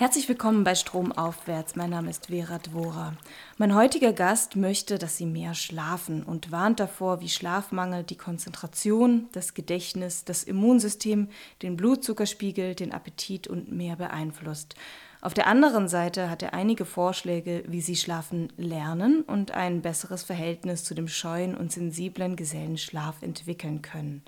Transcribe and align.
Herzlich 0.00 0.30
willkommen 0.30 0.64
bei 0.64 0.74
Stromaufwärts. 0.74 1.76
Mein 1.76 1.90
Name 1.90 2.08
ist 2.08 2.28
Vera 2.28 2.56
Dvora. 2.56 3.12
Mein 3.58 3.74
heutiger 3.74 4.14
Gast 4.14 4.56
möchte, 4.56 4.96
dass 4.96 5.18
Sie 5.18 5.26
mehr 5.26 5.52
schlafen 5.52 6.22
und 6.22 6.50
warnt 6.50 6.80
davor, 6.80 7.20
wie 7.20 7.28
Schlafmangel 7.28 8.02
die 8.02 8.16
Konzentration, 8.16 9.28
das 9.32 9.52
Gedächtnis, 9.52 10.24
das 10.24 10.42
Immunsystem, 10.42 11.28
den 11.60 11.76
Blutzuckerspiegel, 11.76 12.74
den 12.74 12.92
Appetit 12.92 13.46
und 13.46 13.72
mehr 13.72 13.96
beeinflusst. 13.96 14.74
Auf 15.20 15.34
der 15.34 15.46
anderen 15.46 15.86
Seite 15.86 16.30
hat 16.30 16.42
er 16.42 16.54
einige 16.54 16.86
Vorschläge, 16.86 17.62
wie 17.66 17.82
Sie 17.82 17.96
schlafen 17.96 18.50
lernen 18.56 19.20
und 19.20 19.50
ein 19.50 19.82
besseres 19.82 20.22
Verhältnis 20.22 20.82
zu 20.82 20.94
dem 20.94 21.08
scheuen 21.08 21.54
und 21.54 21.72
sensiblen 21.72 22.36
Gesellenschlaf 22.36 23.20
entwickeln 23.20 23.82
können. 23.82 24.22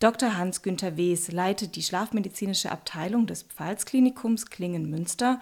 Dr. 0.00 0.38
Hans-Günther 0.38 0.96
Wes 0.96 1.30
leitet 1.30 1.76
die 1.76 1.82
schlafmedizinische 1.82 2.72
Abteilung 2.72 3.26
des 3.26 3.42
Pfalzklinikums 3.42 4.46
Klingen-Münster 4.46 5.40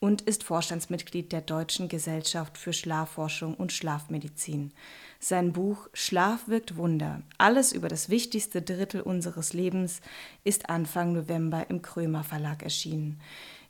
und 0.00 0.22
ist 0.22 0.44
Vorstandsmitglied 0.44 1.30
der 1.30 1.42
Deutschen 1.42 1.90
Gesellschaft 1.90 2.56
für 2.56 2.72
Schlafforschung 2.72 3.52
und 3.52 3.70
Schlafmedizin. 3.70 4.72
Sein 5.20 5.52
Buch 5.52 5.90
Schlaf 5.92 6.48
wirkt 6.48 6.78
Wunder, 6.78 7.20
alles 7.36 7.72
über 7.72 7.88
das 7.88 8.08
wichtigste 8.08 8.62
Drittel 8.62 9.02
unseres 9.02 9.52
Lebens, 9.52 10.00
ist 10.42 10.70
Anfang 10.70 11.12
November 11.12 11.68
im 11.68 11.82
Krömer 11.82 12.24
Verlag 12.24 12.62
erschienen. 12.62 13.20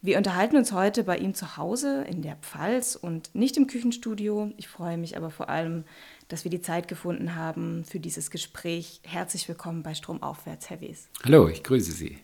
Wir 0.00 0.16
unterhalten 0.16 0.56
uns 0.56 0.70
heute 0.70 1.02
bei 1.02 1.18
ihm 1.18 1.34
zu 1.34 1.56
Hause 1.56 2.04
in 2.08 2.22
der 2.22 2.36
Pfalz 2.36 2.94
und 2.94 3.34
nicht 3.34 3.56
im 3.56 3.66
Küchenstudio. 3.66 4.52
Ich 4.56 4.68
freue 4.68 4.96
mich 4.96 5.16
aber 5.16 5.30
vor 5.30 5.48
allem, 5.48 5.82
dass 6.28 6.44
wir 6.44 6.52
die 6.52 6.60
Zeit 6.60 6.86
gefunden 6.86 7.34
haben 7.34 7.84
für 7.84 7.98
dieses 7.98 8.30
Gespräch. 8.30 9.00
Herzlich 9.02 9.48
willkommen 9.48 9.82
bei 9.82 9.94
Stromaufwärts, 9.94 10.70
Herr 10.70 10.80
Wies. 10.80 11.08
Hallo, 11.24 11.48
ich 11.48 11.64
grüße 11.64 11.90
Sie. 11.90 12.16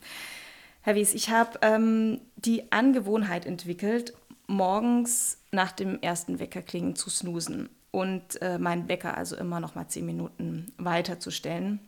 Herr 0.83 0.95
Wies, 0.95 1.15
ich 1.15 1.31
habe 1.31 1.59
ähm, 1.63 2.21
die 2.37 2.71
Angewohnheit 2.71 3.45
entwickelt, 3.45 4.15
morgens 4.47 5.39
nach 5.51 5.73
dem 5.73 6.01
ersten 6.01 6.39
Weckerklingen 6.39 6.95
zu 6.95 7.11
snoosen 7.11 7.71
und 7.91 8.41
äh, 8.41 8.59
meinen 8.59 8.89
Wecker 8.89 9.17
also 9.17 9.35
immer 9.35 9.59
noch 9.59 9.75
mal 9.75 9.89
zehn 9.89 10.07
Minuten 10.07 10.73
weiterzustellen 10.79 11.81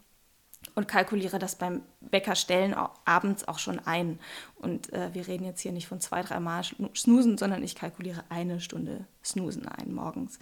und 0.74 0.88
kalkuliere 0.88 1.38
das 1.38 1.56
beim 1.56 1.82
Weckerstellen 2.00 2.74
abends 3.04 3.46
auch 3.48 3.58
schon 3.58 3.78
ein. 3.78 4.18
Und 4.56 4.92
äh, 4.92 5.14
wir 5.14 5.26
reden 5.26 5.44
jetzt 5.44 5.60
hier 5.60 5.72
nicht 5.72 5.86
von 5.86 6.00
zwei, 6.00 6.22
drei 6.22 6.40
Mal 6.40 6.62
snoosen, 6.94 7.38
sondern 7.38 7.62
ich 7.62 7.74
kalkuliere 7.74 8.24
eine 8.28 8.60
Stunde 8.60 9.06
snoosen 9.24 9.66
ein 9.68 9.94
morgens. 9.94 10.38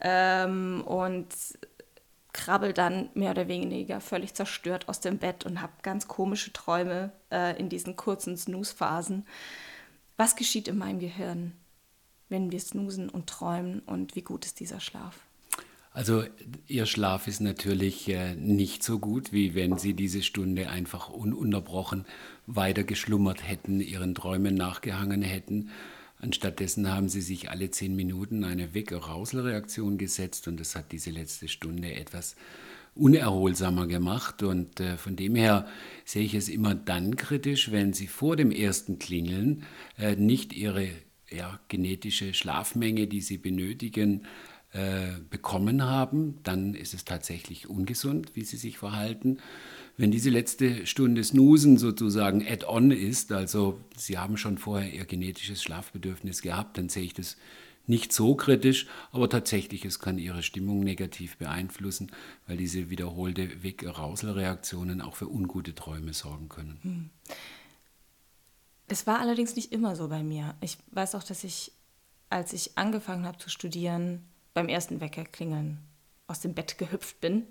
Ähm, 0.00 0.82
und 0.86 1.28
krabbel 2.32 2.72
dann 2.72 3.10
mehr 3.14 3.32
oder 3.32 3.48
weniger 3.48 4.00
völlig 4.00 4.34
zerstört 4.34 4.88
aus 4.88 5.00
dem 5.00 5.18
Bett 5.18 5.44
und 5.44 5.60
habe 5.60 5.72
ganz 5.82 6.08
komische 6.08 6.52
Träume 6.52 7.12
äh, 7.30 7.58
in 7.58 7.68
diesen 7.68 7.96
kurzen 7.96 8.36
Snooze-Phasen. 8.36 9.26
Was 10.16 10.36
geschieht 10.36 10.68
in 10.68 10.78
meinem 10.78 10.98
Gehirn, 10.98 11.52
wenn 12.28 12.50
wir 12.50 12.60
snoosen 12.60 13.10
und 13.10 13.28
träumen 13.28 13.80
und 13.80 14.14
wie 14.16 14.22
gut 14.22 14.46
ist 14.46 14.60
dieser 14.60 14.80
Schlaf? 14.80 15.18
Also 15.92 16.24
Ihr 16.68 16.86
Schlaf 16.86 17.26
ist 17.28 17.40
natürlich 17.40 18.08
äh, 18.08 18.34
nicht 18.34 18.82
so 18.82 18.98
gut, 18.98 19.32
wie 19.32 19.54
wenn 19.54 19.76
Sie 19.76 19.94
diese 19.94 20.22
Stunde 20.22 20.70
einfach 20.70 21.10
ununterbrochen 21.10 22.06
weiter 22.46 22.82
geschlummert 22.82 23.46
hätten, 23.46 23.80
Ihren 23.80 24.14
Träumen 24.14 24.54
nachgehangen 24.54 25.22
hätten. 25.22 25.70
Anstattdessen 26.18 26.90
haben 26.90 27.08
Sie 27.08 27.20
sich 27.20 27.50
alle 27.50 27.70
zehn 27.70 27.94
Minuten 27.94 28.44
eine 28.44 28.74
Weck-Rauselreaktion 28.74 29.98
gesetzt 29.98 30.48
und 30.48 30.60
das 30.60 30.76
hat 30.76 30.92
diese 30.92 31.10
letzte 31.10 31.48
Stunde 31.48 31.92
etwas 31.94 32.36
unerholsamer 32.94 33.86
gemacht. 33.86 34.42
Und 34.42 34.80
äh, 34.80 34.96
von 34.96 35.16
dem 35.16 35.34
her 35.34 35.66
sehe 36.04 36.24
ich 36.24 36.34
es 36.34 36.48
immer 36.48 36.74
dann 36.74 37.16
kritisch, 37.16 37.70
wenn 37.70 37.92
Sie 37.92 38.06
vor 38.06 38.36
dem 38.36 38.50
ersten 38.50 38.98
Klingeln 38.98 39.64
äh, 39.98 40.16
nicht 40.16 40.54
Ihre 40.54 40.88
ja, 41.30 41.58
genetische 41.68 42.34
Schlafmenge, 42.34 43.06
die 43.06 43.20
Sie 43.20 43.38
benötigen, 43.38 44.26
äh, 44.72 45.18
bekommen 45.28 45.82
haben, 45.82 46.38
dann 46.44 46.74
ist 46.74 46.94
es 46.94 47.04
tatsächlich 47.04 47.68
ungesund, 47.68 48.34
wie 48.34 48.44
sie 48.44 48.56
sich 48.56 48.78
verhalten. 48.78 49.38
Wenn 49.98 50.10
diese 50.10 50.30
letzte 50.30 50.86
Stunde 50.86 51.22
Snoosen 51.22 51.76
sozusagen 51.76 52.42
add-on 52.46 52.90
ist, 52.90 53.32
also 53.32 53.78
sie 53.96 54.16
haben 54.16 54.38
schon 54.38 54.56
vorher 54.56 54.90
ihr 54.90 55.04
genetisches 55.04 55.62
Schlafbedürfnis 55.62 56.40
gehabt, 56.40 56.78
dann 56.78 56.88
sehe 56.88 57.04
ich 57.04 57.12
das 57.12 57.36
nicht 57.86 58.14
so 58.14 58.34
kritisch, 58.34 58.86
aber 59.10 59.28
tatsächlich, 59.28 59.84
es 59.84 59.98
kann 59.98 60.16
ihre 60.16 60.42
Stimmung 60.42 60.80
negativ 60.80 61.36
beeinflussen, 61.36 62.10
weil 62.46 62.56
diese 62.56 62.88
wiederholte 62.88 63.62
Weg-Rauselreaktionen 63.62 65.02
auch 65.02 65.16
für 65.16 65.28
ungute 65.28 65.74
Träume 65.74 66.14
sorgen 66.14 66.48
können. 66.48 66.78
Hm. 66.82 67.10
Es 68.88 69.06
war 69.06 69.20
allerdings 69.20 69.54
nicht 69.56 69.72
immer 69.72 69.96
so 69.96 70.08
bei 70.08 70.22
mir. 70.22 70.54
Ich 70.60 70.78
weiß 70.92 71.14
auch, 71.14 71.24
dass 71.24 71.44
ich, 71.44 71.72
als 72.30 72.52
ich 72.52 72.78
angefangen 72.78 73.26
habe 73.26 73.38
zu 73.38 73.50
studieren, 73.50 74.22
beim 74.54 74.68
ersten 74.68 75.00
Weckerklingeln 75.00 75.78
aus 76.26 76.40
dem 76.40 76.54
Bett 76.54 76.78
gehüpft 76.78 77.20
bin. 77.20 77.46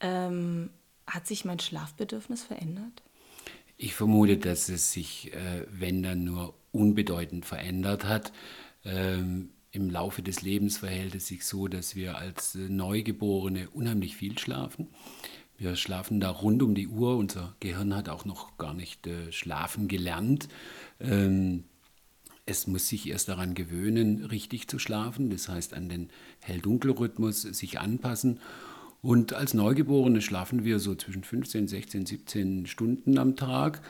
Ähm, 0.00 0.70
hat 1.06 1.26
sich 1.26 1.44
mein 1.44 1.58
Schlafbedürfnis 1.58 2.42
verändert? 2.42 3.02
Ich 3.76 3.94
vermute, 3.94 4.36
dass 4.36 4.68
es 4.68 4.92
sich, 4.92 5.32
äh, 5.32 5.66
wenn 5.70 6.02
dann 6.02 6.24
nur 6.24 6.54
unbedeutend 6.72 7.46
verändert 7.46 8.04
hat. 8.04 8.32
Ähm, 8.84 9.50
Im 9.72 9.88
Laufe 9.88 10.22
des 10.22 10.42
Lebens 10.42 10.78
verhält 10.78 11.14
es 11.14 11.26
sich 11.26 11.44
so, 11.44 11.68
dass 11.68 11.96
wir 11.96 12.16
als 12.16 12.54
äh, 12.54 12.68
Neugeborene 12.68 13.70
unheimlich 13.70 14.16
viel 14.16 14.38
schlafen. 14.38 14.88
Wir 15.56 15.76
schlafen 15.76 16.20
da 16.20 16.30
rund 16.30 16.62
um 16.62 16.74
die 16.74 16.88
Uhr. 16.88 17.16
Unser 17.16 17.54
Gehirn 17.60 17.94
hat 17.94 18.08
auch 18.08 18.24
noch 18.24 18.56
gar 18.56 18.74
nicht 18.74 19.06
äh, 19.06 19.30
schlafen 19.32 19.88
gelernt. 19.88 20.48
Ähm, 21.00 21.64
es 22.46 22.66
muss 22.66 22.88
sich 22.88 23.08
erst 23.08 23.28
daran 23.28 23.54
gewöhnen, 23.54 24.24
richtig 24.24 24.68
zu 24.68 24.78
schlafen, 24.78 25.30
das 25.30 25.48
heißt 25.48 25.74
an 25.74 25.88
den 25.88 26.10
Hell-Dunkel-Rhythmus 26.40 27.42
sich 27.42 27.80
anpassen. 27.80 28.40
Und 29.02 29.32
als 29.32 29.54
Neugeborene 29.54 30.20
schlafen 30.20 30.64
wir 30.64 30.78
so 30.78 30.94
zwischen 30.94 31.24
15, 31.24 31.68
16, 31.68 32.06
17 32.06 32.66
Stunden 32.66 33.18
am 33.18 33.36
Tag. 33.36 33.80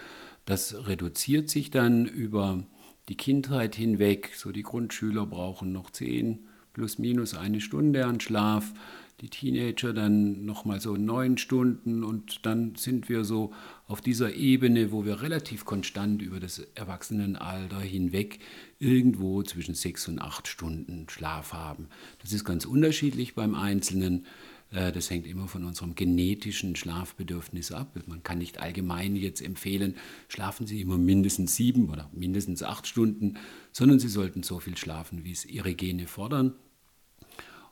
Das 0.44 0.87
reduziert 0.87 1.50
sich 1.50 1.71
dann 1.71 2.06
über 2.06 2.65
die 3.09 3.16
Kindheit 3.16 3.75
hinweg. 3.75 4.33
So 4.37 4.53
die 4.53 4.62
Grundschüler 4.62 5.27
brauchen 5.27 5.72
noch 5.72 5.91
10 5.91 6.47
plus 6.81 6.99
minus 6.99 7.35
eine 7.35 7.61
Stunde 7.61 8.07
an 8.07 8.21
Schlaf 8.21 8.73
die 9.21 9.29
Teenager 9.29 9.93
dann 9.93 10.47
nochmal 10.47 10.81
so 10.81 10.97
neun 10.97 11.37
Stunden 11.37 12.05
und 12.05 12.47
dann 12.47 12.75
sind 12.77 13.11
wir 13.11 13.25
so 13.25 13.53
auf 13.87 14.01
dieser 14.01 14.35
Ebene, 14.35 14.93
wo 14.93 15.05
wir 15.05 15.21
relativ 15.21 15.67
konstant 15.67 16.23
über 16.23 16.41
das 16.41 16.61
Erwachsenenalter 16.75 17.81
hinweg 17.81 18.39
irgendwo 18.79 19.43
zwischen 19.43 19.75
sechs 19.75 20.09
und 20.09 20.21
acht 20.21 20.49
Stunden 20.49 21.07
Schlaf 21.11 21.53
haben. 21.53 21.89
Das 22.23 22.33
ist 22.33 22.45
ganz 22.45 22.65
unterschiedlich 22.65 23.35
beim 23.35 23.55
Einzelnen. 23.55 24.25
Äh, 24.71 24.91
das 24.91 25.11
hängt 25.11 25.27
immer 25.27 25.49
von 25.49 25.65
unserem 25.65 25.95
genetischen 25.95 26.75
Schlafbedürfnis 26.75 27.73
ab. 27.73 27.99
Man 28.07 28.23
kann 28.23 28.39
nicht 28.39 28.59
allgemein 28.59 29.17
jetzt 29.17 29.43
empfehlen, 29.43 29.97
schlafen 30.29 30.67
Sie 30.67 30.81
immer 30.81 30.97
mindestens 30.97 31.57
sieben 31.57 31.91
oder 31.91 32.09
mindestens 32.15 32.62
acht 32.62 32.87
Stunden, 32.87 33.35
sondern 33.71 33.99
Sie 33.99 34.09
sollten 34.09 34.43
so 34.43 34.61
viel 34.61 34.79
schlafen, 34.79 35.25
wie 35.25 35.33
es 35.33 35.45
Ihre 35.45 35.75
Gene 35.75 36.07
fordern. 36.07 36.55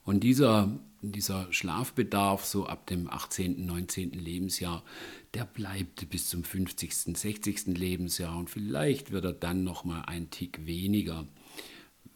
Und 0.09 0.21
dieser, 0.21 0.75
dieser 1.03 1.53
Schlafbedarf 1.53 2.47
so 2.47 2.65
ab 2.65 2.87
dem 2.87 3.11
18., 3.11 3.67
19. 3.67 4.13
Lebensjahr, 4.13 4.83
der 5.35 5.45
bleibt 5.45 6.09
bis 6.09 6.31
zum 6.31 6.45
50., 6.45 7.15
60. 7.15 7.67
Lebensjahr 7.67 8.35
und 8.39 8.49
vielleicht 8.49 9.11
wird 9.11 9.27
er 9.27 9.35
dann 9.35 9.65
noch 9.65 9.85
mal 9.85 10.01
ein 10.07 10.31
Tick 10.31 10.65
weniger. 10.65 11.29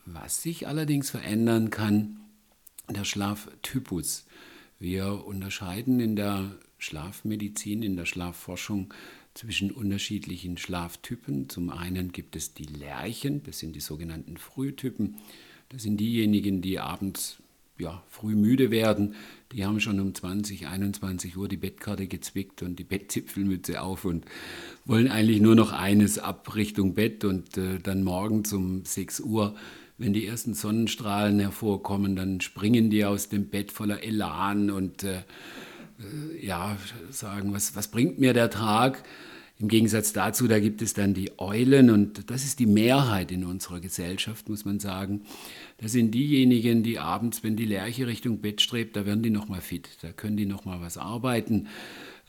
Was 0.07 0.41
sich 0.41 0.67
allerdings 0.67 1.11
verändern 1.11 1.69
kann, 1.69 2.21
der 2.89 3.05
Schlaftypus. 3.05 4.25
Wir 4.79 5.27
unterscheiden 5.27 6.01
in 6.01 6.17
der 6.17 6.51
Schlafmedizin, 6.79 7.83
in 7.83 7.97
der 7.97 8.07
Schlafforschung 8.07 8.95
zwischen 9.35 9.71
unterschiedlichen 9.71 10.57
Schlaftypen. 10.57 11.51
Zum 11.51 11.69
einen 11.69 12.11
gibt 12.13 12.37
es 12.37 12.55
die 12.55 12.65
Lerchen, 12.65 13.43
das 13.43 13.59
sind 13.59 13.77
die 13.77 13.81
sogenannten 13.81 14.39
Frühtypen. 14.39 15.17
Das 15.69 15.83
sind 15.83 15.99
diejenigen, 15.99 16.63
die 16.63 16.79
abends 16.79 17.37
ja, 17.79 18.03
früh 18.09 18.35
müde 18.35 18.71
werden, 18.71 19.15
die 19.53 19.65
haben 19.65 19.81
schon 19.81 20.01
um 20.01 20.15
20, 20.15 20.67
21 20.67 21.37
Uhr 21.37 21.49
die 21.49 21.57
Bettkarte 21.57 22.07
gezwickt 22.07 22.63
und 22.63 22.79
die 22.79 22.85
Bettzipfelmütze 22.85 23.83
auf 23.83 24.05
und 24.05 24.25
wollen 24.85 25.09
eigentlich 25.09 25.41
nur 25.41 25.55
noch 25.55 25.73
eines 25.73 26.19
ab 26.19 26.55
Richtung 26.55 26.95
Bett 26.95 27.25
und 27.25 27.57
äh, 27.57 27.79
dann 27.79 28.03
morgens 28.05 28.53
um 28.53 28.85
6 28.85 29.21
Uhr, 29.21 29.55
wenn 29.99 30.13
die 30.13 30.27
ersten 30.27 30.55
Sonnenstrahlen 30.55 31.39
hervorkommen, 31.39 32.17
dann 32.17 32.41
springen 32.41 32.91
die 32.91 33.05
aus 33.05 33.29
dem 33.29 33.49
Bett 33.49 33.73
voller 33.73 34.03
Elan 34.03 34.71
und 34.71 35.05
äh, 35.05 35.19
äh, 35.19 36.45
ja, 36.45 36.77
sagen, 37.11 37.53
was, 37.53 37.77
was 37.77 37.89
bringt 37.89 38.19
mir 38.19 38.33
der 38.33 38.51
Tag? 38.51 39.05
Im 39.63 39.69
Gegensatz 39.69 40.13
dazu, 40.13 40.49
da 40.49 40.59
gibt 40.59 40.83
es 40.83 40.93
dann 40.93 41.15
die 41.15 41.39
Eulen 41.39 41.91
und 41.91 42.29
das 42.33 42.43
ist 42.43 42.59
die 42.59 42.67
Mehrheit 42.67 43.31
in 43.31 43.45
unserer 43.45 43.79
Gesellschaft, 43.79 44.49
muss 44.49 44.65
man 44.65 44.81
sagen. 44.81 45.23
Das 45.79 45.93
sind 45.93 46.11
diejenigen, 46.11 46.83
die 46.83 46.99
abends, 46.99 47.45
wenn 47.45 47.55
die 47.55 47.65
Lerche 47.65 48.09
Richtung 48.09 48.41
Bett 48.41 48.61
strebt, 48.61 48.97
da 48.97 49.07
werden 49.07 49.23
die 49.23 49.31
nochmal 49.31 49.61
fit, 49.61 49.89
da 50.03 50.11
können 50.11 50.37
die 50.37 50.47
nochmal 50.47 50.81
was 50.81 50.99
arbeiten, 50.99 51.69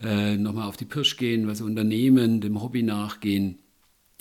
äh, 0.00 0.36
nochmal 0.36 0.68
auf 0.68 0.76
die 0.76 0.84
Pirsch 0.84 1.16
gehen, 1.16 1.48
was 1.48 1.60
unternehmen, 1.60 2.40
dem 2.40 2.62
Hobby 2.62 2.84
nachgehen. 2.84 3.58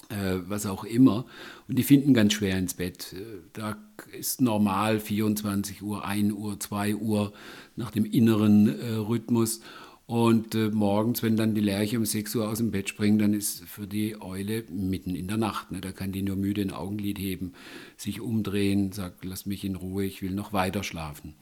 äh, 0.09 0.39
was 0.47 0.65
auch 0.65 0.83
immer. 0.83 1.25
Und 1.67 1.77
die 1.77 1.83
finden 1.83 2.13
ganz 2.13 2.33
schwer 2.33 2.57
ins 2.57 2.73
Bett. 2.73 3.13
Äh, 3.13 3.41
da 3.53 3.77
ist 4.17 4.41
normal 4.41 4.99
24 4.99 5.81
Uhr, 5.83 6.03
1 6.03 6.33
Uhr, 6.33 6.59
2 6.59 6.95
Uhr 6.95 7.31
nach 7.75 7.91
dem 7.91 8.05
inneren 8.05 8.69
Rhythmus. 8.69 9.61
Und 10.05 10.53
äh, 10.53 10.69
morgens, 10.69 11.23
wenn 11.23 11.37
dann 11.37 11.55
die 11.55 11.61
Lerche 11.61 11.97
um 11.97 12.05
6 12.05 12.35
Uhr 12.35 12.49
aus 12.49 12.57
dem 12.57 12.71
Bett 12.71 12.89
springt, 12.89 13.21
dann 13.21 13.33
ist 13.33 13.63
für 13.63 13.87
die 13.87 14.21
Eule 14.21 14.63
mitten 14.69 15.15
in 15.15 15.27
der 15.27 15.37
Nacht. 15.37 15.71
Ne? 15.71 15.79
Da 15.79 15.91
kann 15.91 16.11
die 16.11 16.21
nur 16.21 16.35
müde 16.35 16.61
ein 16.61 16.71
Augenlid 16.71 17.17
heben, 17.19 17.53
sich 17.95 18.19
umdrehen, 18.19 18.91
sagt, 18.91 19.23
lass 19.23 19.45
mich 19.45 19.63
in 19.63 19.75
Ruhe, 19.75 20.05
ich 20.05 20.21
will 20.21 20.31
noch 20.31 20.51
weiter 20.51 20.83
schlafen. 20.83 21.35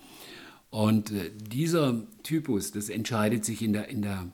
Und 0.69 1.11
äh, 1.11 1.31
dieser 1.35 2.03
Typus, 2.23 2.71
das 2.71 2.89
entscheidet 2.89 3.45
sich 3.45 3.63
in 3.63 3.73
der, 3.73 3.89
in 3.89 4.03
der 4.03 4.27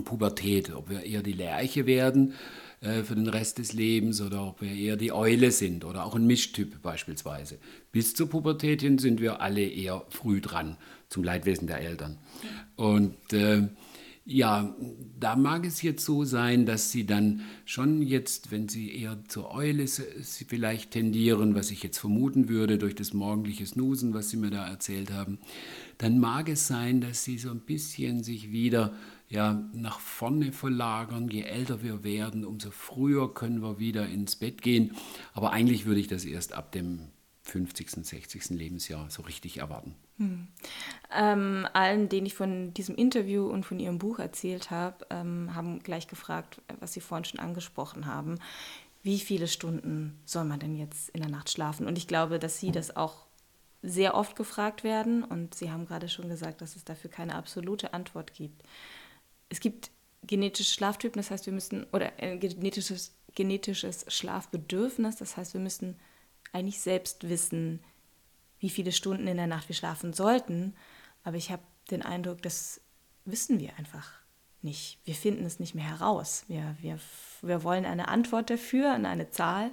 Pubertät, 0.00 0.74
ob 0.74 0.88
wir 0.88 1.04
eher 1.04 1.22
die 1.22 1.32
Lerche 1.32 1.84
werden 1.84 2.34
äh, 2.80 3.02
für 3.02 3.14
den 3.14 3.28
Rest 3.28 3.58
des 3.58 3.74
Lebens 3.74 4.20
oder 4.22 4.46
ob 4.46 4.62
wir 4.62 4.72
eher 4.72 4.96
die 4.96 5.12
Eule 5.12 5.50
sind 5.50 5.84
oder 5.84 6.04
auch 6.04 6.14
ein 6.14 6.26
Mischtyp 6.26 6.82
beispielsweise. 6.82 7.58
Bis 7.92 8.14
zur 8.14 8.28
Pubertät 8.28 8.80
hin 8.80 8.98
sind 8.98 9.20
wir 9.20 9.40
alle 9.40 9.62
eher 9.62 10.04
früh 10.08 10.40
dran, 10.40 10.78
zum 11.12 11.22
Leidwesen 11.22 11.66
der 11.66 11.80
Eltern. 11.80 12.18
Und 12.76 13.32
äh, 13.32 13.68
ja, 14.24 14.76
da 15.18 15.34
mag 15.34 15.66
es 15.66 15.82
jetzt 15.82 16.04
so 16.04 16.24
sein, 16.24 16.64
dass 16.64 16.92
Sie 16.92 17.06
dann 17.06 17.42
schon 17.64 18.02
jetzt, 18.02 18.52
wenn 18.52 18.68
Sie 18.68 18.96
eher 18.96 19.18
zur 19.26 19.52
Eule 19.52 19.86
vielleicht 19.86 20.92
tendieren, 20.92 21.56
was 21.56 21.72
ich 21.72 21.82
jetzt 21.82 21.98
vermuten 21.98 22.48
würde 22.48 22.78
durch 22.78 22.94
das 22.94 23.12
morgendliche 23.14 23.66
Snoosen, 23.66 24.14
was 24.14 24.30
Sie 24.30 24.36
mir 24.36 24.50
da 24.50 24.68
erzählt 24.68 25.12
haben, 25.12 25.38
dann 25.98 26.20
mag 26.20 26.48
es 26.48 26.68
sein, 26.68 27.00
dass 27.00 27.24
Sie 27.24 27.36
so 27.36 27.50
ein 27.50 27.60
bisschen 27.60 28.22
sich 28.22 28.52
wieder 28.52 28.94
ja, 29.28 29.68
nach 29.72 29.98
vorne 29.98 30.52
verlagern. 30.52 31.28
Je 31.28 31.42
älter 31.42 31.82
wir 31.82 32.04
werden, 32.04 32.44
umso 32.44 32.70
früher 32.70 33.34
können 33.34 33.60
wir 33.60 33.80
wieder 33.80 34.06
ins 34.06 34.36
Bett 34.36 34.62
gehen. 34.62 34.92
Aber 35.32 35.52
eigentlich 35.52 35.84
würde 35.84 36.00
ich 36.00 36.08
das 36.08 36.24
erst 36.24 36.52
ab 36.52 36.70
dem 36.70 37.08
50., 37.42 37.90
60. 37.90 38.50
Lebensjahr 38.50 39.10
so 39.10 39.22
richtig 39.22 39.58
erwarten. 39.58 39.96
Hm. 40.18 40.48
Ähm, 41.12 41.66
allen, 41.72 42.08
denen 42.08 42.26
ich 42.26 42.34
von 42.34 42.72
diesem 42.72 42.94
Interview 42.94 43.46
und 43.46 43.64
von 43.64 43.80
Ihrem 43.80 43.98
Buch 43.98 44.18
erzählt 44.18 44.70
habe, 44.70 45.06
ähm, 45.10 45.54
haben 45.54 45.80
gleich 45.80 46.06
gefragt, 46.06 46.60
was 46.78 46.92
Sie 46.92 47.00
vorhin 47.00 47.24
schon 47.24 47.40
angesprochen 47.40 48.06
haben. 48.06 48.38
Wie 49.02 49.18
viele 49.18 49.48
Stunden 49.48 50.20
soll 50.24 50.44
man 50.44 50.60
denn 50.60 50.76
jetzt 50.76 51.08
in 51.10 51.20
der 51.20 51.30
Nacht 51.30 51.50
schlafen? 51.50 51.86
Und 51.86 51.98
ich 51.98 52.06
glaube, 52.06 52.38
dass 52.38 52.60
Sie 52.60 52.70
das 52.70 52.96
auch 52.96 53.26
sehr 53.82 54.14
oft 54.14 54.36
gefragt 54.36 54.84
werden. 54.84 55.24
Und 55.24 55.54
Sie 55.54 55.70
haben 55.70 55.86
gerade 55.86 56.08
schon 56.08 56.28
gesagt, 56.28 56.60
dass 56.60 56.76
es 56.76 56.84
dafür 56.84 57.10
keine 57.10 57.34
absolute 57.34 57.92
Antwort 57.92 58.34
gibt. 58.34 58.62
Es 59.48 59.58
gibt 59.58 59.90
genetische 60.24 60.72
Schlaftypen, 60.72 61.18
das 61.18 61.32
heißt, 61.32 61.46
wir 61.46 61.52
müssen, 61.52 61.84
oder 61.92 62.12
ein 62.18 62.38
genetisches, 62.38 63.12
genetisches 63.34 64.04
Schlafbedürfnis, 64.06 65.16
das 65.16 65.36
heißt, 65.36 65.54
wir 65.54 65.60
müssen 65.60 65.96
eigentlich 66.52 66.80
selbst 66.80 67.28
wissen, 67.28 67.80
wie 68.60 68.70
viele 68.70 68.92
Stunden 68.92 69.26
in 69.26 69.36
der 69.36 69.46
Nacht 69.46 69.68
wir 69.68 69.74
schlafen 69.74 70.12
sollten. 70.12 70.74
Aber 71.24 71.36
ich 71.36 71.50
habe 71.50 71.62
den 71.90 72.02
Eindruck, 72.02 72.42
das 72.42 72.80
wissen 73.24 73.58
wir 73.60 73.76
einfach 73.76 74.10
nicht. 74.62 74.98
Wir 75.04 75.14
finden 75.14 75.44
es 75.44 75.58
nicht 75.58 75.74
mehr 75.74 75.88
heraus. 75.88 76.44
Wir, 76.48 76.76
wir, 76.80 76.98
wir 77.42 77.64
wollen 77.64 77.84
eine 77.84 78.08
Antwort 78.08 78.50
dafür, 78.50 78.92
eine 78.92 79.30
Zahl. 79.30 79.70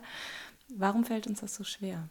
Warum 0.70 1.06
fällt 1.06 1.28
uns 1.28 1.42
das 1.42 1.56
so 1.56 1.64
schwer? 1.64 2.10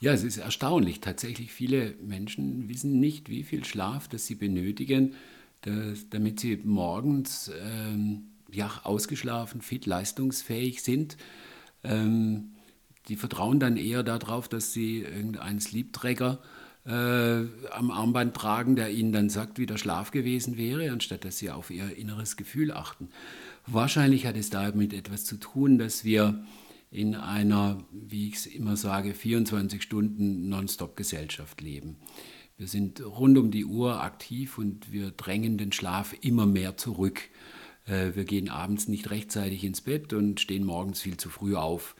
Ja, 0.00 0.12
es 0.12 0.22
ist 0.22 0.38
erstaunlich. 0.38 1.00
Tatsächlich 1.00 1.52
viele 1.52 1.94
Menschen 2.02 2.68
wissen 2.68 2.98
nicht, 2.98 3.28
wie 3.28 3.42
viel 3.42 3.64
Schlaf 3.64 4.08
das 4.08 4.26
sie 4.26 4.34
benötigen, 4.34 5.14
dass, 5.62 6.08
damit 6.10 6.40
sie 6.40 6.56
morgens 6.64 7.50
ähm, 7.62 8.28
ja, 8.50 8.80
ausgeschlafen, 8.84 9.60
fit, 9.60 9.86
leistungsfähig 9.86 10.82
sind. 10.82 11.16
Ähm, 11.82 12.55
die 13.08 13.16
vertrauen 13.16 13.60
dann 13.60 13.76
eher 13.76 14.02
darauf, 14.02 14.48
dass 14.48 14.72
sie 14.72 15.00
irgendeinen 15.00 15.60
Sleep-Tracker 15.60 16.40
äh, 16.86 16.90
am 17.70 17.90
Armband 17.90 18.34
tragen, 18.34 18.76
der 18.76 18.90
ihnen 18.90 19.12
dann 19.12 19.28
sagt, 19.28 19.58
wie 19.58 19.66
der 19.66 19.76
Schlaf 19.76 20.10
gewesen 20.10 20.56
wäre, 20.56 20.90
anstatt 20.90 21.24
dass 21.24 21.38
sie 21.38 21.50
auf 21.50 21.70
ihr 21.70 21.96
inneres 21.96 22.36
Gefühl 22.36 22.72
achten. 22.72 23.08
Wahrscheinlich 23.66 24.26
hat 24.26 24.36
es 24.36 24.50
damit 24.50 24.92
etwas 24.92 25.24
zu 25.24 25.36
tun, 25.36 25.78
dass 25.78 26.04
wir 26.04 26.44
in 26.90 27.16
einer, 27.16 27.84
wie 27.90 28.28
ich 28.28 28.36
es 28.36 28.46
immer 28.46 28.76
sage, 28.76 29.14
24 29.14 29.82
Stunden 29.82 30.48
Nonstop-Gesellschaft 30.48 31.60
leben. 31.60 31.96
Wir 32.56 32.68
sind 32.68 33.04
rund 33.04 33.36
um 33.36 33.50
die 33.50 33.64
Uhr 33.64 34.00
aktiv 34.00 34.56
und 34.56 34.92
wir 34.92 35.10
drängen 35.10 35.58
den 35.58 35.72
Schlaf 35.72 36.14
immer 36.22 36.46
mehr 36.46 36.76
zurück. 36.76 37.20
Äh, 37.84 38.14
wir 38.14 38.24
gehen 38.24 38.48
abends 38.48 38.88
nicht 38.88 39.10
rechtzeitig 39.10 39.64
ins 39.64 39.80
Bett 39.80 40.12
und 40.12 40.40
stehen 40.40 40.64
morgens 40.64 41.00
viel 41.00 41.16
zu 41.16 41.28
früh 41.28 41.56
auf. 41.56 41.96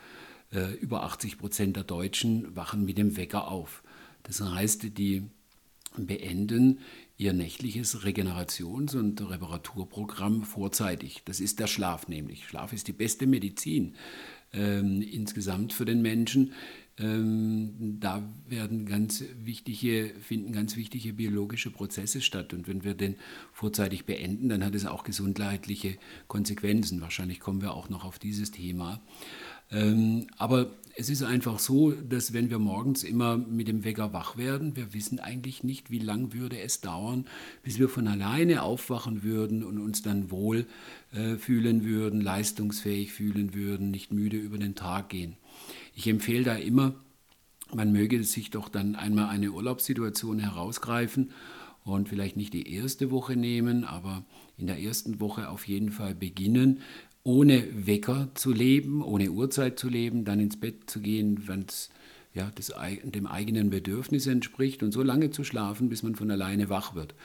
Äh, 0.53 0.75
über 0.75 1.03
80 1.03 1.39
Prozent 1.39 1.77
der 1.77 1.85
Deutschen 1.85 2.55
wachen 2.55 2.85
mit 2.85 2.99
dem 2.99 3.17
Wecker 3.17 3.49
auf. 3.49 3.83
Das 4.23 4.41
heißt, 4.41 4.99
die 4.99 5.25
beenden 5.97 6.81
ihr 7.17 7.33
nächtliches 7.33 8.05
Regenerations- 8.05 8.97
und 8.97 9.21
Reparaturprogramm 9.29 10.43
vorzeitig. 10.43 11.23
Das 11.25 11.41
ist 11.41 11.59
der 11.59 11.67
Schlaf 11.67 12.09
nämlich. 12.09 12.47
Schlaf 12.47 12.73
ist 12.73 12.89
die 12.89 12.93
beste 12.93 13.27
Medizin 13.27 13.95
ähm, 14.53 15.03
insgesamt 15.03 15.73
für 15.73 15.85
den 15.85 16.03
Menschen. 16.03 16.53
Ähm, 16.99 17.99
da 18.01 18.23
werden 18.49 18.87
ganz 18.87 19.23
wichtige, 19.43 20.15
finden 20.21 20.53
ganz 20.53 20.77
wichtige 20.77 21.13
biologische 21.13 21.71
Prozesse 21.71 22.21
statt. 22.21 22.55
Und 22.55 22.69
wenn 22.69 22.85
wir 22.85 22.95
den 22.95 23.17
vorzeitig 23.53 24.05
beenden, 24.07 24.49
dann 24.49 24.65
hat 24.65 24.75
es 24.75 24.87
auch 24.87 25.05
gesundheitliche 25.05 25.99
Konsequenzen. 26.27 27.01
Wahrscheinlich 27.01 27.41
kommen 27.41 27.61
wir 27.61 27.75
auch 27.75 27.89
noch 27.91 28.05
auf 28.05 28.19
dieses 28.19 28.51
Thema. 28.51 29.01
Ähm, 29.71 30.27
aber 30.37 30.71
es 30.99 31.11
ist 31.11 31.23
einfach 31.23 31.59
so, 31.59 31.93
dass 31.93 32.33
wenn 32.33 32.49
wir 32.49 32.59
morgens 32.59 33.05
immer 33.05 33.37
mit 33.37 33.69
dem 33.69 33.85
Wecker 33.85 34.15
wach 34.15 34.39
werden, 34.39 34.77
wir 34.77 34.95
wissen 34.95 35.21
eigentlich 35.21 35.63
nicht, 35.63 35.91
wie 35.91 35.99
lang 35.99 36.33
würde 36.33 36.59
es 36.59 36.81
dauern, 36.81 37.27
bis 37.63 37.79
wir 37.79 37.91
von 37.91 38.09
alleine 38.09 38.63
aufwachen 38.63 39.23
würden 39.23 39.63
und 39.63 39.79
uns 39.79 40.01
dann 40.01 40.31
wohl 40.31 40.67
äh, 41.13 41.37
fühlen 41.37 41.85
würden, 41.85 42.23
leistungsfähig 42.23 43.13
fühlen 43.13 43.53
würden, 43.53 43.91
nicht 43.91 44.11
müde 44.11 44.39
über 44.39 44.57
den 44.57 44.75
Tag 44.75 45.11
gehen. 45.11 45.37
Ich 45.95 46.07
empfehle 46.07 46.45
da 46.45 46.55
immer, 46.55 46.95
man 47.75 47.93
möge 47.93 48.23
sich 48.25 48.51
doch 48.51 48.71
dann 48.71 48.95
einmal 48.95 49.29
eine 49.29 49.51
Urlaubssituation 49.51 50.39
herausgreifen 50.39 51.31
und 51.85 52.09
vielleicht 52.09 52.37
nicht 52.37 52.55
die 52.55 52.73
erste 52.73 53.11
Woche 53.11 53.37
nehmen, 53.37 53.85
aber 53.85 54.25
in 54.57 54.67
der 54.67 54.81
ersten 54.81 55.21
Woche 55.21 55.51
auf 55.51 55.69
jeden 55.69 55.91
Fall 55.91 56.15
beginnen 56.15 56.81
ohne 57.27 57.67
Wecker 57.75 58.29
zu 58.35 58.53
leben, 58.53 59.03
ohne 59.03 59.31
Uhrzeit 59.31 59.81
zu 59.81 59.89
leben, 59.89 60.25
dann 60.25 60.39
ins 60.39 60.61
Bett 60.61 60.89
zu 60.89 61.01
gehen, 61.01 61.49
wenn 61.49 61.65
es 61.69 61.91
ja, 62.35 62.53
dem 63.03 63.27
eigenen 63.27 63.69
Bedürfnis 63.69 64.29
entspricht 64.29 64.85
und 64.85 64.93
so 64.93 65.03
lange 65.03 65.33
zu 65.33 65.43
schlafen, 65.43 65.89
bis 65.89 66.05
man 66.05 66.15
von 66.15 66.31
alleine 66.31 66.69
wach 66.69 66.95
wird. 66.95 67.17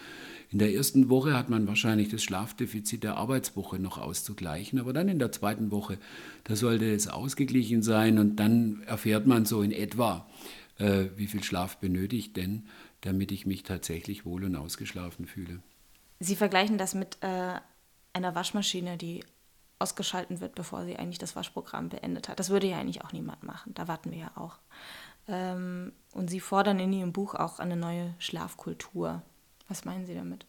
In 0.50 0.58
der 0.58 0.74
ersten 0.74 1.10
Woche 1.10 1.36
hat 1.36 1.50
man 1.50 1.68
wahrscheinlich 1.68 2.10
das 2.10 2.24
Schlafdefizit 2.24 3.04
der 3.04 3.18
Arbeitswoche 3.18 3.78
noch 3.78 4.00
auszugleichen, 4.00 4.80
aber 4.80 4.92
dann 4.92 5.08
in 5.08 5.20
der 5.20 5.32
zweiten 5.32 5.70
Woche, 5.70 6.00
da 6.46 6.56
sollte 6.56 6.92
es 6.92 7.08
ausgeglichen 7.08 7.84
sein 7.84 8.18
und 8.18 8.38
dann 8.38 8.82
erfährt 8.88 9.28
man 9.28 9.46
so 9.46 9.62
in 9.62 9.72
etwa, 9.72 10.28
äh, 10.80 11.10
wie 11.16 11.28
viel 11.28 11.44
Schlaf 11.44 11.78
benötigt 11.78 12.38
denn, 12.38 12.64
damit 13.02 13.32
ich 13.32 13.46
mich 13.46 13.62
tatsächlich 13.62 14.26
wohl 14.26 14.46
und 14.46 14.56
ausgeschlafen 14.56 15.28
fühle. 15.28 15.60
Sie 16.20 16.36
vergleichen 16.36 16.80
das 16.80 16.96
mit 16.96 17.20
äh, 17.22 17.60
einer 18.14 18.34
Waschmaschine, 18.34 18.98
die 18.98 19.22
ausgeschalten 19.82 20.40
wird, 20.40 20.56
bevor 20.56 20.86
sie 20.86 20.98
eigentlich 20.98 21.18
das 21.18 21.36
Waschprogramm 21.36 21.90
beendet 21.90 22.30
hat. 22.30 22.40
Das 22.40 22.50
würde 22.50 22.68
ja 22.68 22.78
eigentlich 22.78 23.04
auch 23.04 23.12
niemand 23.12 23.44
machen. 23.44 23.74
Da 23.74 23.88
warten 23.88 24.12
wir 24.12 24.20
ja 24.20 24.32
auch. 24.36 24.58
Ähm, 25.28 25.92
und 26.14 26.30
Sie 26.30 26.40
fordern 26.40 26.80
in 26.80 26.94
Ihrem 26.94 27.14
Buch 27.14 27.36
auch 27.36 27.60
eine 27.60 27.76
neue 27.76 28.14
Schlafkultur. 28.20 29.22
Was 29.68 29.86
meinen 29.86 30.06
Sie 30.06 30.16
damit? 30.16 30.46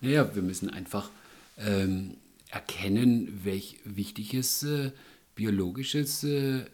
Naja, 0.00 0.34
wir 0.34 0.42
müssen 0.42 0.70
einfach 0.70 1.10
ähm, 1.58 2.16
erkennen, 2.50 3.40
welch 3.44 3.80
wichtiges 3.84 4.62
äh, 4.62 4.92
biologisches 5.34 6.24
äh, 6.24 6.64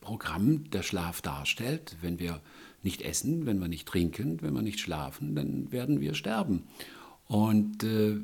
Programm 0.00 0.70
der 0.70 0.82
Schlaf 0.82 1.20
darstellt. 1.20 1.96
Wenn 2.00 2.18
wir 2.18 2.40
nicht 2.82 3.02
essen, 3.02 3.46
wenn 3.46 3.58
wir 3.58 3.68
nicht 3.68 3.88
trinken, 3.88 4.40
wenn 4.42 4.54
wir 4.54 4.62
nicht 4.62 4.80
schlafen, 4.80 5.34
dann 5.34 5.72
werden 5.72 6.00
wir 6.00 6.14
sterben. 6.14 6.64
Und 7.26 7.82
äh, 7.82 8.20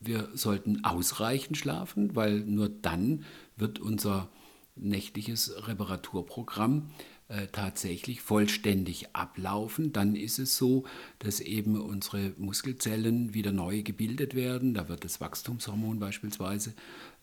wir 0.00 0.30
sollten 0.34 0.84
ausreichend 0.84 1.56
schlafen, 1.56 2.16
weil 2.16 2.40
nur 2.40 2.68
dann 2.68 3.24
wird 3.56 3.78
unser 3.78 4.28
nächtliches 4.74 5.66
Reparaturprogramm 5.66 6.90
äh, 7.30 7.46
tatsächlich 7.52 8.22
vollständig 8.22 9.14
ablaufen. 9.14 9.92
Dann 9.92 10.16
ist 10.16 10.40
es 10.40 10.56
so, 10.56 10.82
dass 11.20 11.38
eben 11.38 11.80
unsere 11.80 12.32
Muskelzellen 12.38 13.34
wieder 13.34 13.52
neu 13.52 13.82
gebildet 13.82 14.34
werden. 14.34 14.74
Da 14.74 14.88
wird 14.88 15.04
das 15.04 15.20
Wachstumshormon 15.20 16.00
beispielsweise 16.00 16.74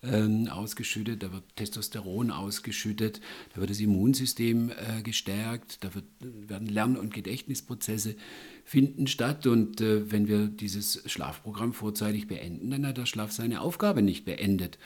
ähm, 0.03 0.47
ausgeschüttet, 0.47 1.23
da 1.23 1.33
wird 1.33 1.43
Testosteron 1.57 2.31
ausgeschüttet, 2.31 3.19
da 3.53 3.59
wird 3.59 3.69
das 3.69 3.81
Immunsystem 3.81 4.69
äh, 4.69 5.01
gestärkt, 5.01 5.83
da 5.83 5.93
wird, 5.93 6.05
werden 6.21 6.69
Lern- 6.69 6.95
und 6.95 7.13
Gedächtnisprozesse 7.13 8.15
finden 8.63 9.07
statt. 9.07 9.45
Und 9.45 9.81
äh, 9.81 10.09
wenn 10.09 10.29
wir 10.29 10.47
dieses 10.47 11.03
Schlafprogramm 11.11 11.73
vorzeitig 11.73 12.27
beenden, 12.27 12.71
dann 12.71 12.87
hat 12.87 12.97
der 12.97 13.07
Schlaf 13.07 13.33
seine 13.33 13.59
Aufgabe 13.59 14.01
nicht 14.01 14.23
beendet. 14.23 14.77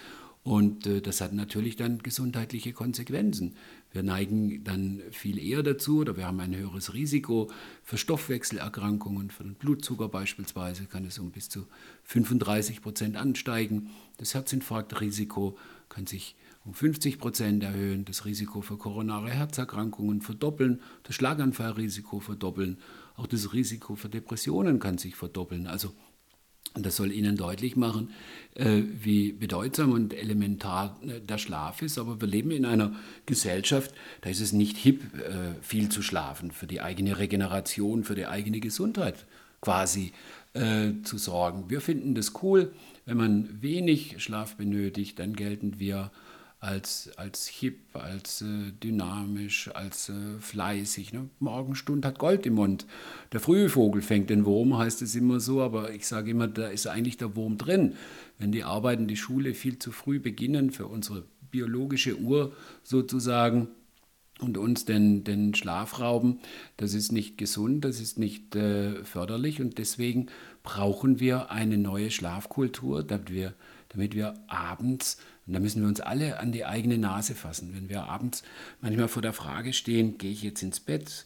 Und 0.43 0.89
das 1.05 1.21
hat 1.21 1.33
natürlich 1.33 1.75
dann 1.75 1.99
gesundheitliche 1.99 2.73
Konsequenzen. 2.73 3.53
Wir 3.93 4.03
neigen 4.03 4.63
dann 4.63 5.01
viel 5.11 5.37
eher 5.37 5.63
dazu 5.63 5.99
oder 5.99 6.15
wir 6.15 6.25
haben 6.25 6.39
ein 6.39 6.55
höheres 6.55 6.93
Risiko 6.93 7.49
für 7.83 7.97
Stoffwechselerkrankungen, 7.97 9.29
für 9.29 9.43
den 9.43 9.55
Blutzucker 9.55 10.07
beispielsweise 10.07 10.85
kann 10.85 11.05
es 11.05 11.19
um 11.19 11.31
bis 11.31 11.49
zu 11.49 11.67
35 12.03 12.81
Prozent 12.81 13.17
ansteigen. 13.17 13.89
Das 14.17 14.33
Herzinfarktrisiko 14.33 15.57
kann 15.89 16.07
sich 16.07 16.35
um 16.63 16.73
50 16.73 17.17
Prozent 17.17 17.63
erhöhen, 17.63 18.05
das 18.05 18.25
Risiko 18.25 18.61
für 18.61 18.77
koronare 18.77 19.29
Herzerkrankungen 19.29 20.21
verdoppeln, 20.21 20.79
das 21.03 21.15
Schlaganfallrisiko 21.15 22.19
verdoppeln, 22.19 22.77
auch 23.15 23.27
das 23.27 23.53
Risiko 23.53 23.95
für 23.95 24.09
Depressionen 24.09 24.79
kann 24.79 24.97
sich 24.97 25.15
verdoppeln. 25.15 25.67
Also 25.67 25.93
das 26.73 26.95
soll 26.95 27.11
Ihnen 27.11 27.35
deutlich 27.35 27.75
machen, 27.75 28.11
äh, 28.55 28.81
wie 29.01 29.33
bedeutsam 29.33 29.91
und 29.91 30.13
elementar 30.13 30.99
äh, 31.03 31.19
der 31.19 31.37
Schlaf 31.37 31.81
ist. 31.81 31.97
Aber 31.97 32.21
wir 32.21 32.27
leben 32.27 32.51
in 32.51 32.65
einer 32.65 32.93
Gesellschaft, 33.25 33.93
da 34.21 34.29
ist 34.29 34.41
es 34.41 34.53
nicht 34.53 34.77
hip, 34.77 35.01
äh, 35.15 35.61
viel 35.61 35.89
zu 35.89 36.01
schlafen, 36.01 36.51
für 36.51 36.67
die 36.67 36.81
eigene 36.81 37.17
Regeneration, 37.17 38.03
für 38.03 38.15
die 38.15 38.27
eigene 38.27 38.59
Gesundheit 38.59 39.25
quasi 39.61 40.11
zu 40.53 41.17
sorgen. 41.17 41.69
Wir 41.69 41.79
finden 41.79 42.13
das 42.13 42.33
cool, 42.43 42.73
wenn 43.05 43.15
man 43.15 43.61
wenig 43.61 44.21
Schlaf 44.21 44.57
benötigt, 44.57 45.17
dann 45.17 45.33
gelten 45.33 45.79
wir 45.79 46.11
als, 46.61 47.09
als 47.17 47.47
hip, 47.47 47.79
als 47.93 48.43
äh, 48.43 48.71
dynamisch, 48.83 49.69
als 49.73 50.09
äh, 50.09 50.37
fleißig. 50.39 51.11
Ne? 51.11 51.27
Morgenstund 51.39 52.05
hat 52.05 52.19
Gold 52.19 52.45
im 52.45 52.53
Mund. 52.53 52.85
Der 53.31 53.39
frühe 53.39 53.67
Vogel 53.67 54.03
fängt 54.03 54.29
den 54.29 54.45
Wurm, 54.45 54.77
heißt 54.77 55.01
es 55.01 55.15
immer 55.15 55.39
so, 55.39 55.61
aber 55.61 55.91
ich 55.91 56.05
sage 56.07 56.29
immer, 56.29 56.47
da 56.47 56.67
ist 56.67 56.85
eigentlich 56.85 57.17
der 57.17 57.35
Wurm 57.35 57.57
drin. 57.57 57.95
Wenn 58.37 58.51
die 58.51 58.63
Arbeiten, 58.63 59.07
die 59.07 59.17
Schule 59.17 59.55
viel 59.55 59.79
zu 59.79 59.91
früh 59.91 60.19
beginnen 60.19 60.69
für 60.69 60.85
unsere 60.85 61.23
biologische 61.49 62.17
Uhr 62.17 62.55
sozusagen, 62.83 63.67
und 64.39 64.57
uns 64.57 64.85
den, 64.85 65.23
den 65.23 65.53
Schlaf 65.53 65.99
rauben, 65.99 66.39
das 66.77 66.95
ist 66.95 67.11
nicht 67.11 67.37
gesund, 67.37 67.85
das 67.85 67.99
ist 67.99 68.17
nicht 68.17 68.55
äh, 68.55 69.03
förderlich 69.03 69.61
und 69.61 69.77
deswegen 69.77 70.27
brauchen 70.63 71.19
wir 71.19 71.51
eine 71.51 71.77
neue 71.77 72.09
Schlafkultur, 72.09 73.03
damit 73.03 73.31
wir, 73.31 73.53
damit 73.89 74.15
wir 74.15 74.33
abends 74.47 75.19
und 75.51 75.55
da 75.55 75.59
müssen 75.59 75.81
wir 75.81 75.89
uns 75.89 75.99
alle 75.99 76.39
an 76.39 76.53
die 76.53 76.63
eigene 76.63 76.97
Nase 76.97 77.35
fassen. 77.35 77.71
Wenn 77.75 77.89
wir 77.89 78.03
abends 78.03 78.41
manchmal 78.79 79.09
vor 79.09 79.21
der 79.21 79.33
Frage 79.33 79.73
stehen, 79.73 80.17
gehe 80.17 80.31
ich 80.31 80.43
jetzt 80.43 80.63
ins 80.63 80.79
Bett, 80.79 81.25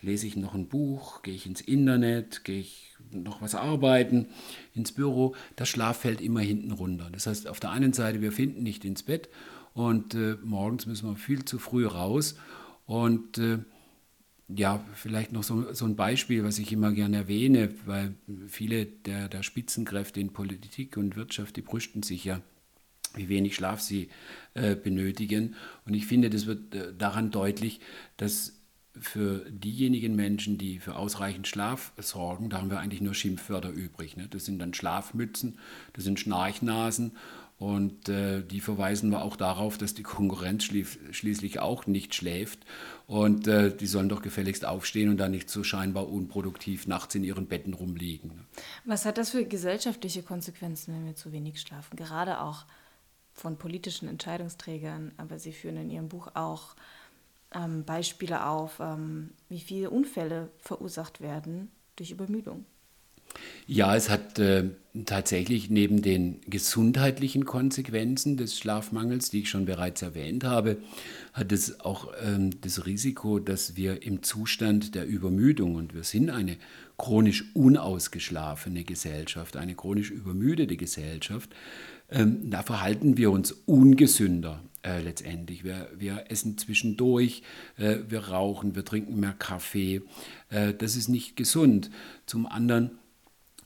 lese 0.00 0.26
ich 0.26 0.34
noch 0.34 0.54
ein 0.54 0.66
Buch, 0.66 1.20
gehe 1.20 1.34
ich 1.34 1.44
ins 1.44 1.60
Internet, 1.60 2.42
gehe 2.42 2.60
ich 2.60 2.96
noch 3.12 3.42
was 3.42 3.54
arbeiten, 3.54 4.28
ins 4.72 4.92
Büro, 4.92 5.34
der 5.58 5.66
Schlaf 5.66 5.98
fällt 5.98 6.22
immer 6.22 6.40
hinten 6.40 6.70
runter. 6.70 7.10
Das 7.12 7.26
heißt, 7.26 7.48
auf 7.48 7.60
der 7.60 7.68
einen 7.68 7.92
Seite, 7.92 8.22
wir 8.22 8.32
finden 8.32 8.62
nicht 8.62 8.82
ins 8.86 9.02
Bett 9.02 9.28
und 9.74 10.14
äh, 10.14 10.38
morgens 10.42 10.86
müssen 10.86 11.10
wir 11.10 11.16
viel 11.16 11.44
zu 11.44 11.58
früh 11.58 11.86
raus. 11.86 12.36
Und 12.86 13.36
äh, 13.36 13.58
ja, 14.48 14.82
vielleicht 14.94 15.32
noch 15.32 15.42
so, 15.42 15.74
so 15.74 15.84
ein 15.84 15.96
Beispiel, 15.96 16.44
was 16.44 16.58
ich 16.58 16.72
immer 16.72 16.92
gerne 16.92 17.18
erwähne, 17.18 17.74
weil 17.84 18.14
viele 18.48 18.86
der, 18.86 19.28
der 19.28 19.42
Spitzenkräfte 19.42 20.18
in 20.18 20.32
Politik 20.32 20.96
und 20.96 21.14
Wirtschaft, 21.14 21.56
die 21.56 21.62
brüsten 21.62 22.02
sich 22.02 22.24
ja 22.24 22.40
wie 23.16 23.28
wenig 23.28 23.54
Schlaf 23.54 23.80
sie 23.80 24.08
äh, 24.54 24.74
benötigen. 24.74 25.54
Und 25.84 25.94
ich 25.94 26.06
finde, 26.06 26.30
das 26.30 26.46
wird 26.46 26.74
äh, 26.74 26.92
daran 26.96 27.30
deutlich, 27.30 27.80
dass 28.16 28.56
für 28.98 29.44
diejenigen 29.50 30.16
Menschen, 30.16 30.58
die 30.58 30.78
für 30.78 30.96
ausreichend 30.96 31.46
Schlaf 31.46 31.92
sorgen, 31.98 32.48
da 32.48 32.58
haben 32.58 32.70
wir 32.70 32.80
eigentlich 32.80 33.00
nur 33.00 33.14
Schimpfwörter 33.14 33.70
übrig. 33.70 34.16
Ne? 34.16 34.26
Das 34.28 34.44
sind 34.44 34.58
dann 34.58 34.74
Schlafmützen, 34.74 35.58
das 35.92 36.04
sind 36.04 36.18
Schnarchnasen 36.18 37.12
und 37.58 38.08
äh, 38.08 38.42
die 38.42 38.60
verweisen 38.60 39.10
wir 39.10 39.22
auch 39.22 39.36
darauf, 39.36 39.78
dass 39.78 39.94
die 39.94 40.02
Konkurrenz 40.02 40.64
schlief, 40.64 40.98
schließlich 41.10 41.58
auch 41.58 41.86
nicht 41.86 42.14
schläft 42.14 42.60
und 43.06 43.48
äh, 43.48 43.74
die 43.74 43.86
sollen 43.86 44.08
doch 44.08 44.22
gefälligst 44.22 44.64
aufstehen 44.64 45.08
und 45.08 45.16
dann 45.16 45.30
nicht 45.30 45.48
so 45.48 45.62
scheinbar 45.62 46.08
unproduktiv 46.08 46.86
nachts 46.86 47.14
in 47.14 47.24
ihren 47.24 47.46
Betten 47.46 47.74
rumliegen. 47.74 48.30
Ne? 48.30 48.44
Was 48.84 49.04
hat 49.04 49.18
das 49.18 49.30
für 49.30 49.44
gesellschaftliche 49.44 50.22
Konsequenzen, 50.22 50.94
wenn 50.94 51.06
wir 51.06 51.16
zu 51.16 51.32
wenig 51.32 51.60
schlafen? 51.60 51.96
Gerade 51.96 52.40
auch 52.40 52.66
von 53.36 53.56
politischen 53.58 54.08
Entscheidungsträgern, 54.08 55.12
aber 55.16 55.38
Sie 55.38 55.52
führen 55.52 55.76
in 55.76 55.90
Ihrem 55.90 56.08
Buch 56.08 56.28
auch 56.34 56.74
ähm, 57.54 57.84
Beispiele 57.84 58.46
auf, 58.46 58.80
ähm, 58.80 59.30
wie 59.48 59.60
viele 59.60 59.90
Unfälle 59.90 60.50
verursacht 60.58 61.20
werden 61.20 61.70
durch 61.96 62.10
Übermüdung. 62.10 62.64
Ja, 63.66 63.96
es 63.96 64.08
hat 64.08 64.38
äh, 64.38 64.70
tatsächlich 65.04 65.68
neben 65.68 66.00
den 66.00 66.40
gesundheitlichen 66.46 67.44
Konsequenzen 67.44 68.36
des 68.36 68.58
Schlafmangels, 68.58 69.30
die 69.30 69.40
ich 69.40 69.50
schon 69.50 69.64
bereits 69.66 70.02
erwähnt 70.02 70.44
habe, 70.44 70.78
hat 71.32 71.52
es 71.52 71.80
auch 71.80 72.12
ähm, 72.22 72.60
das 72.60 72.86
Risiko, 72.86 73.38
dass 73.38 73.76
wir 73.76 74.02
im 74.02 74.22
Zustand 74.22 74.94
der 74.94 75.06
Übermüdung, 75.06 75.74
und 75.74 75.94
wir 75.94 76.04
sind 76.04 76.30
eine 76.30 76.56
chronisch 76.96 77.44
unausgeschlafene 77.54 78.84
Gesellschaft, 78.84 79.56
eine 79.56 79.74
chronisch 79.74 80.10
übermüdete 80.10 80.76
Gesellschaft, 80.76 81.50
ähm, 82.10 82.50
da 82.50 82.62
verhalten 82.62 83.16
wir 83.16 83.30
uns 83.30 83.52
ungesünder 83.52 84.62
äh, 84.82 85.02
letztendlich. 85.02 85.64
Wir, 85.64 85.88
wir, 85.96 86.24
essen 86.28 86.56
zwischendurch, 86.58 87.42
äh, 87.76 87.98
wir 88.08 88.28
rauchen, 88.28 88.74
wir 88.74 88.84
trinken 88.84 89.18
mehr 89.18 89.34
Kaffee. 89.38 90.02
Äh, 90.50 90.74
das 90.74 90.96
ist 90.96 91.08
nicht 91.08 91.36
gesund. 91.36 91.90
Zum 92.26 92.46
anderen 92.46 92.92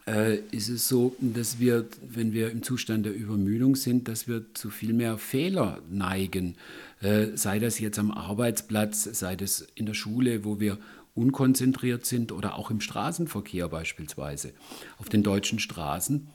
äh, 0.06 0.38
ist 0.50 0.68
es 0.68 0.88
so, 0.88 1.14
dass 1.20 1.60
wir, 1.60 1.86
wenn 2.08 2.32
wir 2.32 2.50
im 2.50 2.62
Zustand 2.62 3.04
der 3.04 3.14
Übermüdung 3.14 3.76
sind, 3.76 4.08
dass 4.08 4.26
wir 4.26 4.46
zu 4.54 4.70
viel 4.70 4.92
mehr 4.92 5.18
Fehler 5.18 5.82
neigen. 5.90 6.56
Äh, 7.00 7.36
sei 7.36 7.58
das 7.58 7.78
jetzt 7.78 7.98
am 7.98 8.10
Arbeitsplatz, 8.10 9.04
sei 9.04 9.36
das 9.36 9.66
in 9.74 9.86
der 9.86 9.94
Schule, 9.94 10.44
wo 10.44 10.60
wir 10.60 10.78
unkonzentriert 11.14 12.06
sind 12.06 12.32
oder 12.32 12.56
auch 12.56 12.70
im 12.70 12.80
Straßenverkehr 12.80 13.68
beispielsweise. 13.68 14.52
Auf 14.96 15.08
den 15.08 15.22
deutschen 15.22 15.58
Straßen 15.58 16.28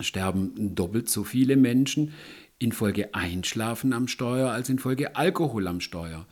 sterben 0.00 0.74
doppelt 0.74 1.08
so 1.08 1.24
viele 1.24 1.56
Menschen 1.56 2.12
infolge 2.58 3.14
Einschlafen 3.14 3.92
am 3.92 4.08
Steuer 4.08 4.50
als 4.50 4.68
infolge 4.68 5.16
Alkohol 5.16 5.66
am 5.66 5.80
Steuer. 5.80 6.26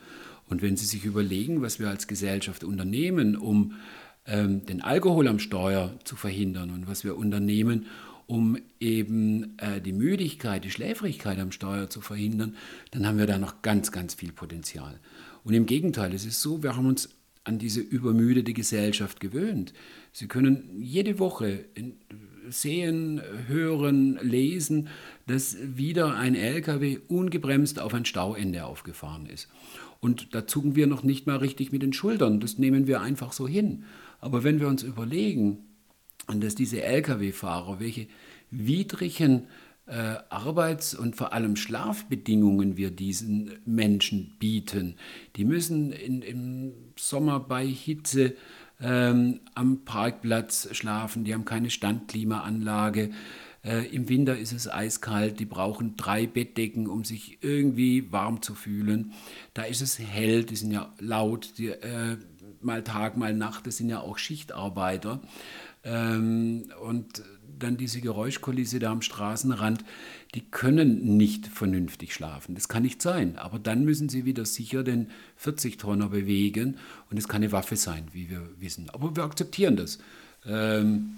Und 0.47 0.61
wenn 0.61 0.77
Sie 0.77 0.85
sich 0.85 1.05
überlegen, 1.05 1.61
was 1.61 1.79
wir 1.79 1.89
als 1.89 2.07
Gesellschaft 2.07 2.63
unternehmen, 2.63 3.35
um 3.35 3.73
ähm, 4.25 4.65
den 4.65 4.81
Alkohol 4.81 5.27
am 5.27 5.39
Steuer 5.39 5.97
zu 6.03 6.15
verhindern 6.15 6.71
und 6.71 6.87
was 6.87 7.03
wir 7.03 7.17
unternehmen, 7.17 7.85
um 8.27 8.57
eben 8.79 9.57
äh, 9.57 9.81
die 9.81 9.93
Müdigkeit, 9.93 10.63
die 10.63 10.71
Schläfrigkeit 10.71 11.39
am 11.39 11.51
Steuer 11.51 11.89
zu 11.89 12.01
verhindern, 12.01 12.55
dann 12.91 13.05
haben 13.05 13.17
wir 13.17 13.27
da 13.27 13.37
noch 13.37 13.61
ganz, 13.61 13.91
ganz 13.91 14.13
viel 14.13 14.31
Potenzial. 14.31 14.99
Und 15.43 15.53
im 15.53 15.65
Gegenteil, 15.65 16.13
es 16.13 16.25
ist 16.25 16.41
so, 16.41 16.63
wir 16.63 16.75
haben 16.75 16.85
uns 16.85 17.09
an 17.43 17.57
diese 17.57 17.81
übermüdete 17.81 18.53
Gesellschaft 18.53 19.19
gewöhnt. 19.19 19.73
Sie 20.11 20.27
können 20.27 20.69
jede 20.79 21.19
Woche 21.19 21.65
in, 21.73 21.97
sehen, 22.51 23.21
hören, 23.47 24.19
lesen, 24.21 24.89
dass 25.27 25.57
wieder 25.61 26.15
ein 26.15 26.35
LKW 26.35 26.99
ungebremst 27.07 27.79
auf 27.79 27.93
ein 27.93 28.05
Stauende 28.05 28.65
aufgefahren 28.65 29.25
ist. 29.25 29.49
Und 29.99 30.33
da 30.33 30.47
zucken 30.47 30.75
wir 30.75 30.87
noch 30.87 31.03
nicht 31.03 31.27
mal 31.27 31.37
richtig 31.37 31.71
mit 31.71 31.83
den 31.83 31.93
Schultern, 31.93 32.39
das 32.39 32.57
nehmen 32.57 32.87
wir 32.87 33.01
einfach 33.01 33.33
so 33.33 33.47
hin. 33.47 33.85
Aber 34.19 34.43
wenn 34.43 34.59
wir 34.59 34.67
uns 34.67 34.83
überlegen, 34.83 35.59
dass 36.27 36.55
diese 36.55 36.81
Lkw-Fahrer, 36.81 37.79
welche 37.79 38.07
widrigen 38.49 39.47
äh, 39.87 40.17
Arbeits- 40.29 40.93
und 40.93 41.15
vor 41.15 41.33
allem 41.33 41.55
Schlafbedingungen 41.55 42.77
wir 42.77 42.91
diesen 42.91 43.59
Menschen 43.65 44.35
bieten, 44.39 44.95
die 45.35 45.45
müssen 45.45 45.91
in, 45.91 46.21
im 46.21 46.73
Sommer 46.95 47.39
bei 47.39 47.65
Hitze 47.65 48.35
ähm, 48.81 49.41
am 49.55 49.85
Parkplatz 49.85 50.69
schlafen, 50.71 51.23
die 51.23 51.33
haben 51.33 51.45
keine 51.45 51.69
Standklimaanlage. 51.69 53.11
Äh, 53.63 53.85
Im 53.95 54.09
Winter 54.09 54.37
ist 54.37 54.53
es 54.53 54.69
eiskalt, 54.69 55.39
die 55.39 55.45
brauchen 55.45 55.95
drei 55.95 56.25
Bettdecken, 56.25 56.87
um 56.87 57.03
sich 57.03 57.37
irgendwie 57.41 58.11
warm 58.11 58.41
zu 58.41 58.55
fühlen. 58.55 59.13
Da 59.53 59.63
ist 59.63 59.81
es 59.81 59.99
hell, 59.99 60.43
die 60.43 60.55
sind 60.55 60.71
ja 60.71 60.93
laut, 60.99 61.57
die, 61.57 61.67
äh, 61.67 62.17
mal 62.59 62.83
Tag, 62.83 63.17
mal 63.17 63.33
Nacht, 63.33 63.67
das 63.67 63.77
sind 63.77 63.89
ja 63.89 63.99
auch 63.99 64.17
Schichtarbeiter. 64.17 65.21
Ähm, 65.83 66.71
und 66.81 67.23
dann 67.63 67.77
diese 67.77 68.01
Geräuschkulisse 68.01 68.79
da 68.79 68.91
am 68.91 69.01
Straßenrand, 69.01 69.83
die 70.35 70.41
können 70.41 71.17
nicht 71.17 71.47
vernünftig 71.47 72.13
schlafen. 72.13 72.55
Das 72.55 72.67
kann 72.67 72.83
nicht 72.83 73.01
sein. 73.01 73.37
Aber 73.37 73.59
dann 73.59 73.85
müssen 73.85 74.09
sie 74.09 74.25
wieder 74.25 74.45
sicher 74.45 74.83
den 74.83 75.09
40-Tonner 75.41 76.09
bewegen 76.09 76.77
und 77.09 77.17
es 77.17 77.27
kann 77.27 77.41
eine 77.41 77.51
Waffe 77.51 77.75
sein, 77.75 78.05
wie 78.11 78.29
wir 78.29 78.49
wissen. 78.59 78.89
Aber 78.89 79.15
wir 79.15 79.23
akzeptieren 79.23 79.75
das. 79.75 79.99
Ähm, 80.45 81.17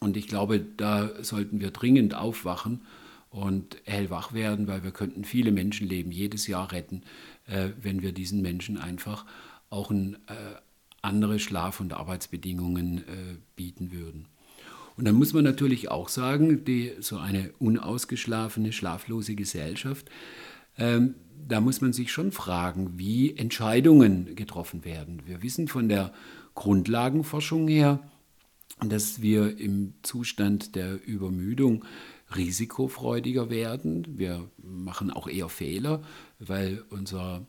und 0.00 0.16
ich 0.16 0.28
glaube, 0.28 0.60
da 0.60 1.10
sollten 1.22 1.60
wir 1.60 1.70
dringend 1.70 2.14
aufwachen 2.14 2.80
und 3.30 3.76
hellwach 3.84 4.32
werden, 4.32 4.66
weil 4.66 4.84
wir 4.84 4.90
könnten 4.90 5.24
viele 5.24 5.52
Menschenleben 5.52 6.12
jedes 6.12 6.46
Jahr 6.46 6.72
retten, 6.72 7.02
äh, 7.46 7.70
wenn 7.80 8.02
wir 8.02 8.12
diesen 8.12 8.42
Menschen 8.42 8.78
einfach 8.78 9.24
auch 9.70 9.90
ein, 9.90 10.16
äh, 10.26 10.56
andere 11.02 11.38
Schlaf- 11.38 11.80
und 11.80 11.92
Arbeitsbedingungen 11.92 12.98
äh, 12.98 13.36
bieten 13.54 13.92
würden. 13.92 14.26
Und 14.96 15.06
dann 15.06 15.14
muss 15.14 15.32
man 15.32 15.44
natürlich 15.44 15.90
auch 15.90 16.08
sagen, 16.08 16.64
die, 16.64 16.92
so 17.00 17.18
eine 17.18 17.52
unausgeschlafene, 17.58 18.72
schlaflose 18.72 19.34
Gesellschaft, 19.34 20.10
ähm, 20.78 21.14
da 21.48 21.60
muss 21.60 21.80
man 21.80 21.92
sich 21.92 22.10
schon 22.10 22.32
fragen, 22.32 22.92
wie 22.96 23.36
Entscheidungen 23.36 24.34
getroffen 24.34 24.84
werden. 24.84 25.22
Wir 25.26 25.42
wissen 25.42 25.68
von 25.68 25.88
der 25.88 26.12
Grundlagenforschung 26.54 27.68
her, 27.68 28.00
dass 28.80 29.22
wir 29.22 29.58
im 29.58 29.94
Zustand 30.02 30.74
der 30.74 31.06
Übermüdung 31.06 31.84
risikofreudiger 32.34 33.50
werden. 33.50 34.18
Wir 34.18 34.50
machen 34.58 35.10
auch 35.10 35.28
eher 35.28 35.48
Fehler, 35.48 36.02
weil 36.38 36.82
unser 36.90 37.46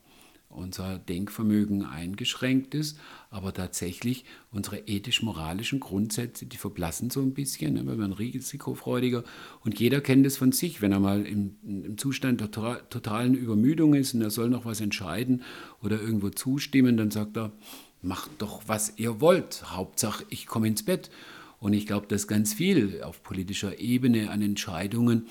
unser 0.58 1.00
Denkvermögen 1.00 1.86
eingeschränkt 1.86 2.76
ist, 2.76 3.00
aber 3.30 3.54
tatsächlich 3.54 4.26
unsere 4.52 4.80
ethisch-moralischen 4.80 5.80
Grundsätze, 5.80 6.46
die 6.46 6.58
verblassen 6.58 7.10
so 7.10 7.22
ein 7.22 7.34
bisschen, 7.34 7.76
ne? 7.76 7.86
wir 7.86 7.98
werden 7.98 8.14
risikofreudiger 8.14 9.24
und 9.64 9.80
jeder 9.80 10.02
kennt 10.02 10.26
es 10.26 10.38
von 10.38 10.52
sich, 10.52 10.82
wenn 10.82 10.92
er 10.92 11.00
mal 11.00 11.26
im, 11.26 11.56
im 11.64 11.98
Zustand 11.98 12.42
der 12.42 12.52
totalen 12.52 13.36
Übermüdung 13.36 13.94
ist 13.94 14.14
und 14.14 14.22
er 14.22 14.32
soll 14.32 14.50
noch 14.50 14.66
was 14.66 14.82
entscheiden 14.82 15.44
oder 15.82 16.02
irgendwo 16.02 16.30
zustimmen, 16.30 16.98
dann 16.98 17.12
sagt 17.12 17.38
er, 17.38 17.52
macht 18.02 18.32
doch, 18.40 18.64
was 18.68 18.94
ihr 18.98 19.22
wollt, 19.22 19.64
Hauptsache 19.72 20.26
ich 20.30 20.48
komme 20.48 20.68
ins 20.68 20.84
Bett. 20.84 21.10
Und 21.60 21.74
ich 21.74 21.88
glaube, 21.88 22.08
dass 22.08 22.28
ganz 22.28 22.54
viel 22.54 23.02
auf 23.02 23.24
politischer 23.24 23.80
Ebene 23.80 24.30
an 24.30 24.42
Entscheidungen 24.42 25.28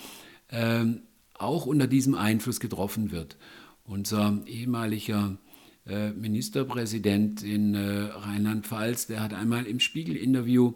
ähm, 0.50 1.02
auch 1.34 1.66
unter 1.66 1.86
diesem 1.86 2.14
Einfluss 2.14 2.60
getroffen 2.60 3.12
wird. 3.12 3.36
Unser 3.86 4.42
ehemaliger 4.46 5.38
äh, 5.86 6.10
Ministerpräsident 6.10 7.44
in 7.44 7.74
äh, 7.74 8.08
Rheinland-Pfalz, 8.12 9.06
der 9.06 9.22
hat 9.22 9.32
einmal 9.32 9.66
im 9.66 9.78
Spiegel-Interview 9.78 10.72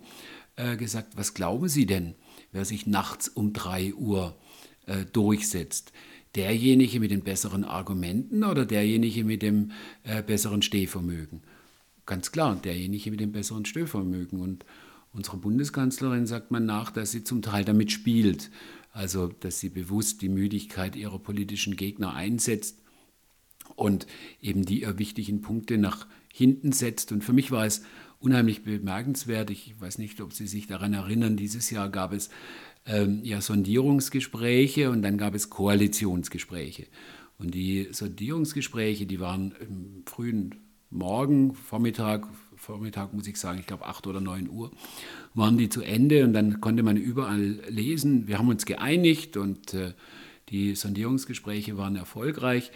äh, 0.54 0.76
gesagt, 0.76 1.16
was 1.16 1.34
glauben 1.34 1.68
Sie 1.68 1.86
denn, 1.86 2.14
wer 2.52 2.64
sich 2.64 2.86
nachts 2.86 3.28
um 3.28 3.52
3 3.52 3.94
Uhr 3.94 4.36
durchsetzt? 5.12 5.92
Derjenige 6.34 6.98
mit 6.98 7.12
den 7.12 7.22
besseren 7.22 7.62
Argumenten 7.62 8.42
oder 8.42 8.66
derjenige 8.66 9.22
mit 9.22 9.40
dem 9.40 9.70
besseren 10.26 10.62
Stehvermögen? 10.62 11.42
Ganz 12.06 12.32
klar, 12.32 12.56
derjenige 12.56 13.12
mit 13.12 13.20
dem 13.20 13.30
besseren 13.30 13.66
Stehvermögen. 13.66 14.40
Und 14.40 14.64
unserer 15.12 15.36
Bundeskanzlerin 15.36 16.26
sagt 16.26 16.50
man 16.50 16.66
nach, 16.66 16.90
dass 16.90 17.12
sie 17.12 17.22
zum 17.22 17.40
Teil 17.40 17.64
damit 17.64 17.92
spielt. 17.92 18.50
Also, 18.90 19.28
dass 19.28 19.60
sie 19.60 19.68
bewusst 19.68 20.22
die 20.22 20.28
Müdigkeit 20.28 20.96
ihrer 20.96 21.20
politischen 21.20 21.76
Gegner 21.76 22.14
einsetzt 22.14 22.80
und 23.80 24.06
eben 24.42 24.66
die 24.66 24.86
wichtigen 24.98 25.40
Punkte 25.40 25.78
nach 25.78 26.06
hinten 26.30 26.70
setzt. 26.72 27.12
Und 27.12 27.24
für 27.24 27.32
mich 27.32 27.50
war 27.50 27.64
es 27.64 27.82
unheimlich 28.18 28.62
bemerkenswert. 28.62 29.50
Ich 29.50 29.74
weiß 29.80 29.96
nicht, 29.96 30.20
ob 30.20 30.34
Sie 30.34 30.46
sich 30.46 30.66
daran 30.66 30.92
erinnern, 30.92 31.38
dieses 31.38 31.70
Jahr 31.70 31.88
gab 31.88 32.12
es 32.12 32.28
ähm, 32.84 33.20
ja 33.22 33.40
Sondierungsgespräche 33.40 34.90
und 34.90 35.00
dann 35.00 35.16
gab 35.16 35.34
es 35.34 35.48
Koalitionsgespräche. 35.48 36.88
Und 37.38 37.54
die 37.54 37.88
Sondierungsgespräche, 37.90 39.06
die 39.06 39.18
waren 39.18 39.54
im 39.58 40.02
frühen 40.04 40.56
Morgen, 40.90 41.54
Vormittag, 41.54 42.28
Vormittag 42.56 43.14
muss 43.14 43.26
ich 43.26 43.38
sagen, 43.38 43.60
ich 43.60 43.66
glaube 43.66 43.86
8 43.86 44.06
oder 44.06 44.20
9 44.20 44.50
Uhr, 44.50 44.72
waren 45.32 45.56
die 45.56 45.70
zu 45.70 45.80
Ende 45.80 46.24
und 46.24 46.34
dann 46.34 46.60
konnte 46.60 46.82
man 46.82 46.98
überall 46.98 47.60
lesen, 47.68 48.28
wir 48.28 48.38
haben 48.38 48.48
uns 48.48 48.66
geeinigt 48.66 49.38
und 49.38 49.72
äh, 49.72 49.94
die 50.50 50.74
Sondierungsgespräche 50.74 51.78
waren 51.78 51.96
erfolgreich. 51.96 52.72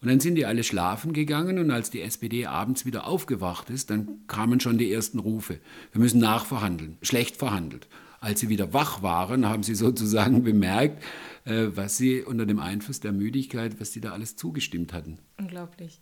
Und 0.00 0.08
dann 0.08 0.20
sind 0.20 0.36
die 0.36 0.46
alle 0.46 0.62
schlafen 0.62 1.12
gegangen 1.12 1.58
und 1.58 1.70
als 1.72 1.90
die 1.90 2.02
SPD 2.02 2.46
abends 2.46 2.86
wieder 2.86 3.06
aufgewacht 3.06 3.68
ist, 3.68 3.90
dann 3.90 4.26
kamen 4.28 4.60
schon 4.60 4.78
die 4.78 4.92
ersten 4.92 5.18
Rufe. 5.18 5.58
Wir 5.90 6.00
müssen 6.00 6.20
nachverhandeln, 6.20 6.98
schlecht 7.02 7.36
verhandelt. 7.36 7.88
Als 8.20 8.40
sie 8.40 8.48
wieder 8.48 8.72
wach 8.72 9.02
waren, 9.02 9.46
haben 9.46 9.62
sie 9.64 9.74
sozusagen 9.74 10.42
bemerkt, 10.44 11.02
äh, 11.44 11.66
was 11.74 11.96
sie 11.96 12.22
unter 12.22 12.46
dem 12.46 12.60
Einfluss 12.60 13.00
der 13.00 13.12
Müdigkeit, 13.12 13.80
was 13.80 13.92
sie 13.92 14.00
da 14.00 14.12
alles 14.12 14.36
zugestimmt 14.36 14.92
hatten. 14.92 15.18
Unglaublich. 15.36 16.00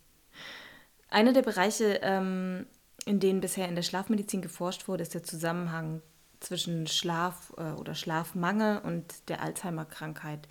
Einer 1.08 1.32
der 1.32 1.42
Bereiche, 1.42 2.00
ähm, 2.02 2.66
in 3.06 3.20
denen 3.20 3.40
bisher 3.40 3.68
in 3.68 3.76
der 3.76 3.82
Schlafmedizin 3.82 4.42
geforscht 4.42 4.88
wurde, 4.88 5.02
ist 5.02 5.14
der 5.14 5.22
Zusammenhang 5.22 6.02
zwischen 6.40 6.86
Schlaf 6.86 7.54
äh, 7.56 7.72
oder 7.72 7.94
Schlafmangel 7.94 8.78
und 8.78 9.04
der 9.28 9.42
Alzheimer-Krankheit. 9.42 10.48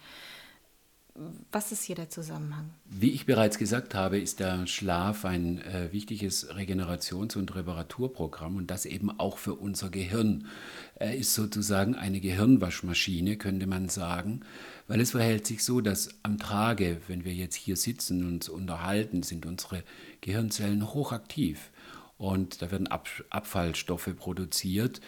Was 1.50 1.72
ist 1.72 1.84
hier 1.84 1.96
der 1.96 2.10
Zusammenhang? 2.10 2.72
Wie 2.90 3.12
ich 3.12 3.26
bereits 3.26 3.58
gesagt 3.58 3.96
habe, 3.96 4.20
ist 4.20 4.42
der 4.42 4.68
Schlaf 4.68 5.24
ein 5.24 5.62
äh, 5.62 5.94
wichtiges 5.94 6.50
Regenerations- 6.52 7.38
und 7.38 7.56
Reparaturprogramm 7.56 8.58
und 8.58 8.70
das 8.70 8.86
eben 8.86 9.18
auch 9.18 9.38
für 9.38 9.54
unser 9.54 9.90
Gehirn. 9.90 10.48
Er 10.96 11.16
ist 11.16 11.34
sozusagen 11.34 11.96
eine 11.96 12.20
Gehirnwaschmaschine, 12.20 13.38
könnte 13.38 13.66
man 13.66 13.88
sagen, 13.88 14.42
weil 14.90 15.00
es 15.00 15.12
verhält 15.12 15.48
sich 15.48 15.64
so, 15.64 15.80
dass 15.80 16.10
am 16.24 16.38
Tage, 16.38 16.98
wenn 17.08 17.24
wir 17.24 17.34
jetzt 17.34 17.56
hier 17.56 17.78
sitzen 17.78 18.26
und 18.26 18.34
uns 18.34 18.50
unterhalten, 18.50 19.24
sind 19.24 19.46
unsere 19.46 19.84
Gehirnzellen 20.20 20.94
hochaktiv 20.94 21.72
und 22.18 22.62
da 22.62 22.72
werden 22.72 22.88
Ab 22.88 23.08
Abfallstoffe 23.30 24.14
produziert, 24.18 25.00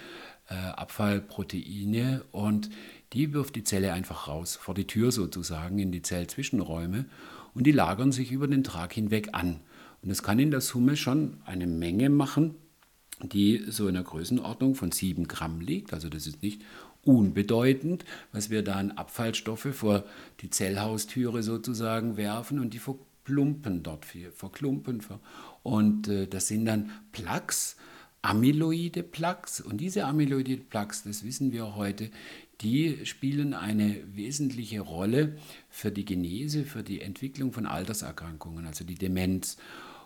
äh, 0.50 0.56
Abfallproteine 0.56 2.24
und 2.32 2.70
die 3.14 3.34
wirft 3.34 3.56
die 3.56 3.64
Zelle 3.64 3.94
einfach 3.94 4.28
raus, 4.28 4.56
vor 4.56 4.76
die 4.76 4.88
Tür 4.88 5.12
sozusagen, 5.12 5.80
in 5.80 5.92
die 5.92 6.02
Zellzwischenräume 6.02 7.06
und 7.54 7.66
die 7.66 7.72
lagern 7.72 8.12
sich 8.12 8.32
über 8.32 8.48
den 8.48 8.64
Tag 8.64 8.94
hinweg 8.94 9.30
an. 9.34 9.62
Und 10.02 10.10
das 10.10 10.24
kann 10.24 10.40
in 10.40 10.52
der 10.52 10.62
Summe 10.62 10.96
schon 10.96 11.38
eine 11.46 11.68
Menge 11.68 12.10
machen, 12.10 12.56
die 13.22 13.64
so 13.68 13.88
in 13.88 13.96
der 13.96 14.04
Größenordnung 14.04 14.76
von 14.76 14.92
7 14.92 15.28
Gramm 15.28 15.60
liegt. 15.60 15.94
Also 15.94 16.10
das 16.10 16.28
ist 16.28 16.44
nicht 16.44 16.62
unbedeutend, 17.04 18.06
was 18.32 18.50
wir 18.50 18.64
da 18.64 18.76
an 18.76 18.92
Abfallstoffe 18.92 19.70
vor 19.72 20.04
die 20.42 20.50
Zellhaustüre 20.50 21.42
sozusagen 21.42 22.18
werfen 22.18 22.60
und 22.60 22.74
die 22.74 22.80
verklumpen 22.80 23.82
dort, 23.82 24.06
verklumpen. 24.36 25.02
Und 25.64 26.08
äh, 26.08 26.28
das 26.28 26.48
sind 26.48 26.66
dann 26.66 26.92
Plaques, 27.12 27.78
amyloide 28.22 29.04
Plaques. 29.04 29.62
Und 29.62 29.78
diese 29.78 30.06
amyloide 30.06 30.58
Plaques, 30.58 31.04
das 31.04 31.24
wissen 31.24 31.52
wir 31.52 31.76
heute, 31.76 32.12
die 32.62 33.06
spielen 33.06 33.54
eine 33.54 33.98
wesentliche 34.16 34.82
Rolle 34.82 35.38
für 35.70 35.92
die 35.92 36.06
Genese, 36.06 36.64
für 36.64 36.84
die 36.84 37.02
Entwicklung 37.02 37.54
von 37.54 37.66
Alterserkrankungen, 37.66 38.66
also 38.66 38.84
die 38.84 38.96
Demenz. 38.96 39.58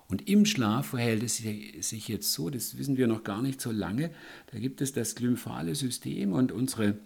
Und 0.07 0.27
im 0.27 0.45
Schlaf 0.45 0.87
verhält 0.87 1.23
es 1.23 1.37
sich 1.37 2.07
jetzt 2.09 2.33
so, 2.33 2.49
das 2.49 2.77
wissen 2.77 2.97
wir 2.97 3.07
noch 3.07 3.23
gar 3.23 3.41
nicht 3.41 3.61
so 3.61 3.71
lange, 3.71 4.11
da 4.51 4.59
gibt 4.59 4.81
es 4.81 4.91
das 4.91 5.15
glymphale 5.15 5.73
System 5.75 6.33
und 6.33 6.51
unsere 6.51 6.99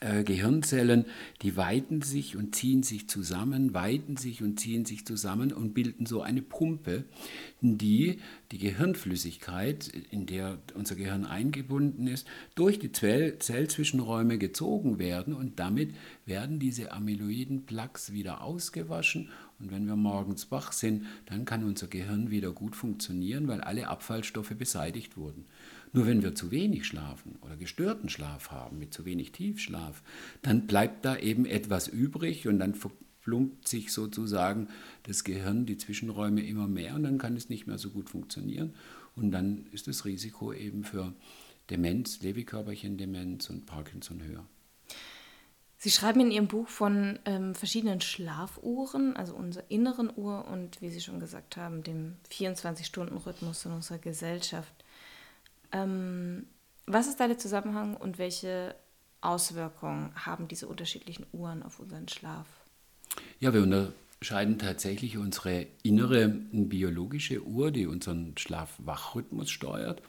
Gehirnzellen, 0.00 1.04
die 1.42 1.56
weiten 1.56 2.02
sich 2.02 2.36
und 2.36 2.56
ziehen 2.56 2.82
sich 2.82 3.08
zusammen, 3.08 3.72
weiten 3.72 4.16
sich 4.16 4.42
und 4.42 4.58
ziehen 4.58 4.84
sich 4.84 5.06
zusammen 5.06 5.52
und 5.52 5.74
bilden 5.74 6.06
so 6.06 6.22
eine 6.22 6.42
Pumpe, 6.42 7.04
die 7.60 8.18
die 8.50 8.58
Gehirnflüssigkeit, 8.58 9.92
in 10.10 10.26
der 10.26 10.58
unser 10.74 10.96
Gehirn 10.96 11.24
eingebunden 11.24 12.08
ist, 12.08 12.26
durch 12.54 12.78
die 12.78 12.90
Zell 12.90 13.38
Zellzwischenräume 13.38 14.38
gezogen 14.38 14.98
werden 14.98 15.34
und 15.34 15.60
damit 15.60 15.94
werden 16.26 16.58
diese 16.58 16.92
amyloiden 16.92 17.64
Plaques 17.66 18.12
wieder 18.12 18.42
ausgewaschen 18.42 19.28
und 19.62 19.70
wenn 19.70 19.86
wir 19.86 19.96
morgens 19.96 20.50
wach 20.50 20.72
sind, 20.72 21.06
dann 21.26 21.44
kann 21.44 21.62
unser 21.62 21.86
Gehirn 21.86 22.30
wieder 22.32 22.50
gut 22.50 22.74
funktionieren, 22.74 23.46
weil 23.46 23.60
alle 23.60 23.86
Abfallstoffe 23.86 24.54
beseitigt 24.58 25.16
wurden. 25.16 25.44
Nur 25.92 26.06
wenn 26.06 26.22
wir 26.22 26.34
zu 26.34 26.50
wenig 26.50 26.86
schlafen 26.86 27.36
oder 27.42 27.56
gestörten 27.56 28.08
Schlaf 28.08 28.50
haben, 28.50 28.78
mit 28.78 28.94
zu 28.94 29.04
wenig 29.04 29.32
Tiefschlaf, 29.32 30.02
dann 30.40 30.66
bleibt 30.66 31.04
da 31.04 31.16
eben 31.16 31.44
etwas 31.44 31.86
übrig 31.86 32.48
und 32.48 32.58
dann 32.58 32.74
verplumpt 32.74 33.68
sich 33.68 33.92
sozusagen 33.92 34.68
das 35.02 35.22
Gehirn, 35.22 35.66
die 35.66 35.76
Zwischenräume 35.76 36.42
immer 36.42 36.66
mehr 36.66 36.94
und 36.94 37.02
dann 37.02 37.18
kann 37.18 37.36
es 37.36 37.50
nicht 37.50 37.66
mehr 37.66 37.78
so 37.78 37.90
gut 37.90 38.08
funktionieren. 38.08 38.74
Und 39.14 39.32
dann 39.32 39.66
ist 39.72 39.86
das 39.86 40.06
Risiko 40.06 40.54
eben 40.54 40.84
für 40.84 41.12
Demenz, 41.68 42.22
Lewy-Körperchen-Demenz 42.22 43.50
und 43.50 43.66
Parkinson 43.66 44.22
höher. 44.22 44.46
Sie 45.76 45.90
schreiben 45.90 46.20
in 46.20 46.30
Ihrem 46.30 46.46
Buch 46.46 46.68
von 46.68 47.18
ähm, 47.24 47.54
verschiedenen 47.54 48.00
Schlafuhren, 48.00 49.16
also 49.16 49.34
unserer 49.34 49.64
inneren 49.68 50.12
Uhr 50.14 50.46
und, 50.46 50.80
wie 50.80 50.90
Sie 50.90 51.00
schon 51.00 51.18
gesagt 51.18 51.56
haben, 51.56 51.82
dem 51.82 52.14
24-Stunden-Rhythmus 52.30 53.64
in 53.64 53.72
unserer 53.72 53.98
Gesellschaft. 53.98 54.72
Ähm, 55.72 56.46
was 56.86 57.08
ist 57.08 57.20
da 57.20 57.28
der 57.28 57.38
Zusammenhang 57.38 57.96
und 57.96 58.18
welche 58.18 58.74
Auswirkungen 59.20 60.12
haben 60.14 60.48
diese 60.48 60.66
unterschiedlichen 60.66 61.26
Uhren 61.32 61.62
auf 61.62 61.78
unseren 61.78 62.08
Schlaf? 62.08 62.46
Ja, 63.40 63.54
wir 63.54 63.62
unterscheiden 63.62 64.58
tatsächlich 64.58 65.16
unsere 65.16 65.66
innere 65.82 66.28
biologische 66.28 67.42
Uhr, 67.42 67.70
die 67.70 67.86
unseren 67.86 68.36
Schlaf-Wach-Rhythmus 68.36 69.50
steuert. 69.50 70.02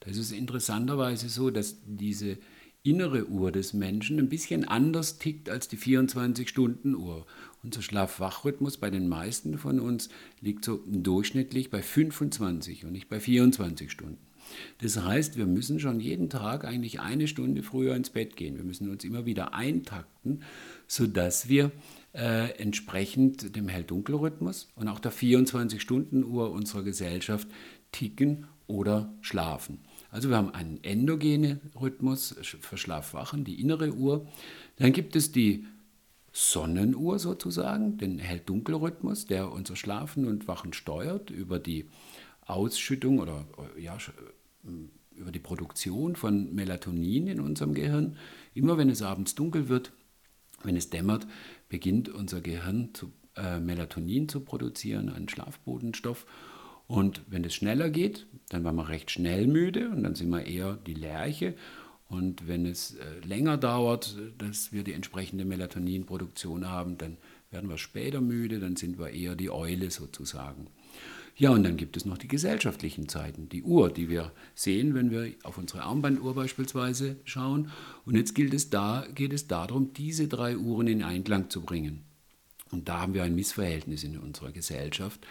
Da 0.00 0.10
ist 0.10 0.18
es 0.18 0.32
interessanterweise 0.32 1.28
so, 1.28 1.50
dass 1.50 1.76
diese 1.86 2.38
innere 2.82 3.28
Uhr 3.28 3.52
des 3.52 3.72
Menschen 3.72 4.18
ein 4.18 4.28
bisschen 4.28 4.66
anders 4.66 5.18
tickt 5.18 5.48
als 5.48 5.68
die 5.68 5.78
24-Stunden-Uhr. 5.78 7.26
Unser 7.62 7.82
Schlaf-Wach-Rhythmus 7.82 8.78
bei 8.78 8.90
den 8.90 9.08
meisten 9.08 9.58
von 9.58 9.78
uns 9.78 10.08
liegt 10.40 10.64
so 10.64 10.82
durchschnittlich 10.86 11.70
bei 11.70 11.82
25 11.82 12.84
und 12.84 12.92
nicht 12.92 13.08
bei 13.08 13.20
24 13.20 13.90
Stunden. 13.90 14.18
Das 14.78 15.02
heißt, 15.02 15.36
wir 15.36 15.46
müssen 15.46 15.80
schon 15.80 16.00
jeden 16.00 16.30
Tag 16.30 16.64
eigentlich 16.64 17.00
eine 17.00 17.28
Stunde 17.28 17.62
früher 17.62 17.94
ins 17.94 18.10
Bett 18.10 18.36
gehen. 18.36 18.56
Wir 18.56 18.64
müssen 18.64 18.90
uns 18.90 19.04
immer 19.04 19.26
wieder 19.26 19.54
eintakten, 19.54 20.42
sodass 20.86 21.48
wir 21.48 21.70
äh, 22.14 22.50
entsprechend 22.58 23.56
dem 23.56 23.68
Hell-Dunkel-Rhythmus 23.68 24.68
und 24.76 24.88
auch 24.88 25.00
der 25.00 25.12
24-Stunden-Uhr 25.12 26.50
unserer 26.50 26.82
Gesellschaft 26.82 27.48
ticken 27.90 28.46
oder 28.66 29.12
schlafen. 29.20 29.80
Also 30.10 30.28
wir 30.28 30.36
haben 30.36 30.52
einen 30.54 30.82
endogenen 30.82 31.60
Rhythmus 31.80 32.36
für 32.60 32.76
Schlafwachen, 32.76 33.44
die 33.44 33.60
innere 33.60 33.94
Uhr. 33.94 34.26
Dann 34.76 34.92
gibt 34.92 35.16
es 35.16 35.32
die 35.32 35.66
Sonnenuhr 36.32 37.18
sozusagen, 37.18 37.98
den 37.98 38.18
Hell-Dunkel-Rhythmus, 38.18 39.26
der 39.26 39.50
unser 39.50 39.76
Schlafen 39.76 40.26
und 40.26 40.48
Wachen 40.48 40.72
steuert 40.72 41.30
über 41.30 41.58
die 41.58 41.86
Ausschüttung 42.46 43.20
oder 43.20 43.46
ja, 43.78 43.96
über 45.14 45.32
die 45.32 45.38
Produktion 45.38 46.16
von 46.16 46.54
Melatonin 46.54 47.26
in 47.26 47.40
unserem 47.40 47.74
Gehirn. 47.74 48.16
Immer 48.54 48.78
wenn 48.78 48.88
es 48.88 49.02
abends 49.02 49.34
dunkel 49.34 49.68
wird, 49.68 49.92
wenn 50.62 50.76
es 50.76 50.90
dämmert, 50.90 51.26
beginnt 51.68 52.08
unser 52.08 52.40
Gehirn 52.40 52.90
zu, 52.94 53.12
äh, 53.36 53.58
Melatonin 53.58 54.28
zu 54.28 54.40
produzieren, 54.40 55.08
einen 55.08 55.28
Schlafbodenstoff. 55.28 56.26
Und 56.86 57.22
wenn 57.28 57.44
es 57.44 57.54
schneller 57.54 57.90
geht, 57.90 58.26
dann 58.50 58.64
waren 58.64 58.76
wir 58.76 58.88
recht 58.88 59.10
schnell 59.10 59.46
müde 59.46 59.88
und 59.90 60.02
dann 60.02 60.14
sind 60.14 60.30
wir 60.30 60.44
eher 60.44 60.76
die 60.76 60.94
Lerche. 60.94 61.54
Und 62.08 62.46
wenn 62.46 62.66
es 62.66 62.94
äh, 62.96 63.20
länger 63.26 63.56
dauert, 63.56 64.18
dass 64.36 64.72
wir 64.72 64.84
die 64.84 64.92
entsprechende 64.92 65.46
Melatoninproduktion 65.46 66.68
haben, 66.68 66.98
dann 66.98 67.16
werden 67.50 67.70
wir 67.70 67.78
später 67.78 68.20
müde, 68.20 68.60
dann 68.60 68.76
sind 68.76 68.98
wir 68.98 69.10
eher 69.10 69.34
die 69.34 69.50
Eule 69.50 69.90
sozusagen. 69.90 70.66
Ja, 71.36 71.50
und 71.50 71.64
dann 71.64 71.76
gibt 71.76 71.96
es 71.96 72.04
noch 72.04 72.18
die 72.18 72.28
gesellschaftlichen 72.28 73.08
Zeiten, 73.08 73.48
die 73.48 73.62
Uhr, 73.62 73.90
die 73.90 74.08
wir 74.08 74.32
sehen, 74.54 74.94
wenn 74.94 75.10
wir 75.10 75.32
auf 75.44 75.58
unsere 75.58 75.82
Armbanduhr 75.82 76.34
beispielsweise 76.34 77.16
schauen. 77.24 77.70
Und 78.04 78.16
jetzt 78.16 78.34
gilt 78.34 78.52
es 78.54 78.70
da, 78.70 79.06
geht 79.14 79.32
es 79.32 79.48
darum, 79.48 79.92
diese 79.94 80.28
drei 80.28 80.56
Uhren 80.56 80.88
in 80.88 81.02
Einklang 81.02 81.48
zu 81.48 81.62
bringen. 81.62 82.02
Und 82.70 82.88
da 82.88 83.00
haben 83.00 83.14
wir 83.14 83.22
ein 83.22 83.34
Missverhältnis 83.34 84.04
in 84.04 84.18
unserer 84.18 84.52
Gesellschaft 84.52 85.26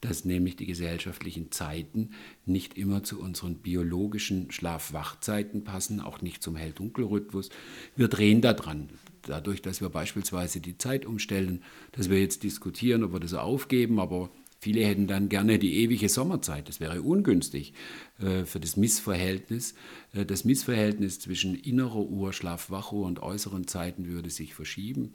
dass 0.00 0.24
nämlich 0.24 0.56
die 0.56 0.66
gesellschaftlichen 0.66 1.50
Zeiten 1.50 2.10
nicht 2.44 2.76
immer 2.76 3.02
zu 3.02 3.20
unseren 3.20 3.56
biologischen 3.56 4.50
Schlaf-Wach-Zeiten 4.50 5.64
passen, 5.64 6.00
auch 6.00 6.20
nicht 6.20 6.42
zum 6.42 6.56
Hell-Dunkel-Rhythmus. 6.56 7.50
Wir 7.96 8.08
drehen 8.08 8.40
da 8.40 8.52
dran. 8.52 8.90
Dadurch, 9.22 9.62
dass 9.62 9.80
wir 9.80 9.88
beispielsweise 9.88 10.60
die 10.60 10.78
Zeit 10.78 11.06
umstellen, 11.06 11.62
dass 11.92 12.10
wir 12.10 12.20
jetzt 12.20 12.42
diskutieren, 12.42 13.02
ob 13.02 13.12
wir 13.12 13.20
das 13.20 13.34
aufgeben, 13.34 13.98
aber 13.98 14.30
Viele 14.66 14.84
hätten 14.84 15.06
dann 15.06 15.28
gerne 15.28 15.60
die 15.60 15.76
ewige 15.76 16.08
Sommerzeit. 16.08 16.68
Das 16.68 16.80
wäre 16.80 17.00
ungünstig 17.00 17.72
äh, 18.18 18.44
für 18.44 18.58
das 18.58 18.76
Missverhältnis. 18.76 19.76
Äh, 20.12 20.26
das 20.26 20.44
Missverhältnis 20.44 21.20
zwischen 21.20 21.54
innerer 21.54 22.00
Uhr, 22.00 22.32
Schlaf-Wach-Uhr 22.32 23.06
und 23.06 23.22
äußeren 23.22 23.68
Zeiten 23.68 24.08
würde 24.08 24.28
sich 24.28 24.54
verschieben. 24.54 25.14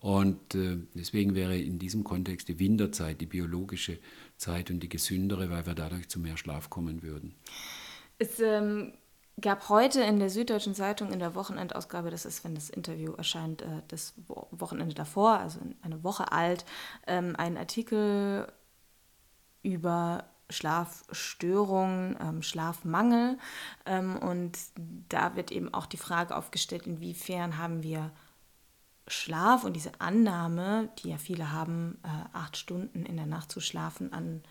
Und 0.00 0.54
äh, 0.54 0.78
deswegen 0.94 1.34
wäre 1.34 1.58
in 1.58 1.78
diesem 1.78 2.04
Kontext 2.04 2.48
die 2.48 2.58
Winterzeit, 2.58 3.20
die 3.20 3.26
biologische 3.26 3.98
Zeit 4.38 4.70
und 4.70 4.80
die 4.80 4.88
gesündere, 4.88 5.50
weil 5.50 5.66
wir 5.66 5.74
dadurch 5.74 6.08
zu 6.08 6.18
mehr 6.18 6.38
Schlaf 6.38 6.70
kommen 6.70 7.02
würden. 7.02 7.34
Es 8.16 8.40
ähm, 8.40 8.94
gab 9.38 9.68
heute 9.68 10.00
in 10.00 10.18
der 10.20 10.30
Süddeutschen 10.30 10.74
Zeitung 10.74 11.12
in 11.12 11.18
der 11.18 11.34
Wochenendausgabe, 11.34 12.08
das 12.08 12.24
ist, 12.24 12.44
wenn 12.44 12.54
das 12.54 12.70
Interview 12.70 13.12
erscheint, 13.12 13.62
das 13.88 14.14
Wochenende 14.52 14.94
davor, 14.94 15.38
also 15.38 15.58
eine 15.82 16.02
Woche 16.02 16.32
alt, 16.32 16.64
ähm, 17.06 17.36
einen 17.36 17.58
Artikel 17.58 18.50
über 19.66 20.24
Schlafstörungen, 20.48 22.16
ähm, 22.20 22.42
Schlafmangel. 22.42 23.36
Ähm, 23.84 24.16
und 24.16 24.56
da 25.08 25.34
wird 25.34 25.50
eben 25.50 25.74
auch 25.74 25.86
die 25.86 25.96
Frage 25.96 26.36
aufgestellt, 26.36 26.86
inwiefern 26.86 27.58
haben 27.58 27.82
wir 27.82 28.12
Schlaf 29.08 29.64
und 29.64 29.74
diese 29.74 30.00
Annahme, 30.00 30.88
die 30.98 31.10
ja 31.10 31.18
viele 31.18 31.52
haben, 31.52 31.98
äh, 32.04 32.08
acht 32.32 32.56
Stunden 32.56 33.04
in 33.04 33.16
der 33.16 33.26
Nacht 33.26 33.50
zu 33.50 33.60
schlafen, 33.60 34.12
an, 34.12 34.42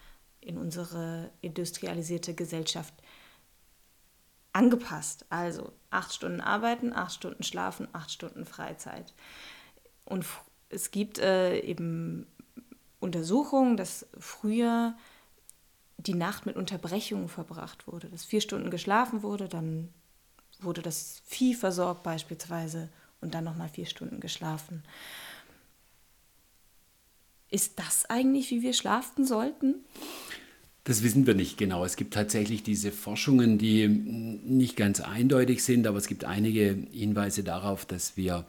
in 0.41 0.57
unsere 0.57 1.31
industrialisierte 1.41 2.33
Gesellschaft 2.33 2.93
angepasst. 4.51 5.25
Also 5.29 5.71
acht 5.91 6.13
Stunden 6.13 6.41
arbeiten, 6.41 6.93
acht 6.93 7.13
Stunden 7.13 7.43
schlafen, 7.43 7.87
acht 7.93 8.11
Stunden 8.11 8.45
Freizeit. 8.45 9.13
Und 10.03 10.25
es 10.69 10.91
gibt 10.91 11.19
äh, 11.19 11.59
eben 11.59 12.27
Untersuchungen, 13.05 13.77
dass 13.77 14.05
früher 14.19 14.95
die 15.97 16.13
Nacht 16.13 16.45
mit 16.45 16.55
Unterbrechungen 16.55 17.29
verbracht 17.29 17.87
wurde, 17.87 18.09
dass 18.09 18.25
vier 18.25 18.41
Stunden 18.41 18.69
geschlafen 18.69 19.23
wurde, 19.23 19.47
dann 19.47 19.89
wurde 20.59 20.81
das 20.81 21.21
Vieh 21.25 21.53
versorgt 21.53 22.03
beispielsweise 22.03 22.89
und 23.21 23.33
dann 23.33 23.43
nochmal 23.43 23.69
vier 23.69 23.85
Stunden 23.85 24.19
geschlafen. 24.19 24.83
Ist 27.49 27.79
das 27.79 28.05
eigentlich, 28.09 28.49
wie 28.51 28.61
wir 28.61 28.73
schlafen 28.73 29.25
sollten? 29.25 29.75
Das 30.83 31.01
wissen 31.01 31.25
wir 31.25 31.33
nicht 31.33 31.57
genau. 31.57 31.85
Es 31.85 31.95
gibt 31.95 32.13
tatsächlich 32.13 32.61
diese 32.61 32.91
Forschungen, 32.91 33.57
die 33.57 33.87
nicht 33.87 34.75
ganz 34.75 34.99
eindeutig 34.99 35.63
sind, 35.63 35.87
aber 35.87 35.97
es 35.97 36.07
gibt 36.07 36.25
einige 36.25 36.77
Hinweise 36.91 37.43
darauf, 37.43 37.85
dass 37.85 38.17
wir 38.17 38.45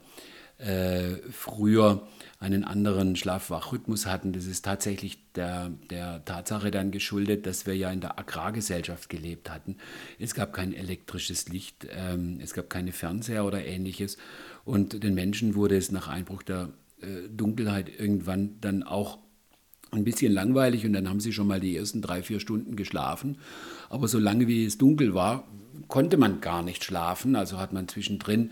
äh, 0.57 1.17
früher 1.31 2.07
einen 2.39 2.63
anderen 2.63 3.15
Schlaf-Wach-Rhythmus 3.15 4.05
hatten. 4.05 4.33
Das 4.33 4.45
ist 4.45 4.63
tatsächlich 4.63 5.31
der, 5.33 5.69
der 5.89 6.23
Tatsache 6.25 6.71
dann 6.71 6.91
geschuldet, 6.91 7.45
dass 7.45 7.65
wir 7.65 7.75
ja 7.75 7.91
in 7.91 8.01
der 8.01 8.19
Agrargesellschaft 8.19 9.09
gelebt 9.09 9.49
hatten. 9.49 9.77
Es 10.19 10.33
gab 10.33 10.53
kein 10.53 10.73
elektrisches 10.73 11.49
Licht, 11.49 11.87
ähm, 11.91 12.39
es 12.41 12.53
gab 12.53 12.69
keine 12.69 12.91
Fernseher 12.91 13.45
oder 13.45 13.65
ähnliches. 13.65 14.17
Und 14.65 15.03
den 15.03 15.13
Menschen 15.13 15.55
wurde 15.55 15.77
es 15.77 15.91
nach 15.91 16.07
Einbruch 16.07 16.43
der 16.43 16.69
äh, 17.01 17.29
Dunkelheit 17.29 17.89
irgendwann 17.89 18.59
dann 18.61 18.83
auch 18.83 19.19
ein 19.91 20.03
bisschen 20.03 20.33
langweilig 20.33 20.85
und 20.85 20.93
dann 20.93 21.07
haben 21.07 21.19
sie 21.19 21.31
schon 21.31 21.47
mal 21.47 21.59
die 21.59 21.75
ersten 21.75 22.01
drei, 22.01 22.21
vier 22.21 22.39
Stunden 22.39 22.75
geschlafen. 22.75 23.37
Aber 23.89 24.07
solange 24.07 24.47
wie 24.47 24.65
es 24.65 24.77
dunkel 24.77 25.13
war, 25.13 25.47
konnte 25.87 26.17
man 26.17 26.41
gar 26.41 26.63
nicht 26.63 26.83
schlafen. 26.83 27.35
Also 27.35 27.57
hat 27.57 27.73
man 27.73 27.87
zwischendrin 27.87 28.51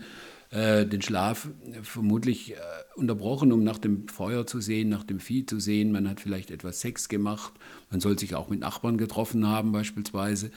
äh, 0.50 0.86
den 0.86 1.02
Schlaf 1.02 1.48
vermutlich 1.82 2.52
äh, 2.52 2.56
unterbrochen, 2.94 3.52
um 3.52 3.64
nach 3.64 3.78
dem 3.78 4.08
Feuer 4.08 4.46
zu 4.46 4.60
sehen, 4.60 4.88
nach 4.88 5.04
dem 5.04 5.20
Vieh 5.20 5.46
zu 5.46 5.60
sehen. 5.60 5.92
Man 5.92 6.08
hat 6.08 6.20
vielleicht 6.20 6.50
etwas 6.50 6.80
Sex 6.80 7.08
gemacht. 7.08 7.52
Man 7.90 8.00
soll 8.00 8.18
sich 8.18 8.34
auch 8.34 8.48
mit 8.48 8.60
Nachbarn 8.60 8.98
getroffen 8.98 9.46
haben 9.46 9.70
beispielsweise. 9.70 10.50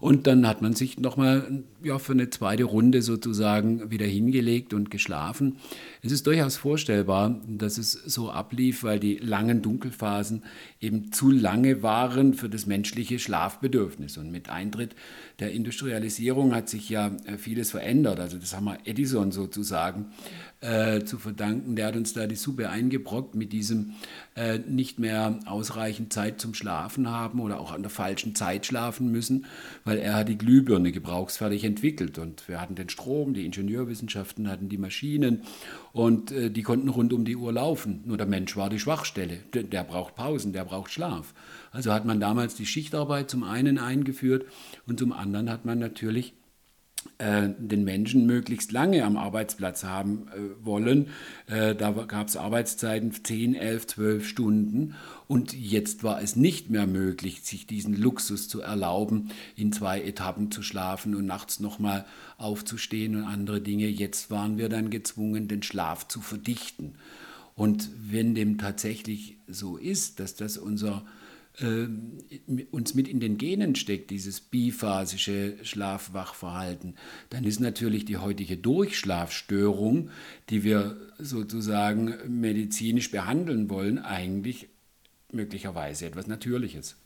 Und 0.00 0.26
dann 0.26 0.48
hat 0.48 0.62
man 0.62 0.74
sich 0.74 0.98
nochmal 0.98 1.62
ja, 1.84 2.00
für 2.00 2.12
eine 2.12 2.28
zweite 2.28 2.64
Runde 2.64 3.02
sozusagen 3.02 3.92
wieder 3.92 4.04
hingelegt 4.04 4.74
und 4.74 4.90
geschlafen. 4.90 5.58
Es 6.02 6.10
ist 6.10 6.26
durchaus 6.26 6.56
vorstellbar, 6.56 7.40
dass 7.46 7.78
es 7.78 7.92
so 7.92 8.32
ablief, 8.32 8.82
weil 8.82 8.98
die 8.98 9.18
langen 9.18 9.62
Dunkelphasen 9.62 10.42
eben 10.80 11.12
zu 11.12 11.30
lange 11.30 11.84
waren 11.84 12.34
für 12.34 12.48
das 12.48 12.66
menschliche 12.66 13.20
Schlafbedürfnis. 13.20 14.18
Und 14.18 14.32
mit 14.32 14.48
Eintritt 14.48 14.96
der 15.38 15.52
Industrialisierung 15.52 16.52
hat 16.52 16.68
sich 16.68 16.88
ja 16.88 17.12
äh, 17.26 17.38
vieles 17.38 17.70
verändert. 17.70 18.18
Also 18.18 18.38
das 18.38 18.56
haben 18.56 18.64
wir 18.64 18.78
Edison 18.84 19.30
sozusagen 19.30 20.06
äh, 20.62 21.04
zu 21.04 21.18
verdanken. 21.18 21.76
Der 21.76 21.88
hat 21.88 21.96
uns 21.96 22.12
da 22.14 22.26
die 22.26 22.36
Suppe 22.36 22.70
eingebrockt 22.70 23.34
mit 23.34 23.52
diesem 23.52 23.94
äh, 24.34 24.58
nicht 24.58 24.98
mehr 24.98 25.40
ausreichend 25.44 26.12
Zeit 26.12 26.40
zum 26.40 26.54
Schlafen 26.54 27.10
haben 27.10 27.40
oder 27.40 27.60
auch 27.60 27.72
an 27.72 27.82
der 27.82 27.90
falschen 27.90 28.34
Zeit 28.34 28.64
schlafen 28.64 29.10
müssen, 29.10 29.46
weil 29.84 29.98
er 29.98 30.14
hat 30.14 30.28
die 30.28 30.38
Glühbirne 30.38 30.92
gebrauchsfertig 30.92 31.64
entwickelt 31.64 32.18
und 32.18 32.48
wir 32.48 32.60
hatten 32.60 32.76
den 32.76 32.88
Strom, 32.88 33.34
die 33.34 33.44
Ingenieurwissenschaften 33.44 34.48
hatten 34.48 34.68
die 34.68 34.78
Maschinen 34.78 35.42
und 35.92 36.30
äh, 36.30 36.50
die 36.50 36.62
konnten 36.62 36.88
rund 36.88 37.12
um 37.12 37.24
die 37.24 37.36
Uhr 37.36 37.52
laufen. 37.52 38.02
Nur 38.06 38.16
der 38.16 38.26
Mensch 38.26 38.56
war 38.56 38.70
die 38.70 38.78
Schwachstelle. 38.78 39.38
Der, 39.52 39.64
der 39.64 39.84
braucht 39.84 40.14
Pausen, 40.14 40.52
der 40.52 40.64
braucht 40.64 40.92
Schlaf. 40.92 41.34
Also 41.72 41.92
hat 41.92 42.04
man 42.04 42.20
damals 42.20 42.54
die 42.54 42.66
Schichtarbeit 42.66 43.30
zum 43.30 43.42
einen 43.42 43.78
eingeführt 43.78 44.46
und 44.86 44.98
zum 44.98 45.12
anderen 45.12 45.50
hat 45.50 45.64
man 45.64 45.78
natürlich 45.78 46.34
den 47.18 47.84
Menschen 47.84 48.26
möglichst 48.26 48.72
lange 48.72 49.04
am 49.04 49.16
Arbeitsplatz 49.16 49.84
haben 49.84 50.28
äh, 50.28 50.64
wollen. 50.64 51.08
Äh, 51.46 51.74
da 51.74 51.90
gab 51.92 52.28
es 52.28 52.36
Arbeitszeiten 52.36 53.12
10, 53.12 53.54
11, 53.54 53.86
12 53.86 54.28
Stunden 54.28 54.94
und 55.28 55.52
jetzt 55.52 56.02
war 56.02 56.20
es 56.20 56.36
nicht 56.36 56.70
mehr 56.70 56.86
möglich, 56.86 57.42
sich 57.42 57.66
diesen 57.66 57.96
Luxus 57.96 58.48
zu 58.48 58.60
erlauben, 58.60 59.30
in 59.56 59.72
zwei 59.72 60.02
Etappen 60.02 60.50
zu 60.50 60.62
schlafen 60.62 61.14
und 61.14 61.26
nachts 61.26 61.60
nochmal 61.60 62.04
aufzustehen 62.38 63.16
und 63.16 63.24
andere 63.24 63.60
Dinge. 63.60 63.86
Jetzt 63.86 64.30
waren 64.30 64.58
wir 64.58 64.68
dann 64.68 64.90
gezwungen, 64.90 65.48
den 65.48 65.62
Schlaf 65.62 66.08
zu 66.08 66.20
verdichten. 66.20 66.94
Und 67.54 67.90
wenn 68.10 68.34
dem 68.34 68.58
tatsächlich 68.58 69.36
so 69.46 69.76
ist, 69.76 70.20
dass 70.20 70.34
das 70.34 70.56
unser 70.58 71.04
äh, 71.06 71.21
uns 71.60 72.94
mit 72.94 73.08
in 73.08 73.20
den 73.20 73.36
Genen 73.36 73.74
steckt, 73.74 74.10
dieses 74.10 74.40
biphasische 74.40 75.56
Schlaf-Wach-Verhalten, 75.62 76.94
dann 77.28 77.44
ist 77.44 77.60
natürlich 77.60 78.06
die 78.06 78.16
heutige 78.16 78.56
Durchschlafstörung, 78.56 80.08
die 80.48 80.64
wir 80.64 80.96
sozusagen 81.18 82.14
medizinisch 82.40 83.10
behandeln 83.10 83.68
wollen, 83.68 83.98
eigentlich 83.98 84.68
möglicherweise 85.30 86.06
etwas 86.06 86.26
Natürliches. 86.26 86.96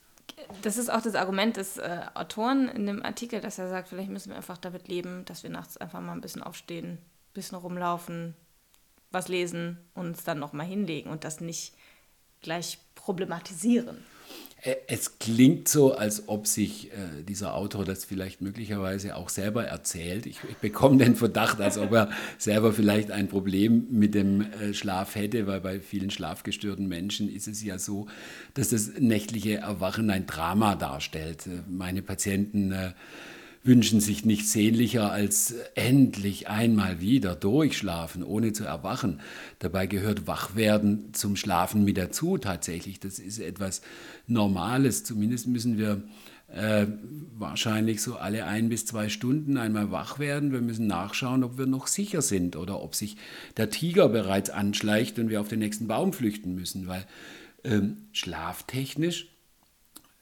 das 0.62 0.76
ist 0.76 0.90
auch 0.90 1.02
das 1.02 1.16
Argument 1.16 1.56
des 1.56 1.78
äh, 1.78 2.02
Autoren 2.14 2.68
in 2.68 2.86
dem 2.86 3.02
Artikel, 3.02 3.40
dass 3.40 3.58
er 3.58 3.68
sagt, 3.68 3.88
vielleicht 3.88 4.10
müssen 4.10 4.30
wir 4.30 4.36
einfach 4.36 4.58
damit 4.58 4.86
leben, 4.86 5.24
dass 5.24 5.42
wir 5.42 5.50
nachts 5.50 5.76
einfach 5.76 6.00
mal 6.00 6.12
ein 6.12 6.20
bisschen 6.20 6.42
aufstehen, 6.42 6.92
ein 6.92 6.98
bisschen 7.34 7.58
rumlaufen, 7.58 8.34
was 9.10 9.26
lesen 9.26 9.78
und 9.94 10.06
uns 10.06 10.24
dann 10.24 10.38
nochmal 10.38 10.66
hinlegen 10.66 11.10
und 11.10 11.24
das 11.24 11.40
nicht 11.40 11.74
gleich 12.42 12.78
problematisieren. 12.94 13.98
Es 14.88 15.20
klingt 15.20 15.68
so, 15.68 15.94
als 15.94 16.28
ob 16.28 16.48
sich 16.48 16.90
äh, 16.90 17.22
dieser 17.22 17.54
Autor 17.54 17.84
das 17.84 18.04
vielleicht 18.04 18.40
möglicherweise 18.40 19.14
auch 19.14 19.28
selber 19.28 19.64
erzählt. 19.64 20.26
Ich, 20.26 20.40
ich, 20.48 20.56
bekomme 20.56 20.96
den 20.98 21.14
Verdacht, 21.14 21.60
als 21.60 21.78
ob 21.78 21.92
er 21.92 22.10
selber 22.36 22.72
vielleicht 22.72 23.12
ein 23.12 23.28
Problem 23.28 23.86
mit 23.90 24.14
dem 24.14 24.40
äh, 24.40 24.74
Schlaf 24.74 25.14
hätte, 25.14 25.46
weil 25.46 25.60
bei 25.60 25.78
vielen 25.78 26.10
schlafgestörten 26.10 26.88
Menschen 26.88 27.32
ist 27.32 27.46
es 27.46 27.62
ja 27.62 27.78
so, 27.78 28.06
dass 28.54 28.70
das 28.70 28.92
nächtliche 28.98 29.58
Erwachen 29.58 30.10
ein 30.10 30.26
Drama 30.26 30.74
darstellt. 30.74 31.46
Äh, 31.46 31.62
meine 31.68 32.02
Patienten 32.02 32.72
äh, 32.72 32.92
wünschen 33.66 34.00
sich 34.00 34.24
nichts 34.24 34.52
sehnlicher 34.52 35.10
als 35.10 35.54
endlich 35.74 36.48
einmal 36.48 37.00
wieder 37.00 37.34
durchschlafen, 37.34 38.22
ohne 38.22 38.52
zu 38.52 38.64
erwachen. 38.64 39.20
Dabei 39.58 39.86
gehört 39.86 40.26
Wachwerden 40.26 41.12
zum 41.12 41.36
Schlafen 41.36 41.84
mit 41.84 41.98
dazu 41.98 42.38
tatsächlich. 42.38 43.00
Das 43.00 43.18
ist 43.18 43.38
etwas 43.38 43.82
Normales. 44.26 45.04
Zumindest 45.04 45.48
müssen 45.48 45.78
wir 45.78 46.02
äh, 46.48 46.86
wahrscheinlich 47.36 48.02
so 48.02 48.16
alle 48.16 48.46
ein 48.46 48.68
bis 48.68 48.86
zwei 48.86 49.08
Stunden 49.08 49.56
einmal 49.56 49.90
wach 49.90 50.18
werden. 50.18 50.52
Wir 50.52 50.60
müssen 50.60 50.86
nachschauen, 50.86 51.42
ob 51.42 51.58
wir 51.58 51.66
noch 51.66 51.88
sicher 51.88 52.22
sind 52.22 52.56
oder 52.56 52.80
ob 52.82 52.94
sich 52.94 53.16
der 53.56 53.70
Tiger 53.70 54.08
bereits 54.08 54.50
anschleicht 54.50 55.18
und 55.18 55.28
wir 55.28 55.40
auf 55.40 55.48
den 55.48 55.58
nächsten 55.58 55.88
Baum 55.88 56.12
flüchten 56.12 56.54
müssen, 56.54 56.86
weil 56.86 57.04
ähm, 57.64 57.96
schlaftechnisch 58.12 59.28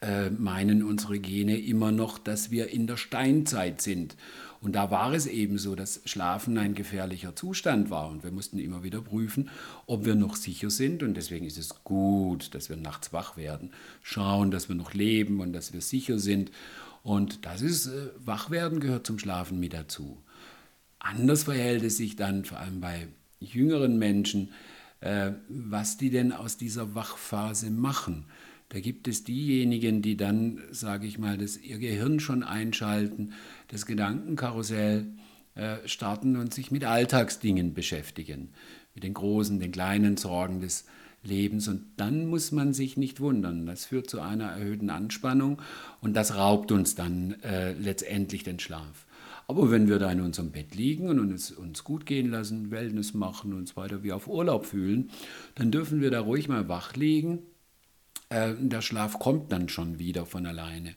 äh, 0.04 0.30
meinen 0.30 0.82
unsere 0.82 1.18
Gene 1.18 1.58
immer 1.58 1.90
noch, 1.90 2.18
dass 2.18 2.50
wir 2.50 2.68
in 2.68 2.86
der 2.86 2.96
Steinzeit 2.98 3.80
sind. 3.80 4.16
Und 4.60 4.72
da 4.76 4.90
war 4.90 5.12
es 5.12 5.26
eben 5.26 5.58
so, 5.58 5.74
dass 5.74 6.00
Schlafen 6.04 6.58
ein 6.58 6.74
gefährlicher 6.74 7.34
Zustand 7.36 7.90
war. 7.90 8.08
Und 8.08 8.22
wir 8.22 8.30
mussten 8.30 8.58
immer 8.58 8.82
wieder 8.82 9.00
prüfen, 9.00 9.50
ob 9.86 10.04
wir 10.04 10.14
noch 10.14 10.36
sicher 10.36 10.70
sind. 10.70 11.02
Und 11.02 11.14
deswegen 11.14 11.46
ist 11.46 11.58
es 11.58 11.84
gut, 11.84 12.54
dass 12.54 12.68
wir 12.68 12.76
nachts 12.76 13.12
wach 13.12 13.36
werden, 13.36 13.70
schauen, 14.02 14.50
dass 14.50 14.68
wir 14.68 14.76
noch 14.76 14.94
leben 14.94 15.40
und 15.40 15.52
dass 15.52 15.72
wir 15.72 15.80
sicher 15.80 16.18
sind. 16.18 16.50
Und 17.02 17.44
das 17.44 17.62
ist, 17.62 17.86
äh, 17.86 18.08
Wachwerden 18.18 18.80
gehört 18.80 19.06
zum 19.06 19.18
Schlafen 19.18 19.60
mit 19.60 19.72
dazu. 19.72 20.22
Anders 20.98 21.44
verhält 21.44 21.82
es 21.82 21.98
sich 21.98 22.16
dann 22.16 22.44
vor 22.44 22.58
allem 22.58 22.80
bei 22.80 23.08
jüngeren 23.40 23.98
Menschen, 23.98 24.52
äh, 25.00 25.32
was 25.48 25.98
die 25.98 26.10
denn 26.10 26.32
aus 26.32 26.56
dieser 26.56 26.94
Wachphase 26.94 27.70
machen. 27.70 28.26
Da 28.70 28.80
gibt 28.80 29.06
es 29.08 29.24
diejenigen, 29.24 30.02
die 30.02 30.16
dann, 30.16 30.60
sage 30.70 31.06
ich 31.06 31.18
mal, 31.18 31.38
das, 31.38 31.56
ihr 31.56 31.78
Gehirn 31.78 32.18
schon 32.18 32.42
einschalten, 32.42 33.32
das 33.68 33.86
Gedankenkarussell 33.86 35.06
äh, 35.54 35.76
starten 35.86 36.36
und 36.36 36.52
sich 36.52 36.70
mit 36.70 36.84
Alltagsdingen 36.84 37.74
beschäftigen, 37.74 38.48
mit 38.94 39.04
den 39.04 39.14
großen, 39.14 39.60
den 39.60 39.70
kleinen 39.70 40.16
Sorgen 40.16 40.60
des 40.60 40.86
Lebens. 41.22 41.68
Und 41.68 41.84
dann 41.96 42.26
muss 42.26 42.52
man 42.52 42.72
sich 42.72 42.96
nicht 42.96 43.20
wundern. 43.20 43.66
Das 43.66 43.86
führt 43.86 44.10
zu 44.10 44.20
einer 44.20 44.46
erhöhten 44.46 44.90
Anspannung 44.90 45.60
und 46.00 46.14
das 46.14 46.34
raubt 46.34 46.72
uns 46.72 46.94
dann 46.94 47.36
äh, 47.42 47.74
letztendlich 47.74 48.42
den 48.42 48.58
Schlaf. 48.58 49.06
Aber 49.46 49.70
wenn 49.70 49.88
wir 49.88 49.98
da 49.98 50.10
in 50.10 50.22
unserem 50.22 50.50
Bett 50.50 50.74
liegen 50.74 51.08
und 51.08 51.30
es 51.30 51.50
uns 51.50 51.84
gut 51.84 52.06
gehen 52.06 52.30
lassen, 52.30 52.70
Wellness 52.70 53.12
machen, 53.12 53.52
uns 53.52 53.76
weiter 53.76 54.02
wie 54.02 54.12
auf 54.12 54.26
Urlaub 54.26 54.64
fühlen, 54.64 55.10
dann 55.54 55.70
dürfen 55.70 56.00
wir 56.00 56.10
da 56.10 56.20
ruhig 56.20 56.48
mal 56.48 56.68
wach 56.68 56.96
liegen 56.96 57.40
äh, 58.28 58.54
der 58.58 58.80
Schlaf 58.80 59.18
kommt 59.18 59.52
dann 59.52 59.68
schon 59.68 59.98
wieder 59.98 60.26
von 60.26 60.46
alleine. 60.46 60.94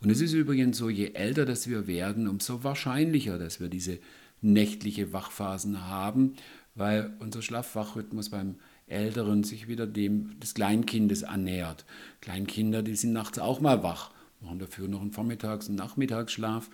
Und 0.00 0.10
es 0.10 0.20
ist 0.20 0.32
übrigens 0.32 0.78
so, 0.78 0.88
je 0.88 1.12
älter 1.14 1.44
das 1.44 1.68
wir 1.68 1.86
werden, 1.86 2.28
umso 2.28 2.62
wahrscheinlicher, 2.62 3.38
dass 3.38 3.60
wir 3.60 3.68
diese 3.68 3.98
nächtliche 4.40 5.12
Wachphasen 5.12 5.86
haben, 5.88 6.34
weil 6.74 7.14
unser 7.18 7.42
Schlafwachrhythmus 7.42 8.30
beim 8.30 8.56
Älteren 8.86 9.44
sich 9.44 9.68
wieder 9.68 9.86
dem 9.86 10.38
des 10.40 10.54
Kleinkindes 10.54 11.24
annähert. 11.24 11.84
Kleinkinder, 12.20 12.82
die 12.82 12.94
sind 12.94 13.12
nachts 13.12 13.38
auch 13.38 13.60
mal 13.60 13.82
wach, 13.82 14.12
machen 14.40 14.58
dafür 14.58 14.88
noch 14.88 15.00
einen 15.00 15.12
Vormittags- 15.12 15.68
und 15.68 15.74
Nachmittagsschlaf. 15.74 16.70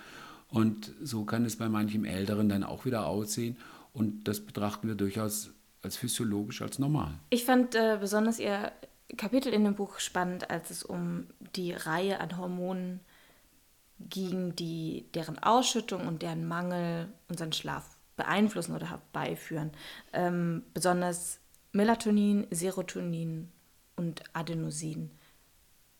Und 0.48 0.92
so 1.02 1.24
kann 1.24 1.44
es 1.44 1.56
bei 1.56 1.68
manchem 1.68 2.04
Älteren 2.04 2.48
dann 2.48 2.62
auch 2.62 2.84
wieder 2.84 3.06
aussehen. 3.06 3.56
Und 3.92 4.28
das 4.28 4.40
betrachten 4.40 4.86
wir 4.86 4.94
durchaus 4.94 5.50
als 5.82 5.96
physiologisch, 5.96 6.62
als 6.62 6.78
normal. 6.78 7.18
Ich 7.30 7.44
fand 7.44 7.74
äh, 7.74 7.96
besonders 8.00 8.38
Ihr 8.38 8.70
Kapitel 9.16 9.52
in 9.52 9.64
dem 9.64 9.74
Buch 9.74 9.98
spannend, 9.98 10.50
als 10.50 10.70
es 10.70 10.82
um 10.82 11.26
die 11.54 11.72
Reihe 11.72 12.20
an 12.20 12.36
Hormonen 12.36 13.00
ging, 14.00 14.56
die 14.56 15.06
deren 15.14 15.38
Ausschüttung 15.38 16.06
und 16.06 16.22
deren 16.22 16.46
Mangel 16.46 17.08
unseren 17.28 17.52
Schlaf 17.52 17.96
beeinflussen 18.16 18.74
oder 18.74 18.90
herbeiführen. 18.90 19.70
Ähm, 20.12 20.62
besonders 20.72 21.38
Melatonin, 21.72 22.46
Serotonin 22.50 23.48
und 23.96 24.22
Adenosin. 24.32 25.10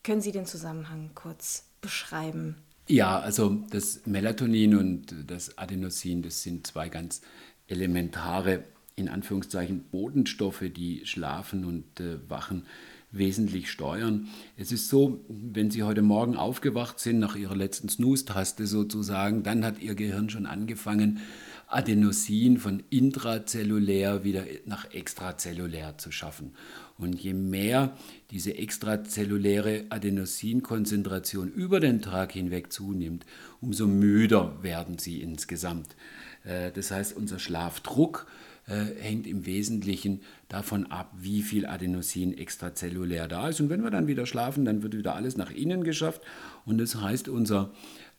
Können 0.03 0.21
Sie 0.21 0.33
den 0.33 0.47
Zusammenhang 0.47 1.11
kurz 1.14 1.67
beschreiben? 1.81 2.57
Ja, 2.87 3.19
also 3.19 3.64
das 3.71 4.07
Melatonin 4.07 4.77
und 4.77 5.14
das 5.27 5.57
Adenosin, 5.57 6.23
das 6.23 6.43
sind 6.43 6.67
zwei 6.67 6.88
ganz 6.88 7.23
elementare, 7.67 8.64
in 8.97 9.09
Anführungszeichen, 9.09 9.85
Bodenstoffe, 9.85 10.64
die 10.75 11.07
schlafen 11.07 11.64
und 11.64 11.99
äh, 12.01 12.19
wachen 12.29 12.67
wesentlich 13.16 13.70
steuern. 13.70 14.29
Es 14.57 14.72
ist 14.72 14.88
so, 14.88 15.24
wenn 15.29 15.70
Sie 15.70 15.83
heute 15.83 16.03
Morgen 16.03 16.37
aufgewacht 16.37 16.98
sind, 16.98 17.18
nach 17.18 17.37
Ihrer 17.37 17.57
letzten 17.57 17.88
Snooze-Taste 17.88 18.66
sozusagen, 18.66 19.42
dann 19.42 19.64
hat 19.64 19.81
Ihr 19.81 19.94
Gehirn 19.94 20.31
schon 20.31 20.46
angefangen, 20.46 21.20
Adenosin 21.66 22.59
von 22.59 22.83
intrazellulär 22.90 24.22
wieder 24.22 24.44
nach 24.66 24.92
extrazellulär 24.92 25.98
zu 25.98 26.12
schaffen. 26.12 26.55
Und 26.98 27.20
je 27.20 27.35
mehr 27.35 27.96
diese 28.31 28.57
extrazelluläre 28.57 29.87
Adenosinkonzentration 29.88 31.50
über 31.50 31.81
den 31.81 32.03
Tag 32.03 32.33
hinweg 32.33 32.72
zunimmt, 32.72 33.27
umso 33.61 33.87
müder 33.87 34.62
werden 34.62 34.98
sie 34.98 35.20
insgesamt. 35.20 35.96
Äh, 36.44 36.70
das 36.70 36.90
heißt, 36.90 37.16
unser 37.16 37.38
Schlafdruck 37.38 38.27
äh, 38.66 39.00
hängt 39.00 39.27
im 39.27 39.46
Wesentlichen 39.46 40.22
davon 40.48 40.87
ab, 40.87 41.12
wie 41.16 41.42
viel 41.42 41.66
Adenosin 41.66 42.37
extrazellulär 42.37 43.29
da 43.29 43.48
ist. 43.48 43.61
Und 43.61 43.70
wenn 43.70 43.83
wir 43.83 43.90
dann 43.90 44.07
wieder 44.07 44.27
schlafen, 44.27 44.64
dann 44.64 44.83
wird 44.83 44.96
wieder 44.96 45.14
alles 45.14 45.37
nach 45.37 45.50
innen 45.50 45.85
geschafft. 45.85 46.22
Und 46.64 46.79
das 46.79 46.96
heißt, 46.96 47.29
unser 47.29 47.72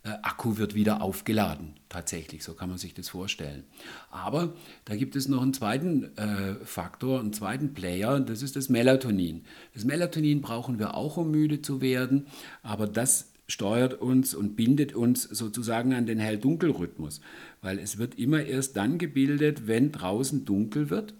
äh, 0.06 0.10
Akku 0.22 0.58
wird 0.58 0.76
wieder 0.76 1.02
aufgeladen. 1.02 1.74
Tatsächlich, 1.90 2.44
so 2.44 2.54
kann 2.54 2.70
man 2.70 2.78
sich 2.78 2.94
das 2.94 3.10
vorstellen. 3.10 3.64
Aber 4.12 4.54
da 4.86 4.96
gibt 4.96 5.16
es 5.16 5.28
noch 5.28 5.42
einen 5.42 5.54
zweiten 5.54 6.16
äh, 6.18 6.56
Faktor, 6.64 7.20
einen 7.20 7.34
zweiten 7.34 7.74
Player, 7.74 8.20
das 8.20 8.44
ist 8.44 8.56
das 8.56 8.70
Melatonin. 8.70 9.46
Das 9.74 9.84
Melatonin 9.84 10.42
brauchen 10.42 10.78
wir 10.78 10.94
auch, 10.96 11.18
um 11.18 11.32
müde 11.32 11.64
zu 11.64 11.82
werden, 11.82 12.28
aber 12.62 12.86
das 12.86 13.32
steuert 13.48 14.02
uns 14.02 14.34
und 14.34 14.56
bindet 14.56 14.96
uns 14.96 15.24
sozusagen 15.24 15.94
an 15.94 16.06
den 16.06 16.20
Hell-Dunkel-Rhythmus, 16.20 17.22
weil 17.62 17.80
es 17.80 17.98
wird 17.98 18.18
immer 18.18 18.44
erst 18.44 18.76
dann 18.76 18.98
gebildet, 18.98 19.68
wenn 19.68 19.92
draußen 19.92 20.46
dunkel 20.46 20.90
wird. 20.90 21.14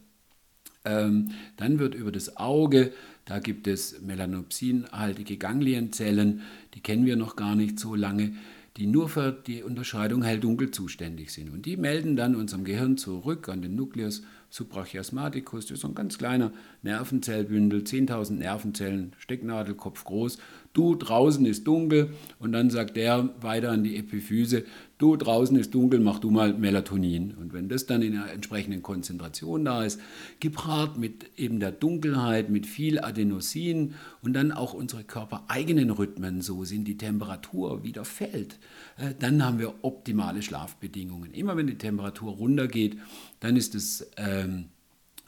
Ähm, 0.84 1.32
dann 1.58 1.80
wird 1.80 1.96
über 1.96 2.12
das 2.12 2.38
Auge, 2.38 2.92
da 3.26 3.40
gibt 3.40 3.68
es 3.68 4.02
melanopsinhaltige 4.02 5.38
Ganglienzellen, 5.38 6.42
die 6.74 6.82
kennen 6.82 7.06
wir 7.06 7.16
noch 7.16 7.36
gar 7.36 7.56
nicht 7.56 7.80
so 7.80 7.96
lange, 7.96 8.34
die 8.78 8.88
nur 8.88 9.10
für 9.10 9.32
die 9.32 9.64
Unterscheidung 9.64 10.22
hell-dunkel 10.24 10.72
zuständig 10.72 11.32
sind. 11.32 11.50
Und 11.50 11.66
die 11.66 11.78
melden 11.78 12.16
dann 12.16 12.36
unserem 12.36 12.66
Gehirn 12.66 12.98
zurück 12.98 13.50
an 13.50 13.62
den 13.62 13.76
Nucleus 13.76 14.24
suprachiasmaticus, 14.56 15.66
das 15.66 15.76
ist 15.76 15.82
so 15.82 15.90
ein 15.90 15.96
ganz 15.96 16.18
kleiner 16.18 16.52
Nervenzellbündel, 16.82 17.82
10.000 17.82 18.36
Nervenzellen, 18.36 19.14
Stecknadelkopf 19.18 20.06
groß, 20.06 20.38
du 20.72 20.96
draußen 20.96 21.46
ist 21.46 21.68
dunkel 21.68 22.12
und 22.40 22.54
dann 22.54 22.70
sagt 22.70 22.96
der 22.96 23.30
weiter 23.42 23.72
an 23.72 23.84
die 23.84 23.98
Epiphyse, 23.98 24.64
du 24.98 25.18
draußen 25.18 25.58
ist 25.58 25.74
dunkel, 25.74 26.00
mach 26.00 26.20
du 26.20 26.32
mal 26.32 26.54
Melatonin. 26.54 27.34
Und 27.36 27.54
wenn 27.54 27.68
das 27.68 27.86
dann 27.86 28.02
in 28.02 28.16
einer 28.16 28.32
entsprechenden 28.32 28.82
Konzentration 28.82 29.66
da 29.66 29.84
ist, 29.84 30.00
gepaart 30.40 30.98
mit 30.98 31.32
eben 31.38 31.60
der 31.60 31.72
Dunkelheit, 31.72 32.50
mit 32.50 32.66
viel 32.66 33.00
Adenosin 33.00 33.94
und 34.22 34.34
dann 34.34 34.52
auch 34.52 34.74
unsere 34.74 35.04
körpereigenen 35.04 35.90
Rhythmen 35.90 36.42
so 36.42 36.64
sind, 36.64 36.86
die 36.88 36.98
Temperatur 36.98 37.84
wieder 37.84 38.06
fällt, 38.06 38.58
äh, 38.98 39.14
dann 39.20 39.44
haben 39.44 39.60
wir 39.60 39.74
optimale 39.82 40.42
Schlafbedingungen. 40.42 41.34
Immer 41.34 41.58
wenn 41.58 41.68
die 41.68 41.78
Temperatur 41.78 42.34
runtergeht, 42.34 42.98
dann 43.46 43.56
ist 43.58 43.76
es 43.76 44.08
ähm, 44.18 44.66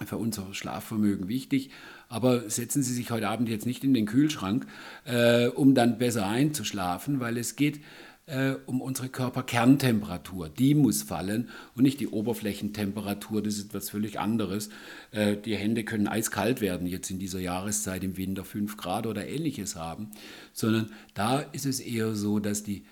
für 0.06 0.18
unser 0.18 0.54
Schlafvermögen 0.54 1.28
wichtig. 1.28 1.70
Aber 2.10 2.50
setzen 2.50 2.82
Sie 2.82 2.94
sich 2.94 3.12
heute 3.12 3.30
Abend 3.30 3.48
jetzt 3.48 3.66
nicht 3.66 3.84
in 3.84 3.94
den 3.94 4.06
Kühlschrank, 4.06 4.66
äh, 5.06 5.48
um 5.48 5.76
dann 5.76 5.98
besser 5.98 6.28
einzuschlafen, 6.28 7.20
weil 7.20 7.38
es 7.38 7.56
geht 7.56 7.82
äh, 8.26 8.56
um 8.66 8.82
unsere 8.82 9.10
Körperkerntemperatur. 9.10 10.50
Die 10.50 10.74
muss 10.74 11.04
fallen 11.04 11.50
und 11.76 11.84
nicht 11.84 12.00
die 12.00 12.08
Oberflächentemperatur. 12.08 13.44
Das 13.44 13.56
ist 13.56 13.68
etwas 13.68 13.90
völlig 13.92 14.20
anderes. 14.20 14.70
Äh, 15.12 15.38
die 15.38 15.56
Hände 15.56 15.84
können 15.84 16.08
eiskalt 16.08 16.60
werden, 16.60 16.88
jetzt 16.88 17.12
in 17.12 17.20
dieser 17.20 17.40
Jahreszeit 17.40 18.04
im 18.04 18.18
Winter 18.18 18.46
5 18.46 18.78
Grad 18.78 19.06
oder 19.06 19.28
ähnliches 19.28 19.76
haben, 19.76 20.10
sondern 20.54 20.92
da 21.14 21.40
ist 21.40 21.66
es 21.66 21.80
eher 21.80 22.16
so, 22.16 22.40
dass 22.40 22.64
die 22.64 22.84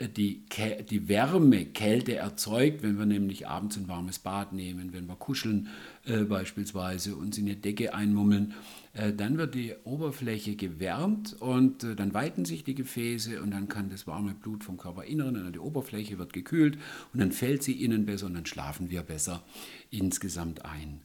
die, 0.00 0.42
die 0.90 1.08
Wärme 1.08 1.64
Kälte 1.64 2.16
erzeugt, 2.16 2.82
wenn 2.82 2.98
wir 2.98 3.06
nämlich 3.06 3.48
abends 3.48 3.78
ein 3.78 3.88
warmes 3.88 4.18
Bad 4.18 4.52
nehmen, 4.52 4.92
wenn 4.92 5.06
wir 5.06 5.16
kuscheln 5.16 5.68
äh, 6.04 6.24
beispielsweise, 6.24 7.16
uns 7.16 7.38
in 7.38 7.46
eine 7.46 7.56
Decke 7.56 7.94
einmummeln, 7.94 8.52
äh, 8.92 9.14
dann 9.14 9.38
wird 9.38 9.54
die 9.54 9.74
Oberfläche 9.84 10.56
gewärmt 10.56 11.40
und 11.40 11.84
äh, 11.84 11.96
dann 11.96 12.12
weiten 12.12 12.44
sich 12.44 12.64
die 12.64 12.74
Gefäße 12.74 13.40
und 13.40 13.50
dann 13.50 13.68
kann 13.68 13.88
das 13.88 14.06
warme 14.06 14.34
Blut 14.34 14.64
vom 14.64 14.76
Körperinneren 14.76 15.36
an 15.36 15.52
die 15.54 15.58
Oberfläche 15.58 16.18
wird 16.18 16.34
gekühlt 16.34 16.76
und 17.14 17.20
dann 17.20 17.32
fällt 17.32 17.62
sie 17.62 17.82
innen 17.82 18.04
besser 18.04 18.26
und 18.26 18.34
dann 18.34 18.46
schlafen 18.46 18.90
wir 18.90 19.02
besser 19.02 19.42
insgesamt 19.90 20.66
ein. 20.66 21.00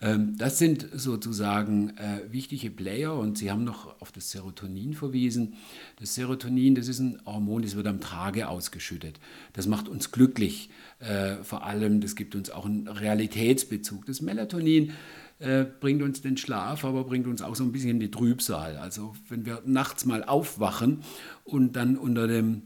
Ähm, 0.00 0.36
das 0.36 0.58
sind 0.58 0.86
sozusagen 0.92 1.96
äh, 1.96 2.30
wichtige 2.30 2.70
Player 2.70 3.14
und 3.14 3.38
Sie 3.38 3.50
haben 3.50 3.64
noch 3.64 4.00
auf 4.00 4.12
das 4.12 4.30
Serotonin 4.30 4.94
verwiesen. 4.94 5.54
Das 5.98 6.14
Serotonin, 6.14 6.74
das 6.74 6.88
ist 6.88 6.98
ein 6.98 7.20
Hormon, 7.24 7.62
das 7.62 7.76
wird 7.76 7.86
am 7.86 8.00
Tage 8.00 8.48
ausgeschüttet. 8.48 9.20
Das 9.54 9.66
macht 9.66 9.88
uns 9.88 10.12
glücklich. 10.12 10.70
Äh, 10.98 11.36
vor 11.42 11.64
allem, 11.64 12.00
das 12.00 12.14
gibt 12.14 12.34
uns 12.34 12.50
auch 12.50 12.66
einen 12.66 12.88
Realitätsbezug. 12.88 14.04
Das 14.04 14.20
Melatonin 14.20 14.92
äh, 15.38 15.64
bringt 15.64 16.02
uns 16.02 16.20
den 16.20 16.36
Schlaf, 16.36 16.84
aber 16.84 17.04
bringt 17.04 17.26
uns 17.26 17.40
auch 17.40 17.56
so 17.56 17.64
ein 17.64 17.72
bisschen 17.72 17.98
die 17.98 18.10
Trübsal. 18.10 18.76
Also 18.76 19.14
wenn 19.28 19.46
wir 19.46 19.62
nachts 19.64 20.04
mal 20.04 20.24
aufwachen 20.24 21.02
und 21.44 21.74
dann 21.74 21.96
unter 21.96 22.26
dem 22.26 22.62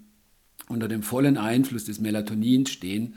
unter 0.70 0.86
dem 0.86 1.02
vollen 1.02 1.36
Einfluss 1.36 1.84
des 1.84 2.00
Melatonins 2.00 2.70
stehen. 2.70 3.14
Äh, 3.14 3.16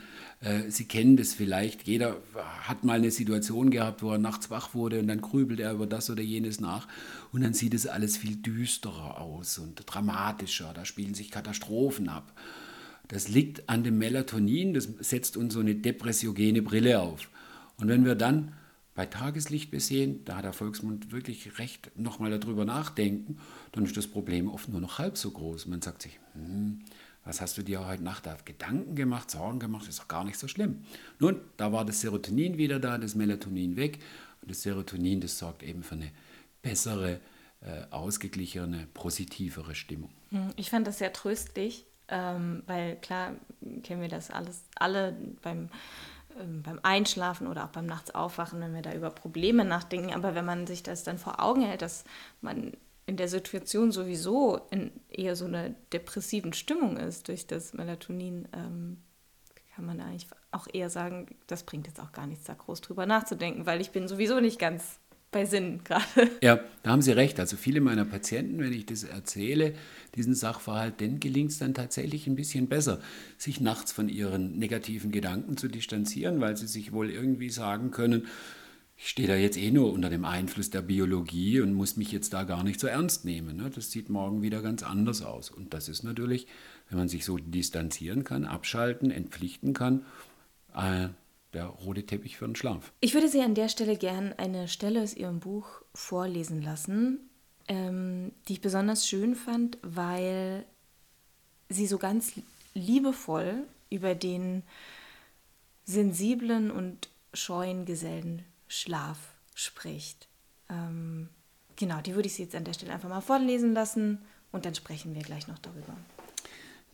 Sie 0.68 0.84
kennen 0.84 1.16
das 1.16 1.32
vielleicht. 1.32 1.86
Jeder 1.86 2.18
hat 2.62 2.84
mal 2.84 2.98
eine 2.98 3.10
Situation 3.10 3.70
gehabt, 3.70 4.02
wo 4.02 4.10
er 4.10 4.18
nachts 4.18 4.50
wach 4.50 4.74
wurde 4.74 5.00
und 5.00 5.08
dann 5.08 5.22
grübelt 5.22 5.58
er 5.58 5.72
über 5.72 5.86
das 5.86 6.10
oder 6.10 6.22
jenes 6.22 6.60
nach. 6.60 6.86
Und 7.32 7.42
dann 7.42 7.54
sieht 7.54 7.72
es 7.72 7.86
alles 7.86 8.18
viel 8.18 8.36
düsterer 8.36 9.20
aus 9.20 9.58
und 9.58 9.82
dramatischer. 9.86 10.72
Da 10.74 10.84
spielen 10.84 11.14
sich 11.14 11.30
Katastrophen 11.30 12.10
ab. 12.10 12.38
Das 13.08 13.28
liegt 13.28 13.68
an 13.68 13.84
dem 13.84 13.98
Melatonin, 13.98 14.74
das 14.74 14.88
setzt 15.00 15.36
uns 15.36 15.54
so 15.54 15.60
eine 15.60 15.74
depressiogene 15.74 16.62
Brille 16.62 17.00
auf. 17.00 17.30
Und 17.76 17.88
wenn 17.88 18.04
wir 18.04 18.14
dann 18.14 18.52
bei 18.94 19.06
Tageslicht 19.06 19.70
besehen, 19.70 20.24
da 20.24 20.36
hat 20.36 20.44
der 20.44 20.52
Volksmund 20.52 21.10
wirklich 21.12 21.58
recht, 21.58 21.90
nochmal 21.96 22.38
darüber 22.38 22.64
nachdenken, 22.64 23.38
dann 23.72 23.84
ist 23.84 23.96
das 23.96 24.06
Problem 24.06 24.48
oft 24.48 24.68
nur 24.68 24.80
noch 24.80 24.98
halb 24.98 25.18
so 25.18 25.30
groß. 25.32 25.66
Man 25.66 25.82
sagt 25.82 26.02
sich, 26.02 26.18
hm, 26.34 26.80
was 27.24 27.40
hast 27.40 27.56
du 27.56 27.62
dir 27.62 27.86
heute 27.86 28.02
Nacht 28.02 28.26
da 28.26 28.36
Gedanken 28.44 28.94
gemacht, 28.94 29.30
Sorgen 29.30 29.58
gemacht? 29.58 29.88
Ist 29.88 29.98
doch 29.98 30.08
gar 30.08 30.24
nicht 30.24 30.38
so 30.38 30.48
schlimm. 30.48 30.84
Nun, 31.18 31.40
da 31.56 31.72
war 31.72 31.84
das 31.84 32.00
Serotonin 32.00 32.58
wieder 32.58 32.78
da, 32.78 32.98
das 32.98 33.14
Melatonin 33.14 33.76
weg. 33.76 33.98
Und 34.42 34.50
das 34.50 34.62
Serotonin, 34.62 35.20
das 35.20 35.38
sorgt 35.38 35.62
eben 35.62 35.82
für 35.82 35.94
eine 35.94 36.10
bessere, 36.62 37.20
äh, 37.60 37.84
ausgeglichene, 37.90 38.88
positivere 38.92 39.74
Stimmung. 39.74 40.10
Hm, 40.30 40.50
ich 40.56 40.70
fand 40.70 40.86
das 40.86 40.98
sehr 40.98 41.12
tröstlich, 41.12 41.86
ähm, 42.08 42.62
weil 42.66 42.96
klar 42.96 43.32
kennen 43.82 44.02
wir 44.02 44.08
das 44.08 44.30
alles, 44.30 44.62
alle 44.76 45.16
beim 45.42 45.70
ähm, 46.40 46.62
beim 46.62 46.80
Einschlafen 46.82 47.46
oder 47.46 47.64
auch 47.64 47.68
beim 47.68 47.86
Nachtsaufwachen, 47.86 48.60
wenn 48.60 48.74
wir 48.74 48.82
da 48.82 48.92
über 48.92 49.10
Probleme 49.10 49.64
nachdenken. 49.64 50.12
Aber 50.12 50.34
wenn 50.34 50.44
man 50.44 50.66
sich 50.66 50.82
das 50.82 51.04
dann 51.04 51.18
vor 51.18 51.40
Augen 51.40 51.62
hält, 51.62 51.82
dass 51.82 52.04
man 52.40 52.72
in 53.06 53.16
der 53.16 53.28
Situation 53.28 53.92
sowieso 53.92 54.60
in 54.70 54.92
eher 55.08 55.36
so 55.36 55.44
einer 55.44 55.70
depressiven 55.92 56.52
Stimmung 56.52 56.96
ist 56.96 57.28
durch 57.28 57.46
das 57.46 57.74
Melatonin, 57.74 58.48
ähm, 58.52 58.98
kann 59.74 59.86
man 59.86 60.00
eigentlich 60.00 60.28
auch 60.52 60.68
eher 60.72 60.88
sagen, 60.88 61.26
das 61.46 61.64
bringt 61.64 61.86
jetzt 61.86 62.00
auch 62.00 62.12
gar 62.12 62.26
nichts, 62.26 62.44
da 62.44 62.54
groß 62.54 62.80
drüber 62.80 63.06
nachzudenken, 63.06 63.66
weil 63.66 63.80
ich 63.80 63.90
bin 63.90 64.06
sowieso 64.06 64.40
nicht 64.40 64.58
ganz 64.58 65.00
bei 65.32 65.44
Sinn 65.44 65.80
gerade. 65.82 66.04
Ja, 66.42 66.60
da 66.84 66.92
haben 66.92 67.02
Sie 67.02 67.10
recht. 67.10 67.40
Also 67.40 67.56
viele 67.56 67.80
meiner 67.80 68.04
Patienten, 68.04 68.60
wenn 68.60 68.72
ich 68.72 68.86
das 68.86 69.02
erzähle, 69.02 69.74
diesen 70.14 70.34
Sachverhalt, 70.34 71.00
denen 71.00 71.18
gelingt 71.18 71.50
es 71.50 71.58
dann 71.58 71.74
tatsächlich 71.74 72.28
ein 72.28 72.36
bisschen 72.36 72.68
besser, 72.68 73.00
sich 73.36 73.60
nachts 73.60 73.90
von 73.90 74.08
ihren 74.08 74.58
negativen 74.58 75.10
Gedanken 75.10 75.56
zu 75.56 75.66
distanzieren, 75.66 76.40
weil 76.40 76.56
sie 76.56 76.68
sich 76.68 76.92
wohl 76.92 77.10
irgendwie 77.10 77.50
sagen 77.50 77.90
können, 77.90 78.28
ich 78.96 79.08
stehe 79.08 79.28
da 79.28 79.34
jetzt 79.34 79.56
eh 79.56 79.70
nur 79.70 79.92
unter 79.92 80.08
dem 80.08 80.24
Einfluss 80.24 80.70
der 80.70 80.82
Biologie 80.82 81.60
und 81.60 81.74
muss 81.74 81.96
mich 81.96 82.12
jetzt 82.12 82.32
da 82.32 82.44
gar 82.44 82.62
nicht 82.62 82.78
so 82.78 82.86
ernst 82.86 83.24
nehmen. 83.24 83.56
Ne? 83.56 83.70
Das 83.70 83.90
sieht 83.90 84.08
morgen 84.08 84.42
wieder 84.42 84.62
ganz 84.62 84.82
anders 84.82 85.22
aus. 85.22 85.50
Und 85.50 85.74
das 85.74 85.88
ist 85.88 86.04
natürlich, 86.04 86.46
wenn 86.88 86.98
man 86.98 87.08
sich 87.08 87.24
so 87.24 87.36
distanzieren 87.36 88.24
kann, 88.24 88.44
abschalten, 88.44 89.10
entpflichten 89.10 89.74
kann, 89.74 90.04
äh, 90.74 91.08
der 91.52 91.66
rote 91.66 92.04
Teppich 92.04 92.36
für 92.36 92.46
den 92.46 92.56
Schlaf. 92.56 92.92
Ich 93.00 93.14
würde 93.14 93.28
Sie 93.28 93.40
an 93.40 93.54
der 93.54 93.68
Stelle 93.68 93.96
gern 93.96 94.32
eine 94.36 94.68
Stelle 94.68 95.02
aus 95.02 95.14
Ihrem 95.14 95.40
Buch 95.40 95.66
vorlesen 95.94 96.62
lassen, 96.62 97.18
ähm, 97.68 98.32
die 98.48 98.54
ich 98.54 98.60
besonders 98.60 99.08
schön 99.08 99.34
fand, 99.34 99.78
weil 99.82 100.64
sie 101.68 101.86
so 101.86 101.98
ganz 101.98 102.32
liebevoll 102.74 103.64
über 103.90 104.14
den 104.14 104.62
sensiblen 105.84 106.70
und 106.70 107.08
scheuen 107.32 107.84
Gesellen 107.84 108.42
Schlaf 108.74 109.34
spricht. 109.54 110.28
Ähm, 110.68 111.28
genau, 111.76 112.00
die 112.00 112.14
würde 112.14 112.26
ich 112.26 112.34
Sie 112.34 112.42
jetzt 112.42 112.56
an 112.56 112.64
der 112.64 112.72
Stelle 112.72 112.92
einfach 112.92 113.08
mal 113.08 113.20
vorlesen 113.20 113.72
lassen 113.72 114.18
und 114.50 114.64
dann 114.64 114.74
sprechen 114.74 115.14
wir 115.14 115.22
gleich 115.22 115.46
noch 115.46 115.58
darüber. 115.60 115.96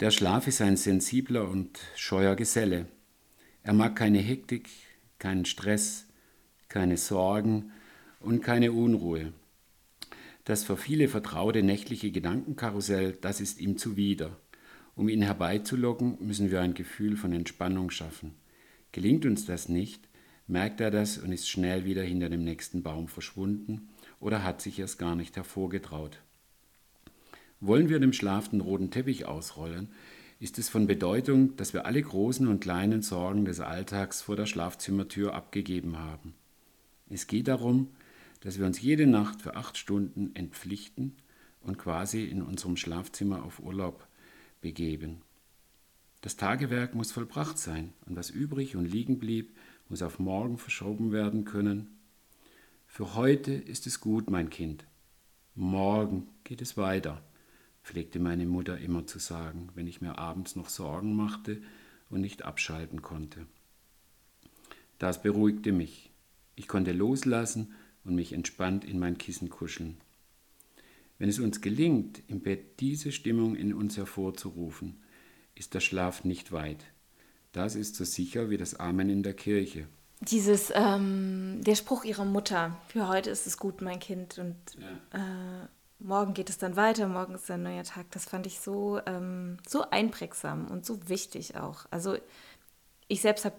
Der 0.00 0.10
Schlaf 0.10 0.46
ist 0.46 0.60
ein 0.60 0.76
sensibler 0.76 1.48
und 1.48 1.78
scheuer 1.96 2.36
Geselle. 2.36 2.86
Er 3.62 3.72
mag 3.72 3.96
keine 3.96 4.18
Hektik, 4.18 4.68
keinen 5.18 5.46
Stress, 5.46 6.06
keine 6.68 6.98
Sorgen 6.98 7.72
und 8.20 8.42
keine 8.42 8.72
Unruhe. 8.72 9.32
Das 10.44 10.64
für 10.64 10.76
viele 10.76 11.08
vertraute 11.08 11.62
nächtliche 11.62 12.10
Gedankenkarussell, 12.10 13.12
das 13.12 13.40
ist 13.40 13.58
ihm 13.58 13.78
zuwider. 13.78 14.36
Um 14.96 15.08
ihn 15.08 15.22
herbeizulocken, 15.22 16.18
müssen 16.20 16.50
wir 16.50 16.60
ein 16.60 16.74
Gefühl 16.74 17.16
von 17.16 17.32
Entspannung 17.32 17.90
schaffen. 17.90 18.34
Gelingt 18.92 19.24
uns 19.24 19.46
das 19.46 19.68
nicht, 19.70 20.09
merkt 20.50 20.80
er 20.80 20.90
das 20.90 21.16
und 21.16 21.32
ist 21.32 21.48
schnell 21.48 21.84
wieder 21.84 22.02
hinter 22.02 22.28
dem 22.28 22.44
nächsten 22.44 22.82
Baum 22.82 23.08
verschwunden 23.08 23.88
oder 24.18 24.42
hat 24.42 24.60
sich 24.60 24.78
erst 24.78 24.98
gar 24.98 25.14
nicht 25.14 25.36
hervorgetraut. 25.36 26.20
Wollen 27.60 27.88
wir 27.88 28.00
dem 28.00 28.12
Schlaf 28.12 28.48
den 28.48 28.60
roten 28.60 28.90
Teppich 28.90 29.26
ausrollen, 29.26 29.88
ist 30.40 30.58
es 30.58 30.68
von 30.68 30.86
Bedeutung, 30.86 31.56
dass 31.56 31.74
wir 31.74 31.84
alle 31.86 32.02
großen 32.02 32.48
und 32.48 32.60
kleinen 32.60 33.02
Sorgen 33.02 33.44
des 33.44 33.60
Alltags 33.60 34.22
vor 34.22 34.36
der 34.36 34.46
Schlafzimmertür 34.46 35.34
abgegeben 35.34 35.98
haben. 35.98 36.34
Es 37.10 37.26
geht 37.26 37.48
darum, 37.48 37.88
dass 38.40 38.58
wir 38.58 38.66
uns 38.66 38.80
jede 38.80 39.06
Nacht 39.06 39.42
für 39.42 39.54
acht 39.54 39.76
Stunden 39.76 40.34
entpflichten 40.34 41.16
und 41.60 41.78
quasi 41.78 42.24
in 42.24 42.42
unserem 42.42 42.76
Schlafzimmer 42.76 43.44
auf 43.44 43.60
Urlaub 43.60 44.06
begeben. 44.62 45.20
Das 46.22 46.36
Tagewerk 46.36 46.94
muss 46.94 47.12
vollbracht 47.12 47.58
sein 47.58 47.92
und 48.06 48.16
was 48.16 48.30
übrig 48.30 48.76
und 48.76 48.86
liegen 48.86 49.18
blieb, 49.18 49.54
muss 49.90 50.02
auf 50.02 50.18
morgen 50.18 50.56
verschoben 50.56 51.12
werden 51.12 51.44
können. 51.44 51.98
Für 52.86 53.14
heute 53.14 53.52
ist 53.52 53.86
es 53.86 54.00
gut, 54.00 54.30
mein 54.30 54.48
Kind. 54.48 54.84
Morgen 55.54 56.28
geht 56.44 56.62
es 56.62 56.76
weiter, 56.76 57.22
pflegte 57.82 58.20
meine 58.20 58.46
Mutter 58.46 58.78
immer 58.78 59.06
zu 59.06 59.18
sagen, 59.18 59.68
wenn 59.74 59.86
ich 59.86 60.00
mir 60.00 60.18
abends 60.18 60.56
noch 60.56 60.68
Sorgen 60.68 61.14
machte 61.14 61.60
und 62.08 62.20
nicht 62.20 62.44
abschalten 62.44 63.02
konnte. 63.02 63.46
Das 64.98 65.22
beruhigte 65.22 65.72
mich. 65.72 66.10
Ich 66.54 66.68
konnte 66.68 66.92
loslassen 66.92 67.74
und 68.04 68.14
mich 68.14 68.32
entspannt 68.32 68.84
in 68.84 68.98
mein 68.98 69.18
Kissen 69.18 69.50
kuscheln. 69.50 69.96
Wenn 71.18 71.28
es 71.28 71.38
uns 71.38 71.60
gelingt, 71.60 72.22
im 72.28 72.40
Bett 72.40 72.80
diese 72.80 73.12
Stimmung 73.12 73.56
in 73.56 73.74
uns 73.74 73.96
hervorzurufen, 73.96 75.02
ist 75.54 75.74
der 75.74 75.80
Schlaf 75.80 76.24
nicht 76.24 76.52
weit. 76.52 76.84
Das 77.52 77.74
ist 77.74 77.96
so 77.96 78.04
sicher 78.04 78.50
wie 78.50 78.56
das 78.56 78.74
Amen 78.74 79.10
in 79.10 79.22
der 79.22 79.34
Kirche. 79.34 79.86
Dieses, 80.20 80.70
ähm, 80.74 81.62
der 81.64 81.74
Spruch 81.74 82.04
ihrer 82.04 82.24
Mutter, 82.24 82.76
für 82.88 83.08
heute 83.08 83.30
ist 83.30 83.46
es 83.46 83.56
gut, 83.56 83.80
mein 83.80 83.98
Kind, 83.98 84.38
und 84.38 84.56
ja. 84.78 85.18
äh, 85.18 85.66
morgen 85.98 86.34
geht 86.34 86.50
es 86.50 86.58
dann 86.58 86.76
weiter, 86.76 87.08
morgen 87.08 87.34
ist 87.34 87.50
ein 87.50 87.62
neuer 87.62 87.84
Tag, 87.84 88.10
das 88.10 88.26
fand 88.26 88.46
ich 88.46 88.60
so, 88.60 89.00
ähm, 89.06 89.56
so 89.66 89.88
einprägsam 89.90 90.66
und 90.68 90.84
so 90.84 91.08
wichtig 91.08 91.56
auch. 91.56 91.86
Also 91.90 92.18
ich 93.08 93.22
selbst 93.22 93.46
habe 93.46 93.56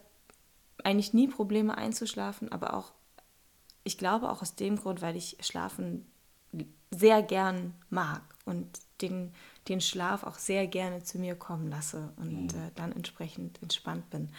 eigentlich 0.83 1.13
nie 1.13 1.27
Probleme 1.27 1.77
einzuschlafen, 1.77 2.51
aber 2.51 2.75
auch, 2.75 2.91
ich 3.83 3.97
glaube 3.97 4.29
auch 4.29 4.41
aus 4.43 4.55
dem 4.55 4.77
Grund, 4.77 5.01
weil 5.01 5.15
ich 5.15 5.37
Schlafen 5.41 6.05
sehr 6.91 7.23
gern 7.23 7.73
mag 7.89 8.21
und 8.45 8.67
den 9.01 9.33
den 9.67 9.81
Schlaf 9.81 10.23
auch 10.23 10.37
sehr 10.37 10.67
gerne 10.67 11.03
zu 11.03 11.19
mir 11.19 11.35
kommen 11.35 11.69
lasse 11.69 12.11
und 12.17 12.53
mhm. 12.53 12.59
äh, 12.59 12.71
dann 12.75 12.91
entsprechend 12.91 13.61
entspannt 13.61 14.09
bin. 14.09 14.29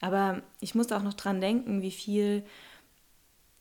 Aber 0.00 0.42
ich 0.60 0.74
muss 0.74 0.92
auch 0.92 1.02
noch 1.02 1.14
dran 1.14 1.40
denken, 1.40 1.82
wie 1.82 1.90
viel 1.90 2.44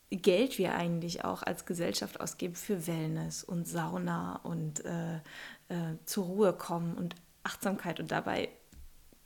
Geld 0.10 0.58
wir 0.58 0.76
eigentlich 0.76 1.26
auch 1.26 1.44
als 1.44 1.66
Gesellschaft 1.66 2.22
ausgeben 2.22 2.56
für 2.56 2.88
Wellness 2.88 3.44
und 3.44 3.68
Sauna 3.68 4.38
und 4.38 4.86
äh, 4.86 5.16
äh, 5.16 5.98
zur 6.06 6.26
Ruhe 6.26 6.54
kommen 6.54 6.96
und 6.96 7.16
Achtsamkeit 7.44 8.00
und 8.00 8.12
dabei 8.12 8.50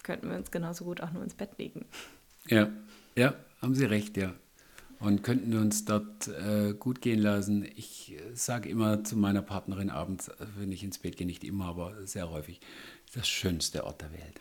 könnten 0.04 0.30
wir 0.30 0.38
uns 0.38 0.50
genauso 0.50 0.86
gut 0.86 1.02
auch 1.02 1.12
nur 1.12 1.24
ins 1.24 1.36
Bett 1.36 1.58
legen. 1.58 1.86
Ja, 2.48 2.70
ja, 3.16 3.36
haben 3.62 3.76
Sie 3.76 3.86
recht, 3.86 4.18
ja. 4.18 4.34
Und 5.02 5.24
könnten 5.24 5.52
wir 5.52 5.60
uns 5.60 5.84
dort 5.84 6.28
äh, 6.28 6.74
gut 6.78 7.02
gehen 7.02 7.20
lassen. 7.20 7.68
Ich 7.76 8.16
sage 8.36 8.70
immer 8.70 9.04
zu 9.04 9.18
meiner 9.18 9.41
Partnerin 9.41 9.89
abends, 9.89 10.28
äh, 10.28 10.45
wenn 10.58 10.72
ich 10.72 10.84
ins 10.84 10.99
Bett 10.99 11.18
gehe, 11.18 11.26
nicht 11.26 11.43
immer, 11.43 11.66
aber 11.66 12.06
sehr 12.06 12.30
häufig, 12.30 12.62
das 13.14 13.28
schönste 13.28 13.84
Ort 13.84 14.02
der 14.02 14.12
Welt. 14.12 14.39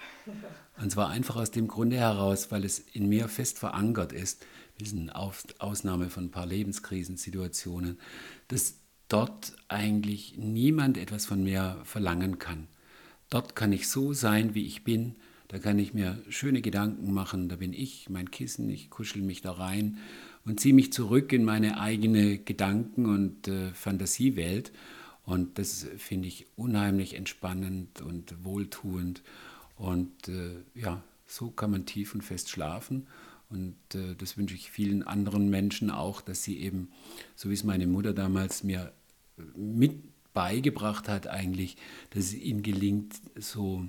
Und 0.80 0.92
zwar 0.92 1.08
einfach 1.08 1.36
aus 1.36 1.50
dem 1.50 1.66
Grunde 1.66 1.96
heraus, 1.96 2.50
weil 2.50 2.64
es 2.64 2.78
in 2.78 3.08
mir 3.08 3.28
fest 3.28 3.58
verankert 3.58 4.12
ist, 4.12 4.44
diesen 4.78 5.10
Ausnahme 5.10 6.10
von 6.10 6.24
ein 6.24 6.30
paar 6.30 6.46
Lebenskrisensituationen, 6.46 7.98
dass 8.48 8.76
dort 9.08 9.54
eigentlich 9.68 10.36
niemand 10.36 10.98
etwas 10.98 11.24
von 11.24 11.42
mir 11.42 11.80
verlangen 11.84 12.38
kann. 12.38 12.68
Dort 13.30 13.56
kann 13.56 13.72
ich 13.72 13.88
so 13.88 14.12
sein, 14.12 14.54
wie 14.54 14.66
ich 14.66 14.84
bin. 14.84 15.16
Da 15.48 15.58
kann 15.58 15.78
ich 15.78 15.94
mir 15.94 16.22
schöne 16.28 16.60
Gedanken 16.60 17.12
machen. 17.12 17.48
Da 17.48 17.56
bin 17.56 17.72
ich, 17.72 18.08
mein 18.08 18.30
Kissen, 18.30 18.70
ich 18.70 18.90
kuschel 18.90 19.22
mich 19.22 19.40
da 19.40 19.52
rein 19.52 19.98
und 20.44 20.60
ziehe 20.60 20.74
mich 20.74 20.92
zurück 20.92 21.32
in 21.32 21.44
meine 21.44 21.80
eigene 21.80 22.38
Gedanken- 22.38 23.06
und 23.06 23.48
äh, 23.48 23.72
Fantasiewelt. 23.72 24.72
Und 25.24 25.58
das 25.58 25.86
finde 25.98 26.28
ich 26.28 26.46
unheimlich 26.56 27.14
entspannend 27.14 28.00
und 28.00 28.44
wohltuend. 28.44 29.22
Und 29.76 30.28
äh, 30.28 30.56
ja, 30.74 31.02
so 31.26 31.50
kann 31.50 31.70
man 31.70 31.86
tief 31.86 32.14
und 32.14 32.22
fest 32.22 32.48
schlafen. 32.48 33.06
Und 33.48 33.76
äh, 33.94 34.14
das 34.16 34.36
wünsche 34.36 34.54
ich 34.54 34.70
vielen 34.70 35.02
anderen 35.02 35.50
Menschen 35.50 35.90
auch, 35.90 36.20
dass 36.20 36.42
sie 36.42 36.58
eben, 36.58 36.88
so 37.36 37.50
wie 37.50 37.54
es 37.54 37.64
meine 37.64 37.86
Mutter 37.86 38.12
damals 38.12 38.64
mir 38.64 38.92
äh, 39.38 39.42
mit 39.58 40.02
beigebracht 40.32 41.08
hat, 41.08 41.26
eigentlich, 41.26 41.76
dass 42.10 42.24
es 42.24 42.34
ihnen 42.34 42.62
gelingt, 42.62 43.14
so 43.36 43.84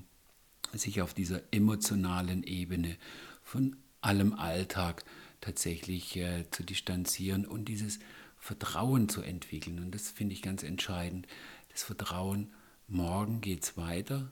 sich 0.74 1.02
auf 1.02 1.14
dieser 1.14 1.41
emotionalen 1.52 2.43
Ebene 2.43 2.97
von 3.43 3.76
allem 4.02 4.34
Alltag 4.34 5.04
tatsächlich 5.41 6.15
äh, 6.15 6.49
zu 6.51 6.63
distanzieren 6.63 7.45
und 7.45 7.65
dieses 7.65 7.99
Vertrauen 8.37 9.09
zu 9.09 9.21
entwickeln. 9.21 9.79
Und 9.79 9.93
das 9.93 10.09
finde 10.09 10.33
ich 10.33 10.41
ganz 10.41 10.63
entscheidend. 10.63 11.27
Das 11.71 11.83
Vertrauen, 11.83 12.53
morgen 12.87 13.41
geht 13.41 13.63
es 13.63 13.77
weiter 13.77 14.31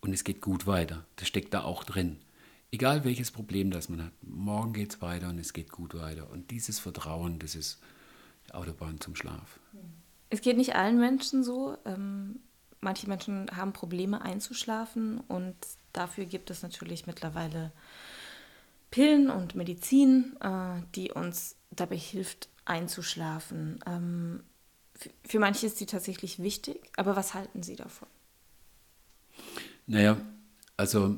und 0.00 0.12
es 0.12 0.24
geht 0.24 0.40
gut 0.40 0.66
weiter. 0.66 1.04
Das 1.16 1.28
steckt 1.28 1.52
da 1.54 1.62
auch 1.62 1.84
drin. 1.84 2.18
Egal 2.70 3.04
welches 3.04 3.30
Problem 3.30 3.70
das 3.70 3.88
man 3.88 4.04
hat, 4.04 4.12
morgen 4.22 4.74
geht 4.74 4.92
es 4.92 5.02
weiter 5.02 5.30
und 5.30 5.38
es 5.38 5.52
geht 5.52 5.70
gut 5.70 5.94
weiter. 5.94 6.30
Und 6.30 6.50
dieses 6.50 6.78
Vertrauen, 6.78 7.38
das 7.38 7.54
ist 7.54 7.80
die 8.46 8.54
Autobahn 8.54 9.00
zum 9.00 9.16
Schlaf. 9.16 9.58
Es 10.30 10.42
geht 10.42 10.58
nicht 10.58 10.74
allen 10.74 10.98
Menschen 10.98 11.42
so. 11.42 11.78
Ähm, 11.86 12.40
manche 12.80 13.08
Menschen 13.08 13.50
haben 13.56 13.72
Probleme 13.72 14.20
einzuschlafen 14.20 15.18
und 15.20 15.56
dafür 15.92 16.26
gibt 16.26 16.50
es 16.50 16.62
natürlich 16.62 17.06
mittlerweile 17.06 17.72
Pillen 18.90 19.30
und 19.30 19.54
Medizin, 19.54 20.36
äh, 20.40 20.82
die 20.94 21.12
uns 21.12 21.56
dabei 21.70 21.96
hilft 21.96 22.48
einzuschlafen. 22.64 23.80
Ähm, 23.86 24.42
für 25.24 25.38
manche 25.38 25.66
ist 25.66 25.78
sie 25.78 25.86
tatsächlich 25.86 26.42
wichtig, 26.42 26.90
aber 26.96 27.16
was 27.16 27.34
halten 27.34 27.62
Sie 27.62 27.76
davon? 27.76 28.08
Naja, 29.86 30.20
also 30.76 31.16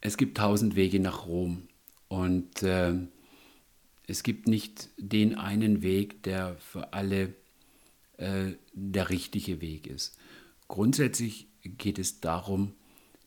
es 0.00 0.16
gibt 0.16 0.36
tausend 0.36 0.76
Wege 0.76 1.00
nach 1.00 1.26
Rom 1.26 1.68
und 2.08 2.62
äh, 2.62 2.94
es 4.06 4.22
gibt 4.22 4.46
nicht 4.46 4.90
den 4.98 5.34
einen 5.34 5.82
Weg, 5.82 6.22
der 6.22 6.56
für 6.56 6.92
alle 6.92 7.34
äh, 8.18 8.52
der 8.72 9.10
richtige 9.10 9.60
Weg 9.60 9.86
ist. 9.86 10.16
Grundsätzlich 10.68 11.48
geht 11.62 11.98
es 11.98 12.20
darum, 12.20 12.74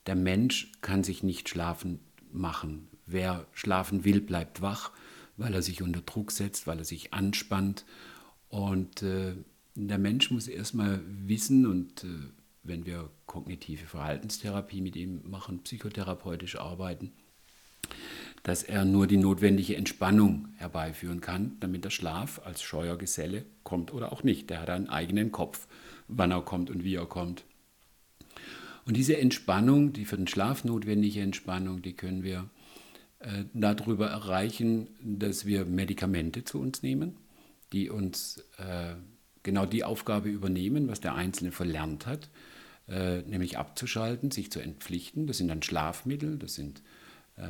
der 0.06 0.16
Mensch 0.16 0.72
kann 0.82 1.04
sich 1.04 1.24
nicht 1.24 1.50
schlafen 1.50 2.00
machen. 2.32 2.88
Wer 3.12 3.46
schlafen 3.54 4.06
will, 4.06 4.22
bleibt 4.22 4.62
wach, 4.62 4.92
weil 5.38 5.54
er 5.54 5.62
sich 5.62 5.82
unter 5.82 6.02
Druck 6.02 6.32
setzt, 6.32 6.68
weil 6.68 6.80
er 6.80 6.86
sich 6.86 7.14
anspannt. 7.14 7.86
Und 8.50 9.04
äh, 9.04 9.36
der 9.76 9.98
Mensch 9.98 10.32
muss 10.32 10.48
erstmal 10.48 11.02
wissen 11.06 11.66
und 11.66 12.04
äh, 12.04 12.08
wenn 12.64 12.86
wir 12.86 13.10
kognitive 13.26 13.86
Verhaltenstherapie 13.86 14.82
mit 14.82 14.96
ihm 14.96 15.22
machen, 15.30 15.64
psychotherapeutisch 15.64 16.58
arbeiten, 16.58 17.12
dass 18.44 18.64
er 18.64 18.86
nur 18.86 19.08
die 19.08 19.18
notwendige 19.18 19.76
Entspannung 19.76 20.50
herbeiführen 20.58 21.22
kann, 21.22 21.58
damit 21.60 21.86
der 21.86 21.90
Schlaf 21.90 22.42
als 22.46 22.62
scheuer 22.62 22.98
Geselle 22.98 23.46
kommt 23.64 23.94
oder 23.94 24.12
auch 24.12 24.24
nicht. 24.24 24.50
Der 24.50 24.62
hat 24.62 24.70
einen 24.70 24.90
eigenen 24.90 25.32
Kopf, 25.32 25.68
wann 26.08 26.32
er 26.32 26.42
kommt 26.42 26.70
und 26.70 26.84
wie 26.84 26.96
er 26.96 27.06
kommt. 27.06 27.44
Und 28.86 28.98
diese 28.98 29.18
Entspannung, 29.18 29.94
die 29.94 30.06
für 30.06 30.18
den 30.18 30.28
Schlaf 30.28 30.64
notwendige 30.64 31.22
Entspannung, 31.22 31.82
die 31.82 31.94
können 31.94 32.24
wir 32.24 32.50
darüber 33.54 34.08
erreichen, 34.08 34.88
dass 35.02 35.46
wir 35.46 35.66
Medikamente 35.66 36.46
zu 36.46 36.60
uns 36.60 36.84
nehmen, 36.84 37.18
die 37.74 37.90
uns 37.90 38.44
äh, 38.58 38.94
genau 39.44 39.66
die 39.66 39.84
Aufgabe 39.84 40.30
übernehmen, 40.30 40.88
was 40.88 41.02
der 41.02 41.16
Einzelne 41.16 41.52
verlernt 41.52 42.06
hat, 42.06 42.30
äh, 42.88 43.22
nämlich 43.22 43.58
abzuschalten, 43.58 44.32
sich 44.32 44.52
zu 44.52 44.60
entpflichten. 44.60 45.28
Das 45.28 45.38
sind 45.38 45.50
dann 45.50 45.62
Schlafmittel, 45.62 46.38
das 46.38 46.56
sind 46.56 46.82
äh, 47.38 47.48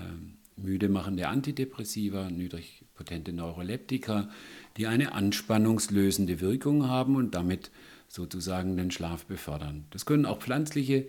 müde 0.55 0.89
machende 0.89 1.27
Antidepressiva, 1.27 2.29
niedrig 2.29 2.85
potente 2.93 3.31
Neuroleptika, 3.31 4.29
die 4.77 4.87
eine 4.87 5.13
anspannungslösende 5.13 6.41
Wirkung 6.41 6.87
haben 6.87 7.15
und 7.15 7.33
damit 7.33 7.71
sozusagen 8.07 8.75
den 8.75 8.91
Schlaf 8.91 9.25
befördern. 9.25 9.85
Das 9.91 10.05
können 10.05 10.25
auch 10.25 10.39
pflanzliche 10.39 11.07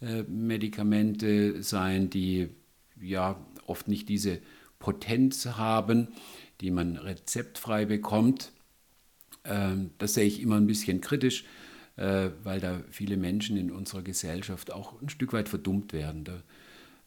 äh, 0.00 0.22
Medikamente 0.24 1.62
sein, 1.62 2.10
die 2.10 2.50
ja 3.00 3.44
oft 3.66 3.88
nicht 3.88 4.08
diese 4.08 4.40
Potenz 4.78 5.46
haben, 5.46 6.08
die 6.60 6.70
man 6.70 6.96
rezeptfrei 6.96 7.84
bekommt. 7.84 8.52
Ähm, 9.44 9.90
das 9.98 10.14
sehe 10.14 10.26
ich 10.26 10.40
immer 10.40 10.56
ein 10.56 10.66
bisschen 10.66 11.00
kritisch, 11.00 11.44
äh, 11.96 12.30
weil 12.42 12.60
da 12.60 12.82
viele 12.90 13.16
Menschen 13.16 13.56
in 13.56 13.70
unserer 13.70 14.02
Gesellschaft 14.02 14.72
auch 14.72 15.00
ein 15.00 15.08
Stück 15.08 15.32
weit 15.32 15.48
verdummt 15.48 15.92
werden. 15.92 16.24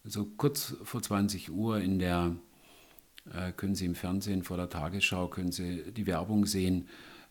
So 0.04 0.26
kurz 0.38 0.76
vor 0.84 1.02
20 1.02 1.52
Uhr 1.52 1.80
in 1.80 2.00
der, 2.00 2.36
äh, 3.34 3.52
können 3.52 3.76
Sie 3.76 3.86
im 3.86 3.96
Fernsehen 3.96 4.44
vor 4.44 4.58
der 4.58 4.70
Tagesschau, 4.70 5.28
können 5.28 5.52
Sie 5.52 5.92
die 5.92 6.06
Werbung 6.06 6.46
sehen, 6.46 6.88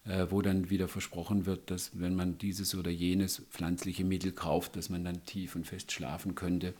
äh, 0.06 0.26
wo 0.28 0.42
dann 0.42 0.70
wieder 0.70 0.88
versprochen 0.88 1.46
wird, 1.46 1.70
dass 1.70 1.98
wenn 1.98 2.14
man 2.14 2.36
dieses 2.36 2.74
oder 2.74 2.90
jenes 2.90 3.42
pflanzliche 3.50 4.04
Mittel 4.04 4.32
kauft, 4.32 4.76
dass 4.76 4.90
man 4.90 5.04
dann 5.04 5.24
tief 5.24 5.56
und 5.56 5.66
fest 5.66 5.92
schlafen 5.92 6.34
könnte. 6.34 6.74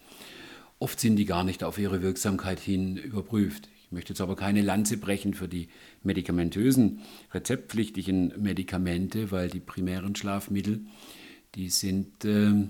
Oft 0.78 1.00
sind 1.00 1.16
die 1.16 1.24
gar 1.24 1.44
nicht 1.44 1.64
auf 1.64 1.78
ihre 1.78 2.02
Wirksamkeit 2.02 2.60
hin 2.60 2.96
überprüft. 2.96 3.68
Möchte 3.94 4.12
jetzt 4.12 4.20
aber 4.20 4.34
keine 4.34 4.60
Lanze 4.60 4.96
brechen 4.96 5.34
für 5.34 5.46
die 5.46 5.68
medikamentösen, 6.02 7.00
rezeptpflichtigen 7.32 8.34
Medikamente, 8.42 9.30
weil 9.30 9.48
die 9.48 9.60
primären 9.60 10.16
Schlafmittel, 10.16 10.84
die 11.54 11.70
sind 11.70 12.24
äh, 12.24 12.68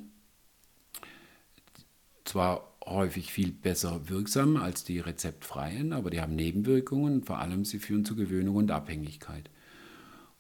zwar 2.25 2.77
häufig 2.85 3.33
viel 3.33 3.53
besser 3.53 4.11
wirksam 4.11 4.59
als 4.59 4.85
die 4.85 4.99
rezeptfreien, 4.99 5.95
aber 5.95 6.11
die 6.11 6.21
haben 6.21 6.35
Nebenwirkungen. 6.35 7.23
Vor 7.23 7.39
allem 7.39 7.65
sie 7.65 7.79
führen 7.79 8.05
zu 8.05 8.15
Gewöhnung 8.15 8.57
und 8.57 8.71
Abhängigkeit. 8.71 9.49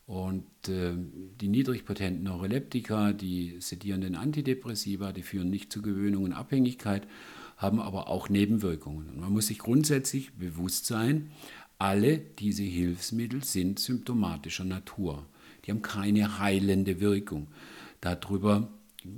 Und 0.06 0.68
äh, 0.68 0.92
die 1.40 1.48
niedrigpotenten 1.48 2.24
Neuroleptika, 2.24 3.14
die 3.14 3.56
sedierenden 3.60 4.16
Antidepressiva, 4.16 5.12
die 5.12 5.22
führen 5.22 5.48
nicht 5.48 5.72
zu 5.72 5.80
Gewöhnung 5.80 6.24
und 6.24 6.32
Abhängigkeit, 6.34 7.06
haben 7.56 7.80
aber 7.80 8.08
auch 8.08 8.28
Nebenwirkungen. 8.28 9.08
Und 9.08 9.20
man 9.20 9.32
muss 9.32 9.46
sich 9.48 9.58
grundsätzlich 9.58 10.32
bewusst 10.34 10.86
sein, 10.86 11.30
alle 11.78 12.18
diese 12.18 12.62
Hilfsmittel 12.62 13.44
sind 13.44 13.78
symptomatischer 13.78 14.64
Natur. 14.64 15.26
Die 15.64 15.70
haben 15.70 15.82
keine 15.82 16.38
heilende 16.38 17.00
Wirkung. 17.00 17.48
Darüber 18.00 18.68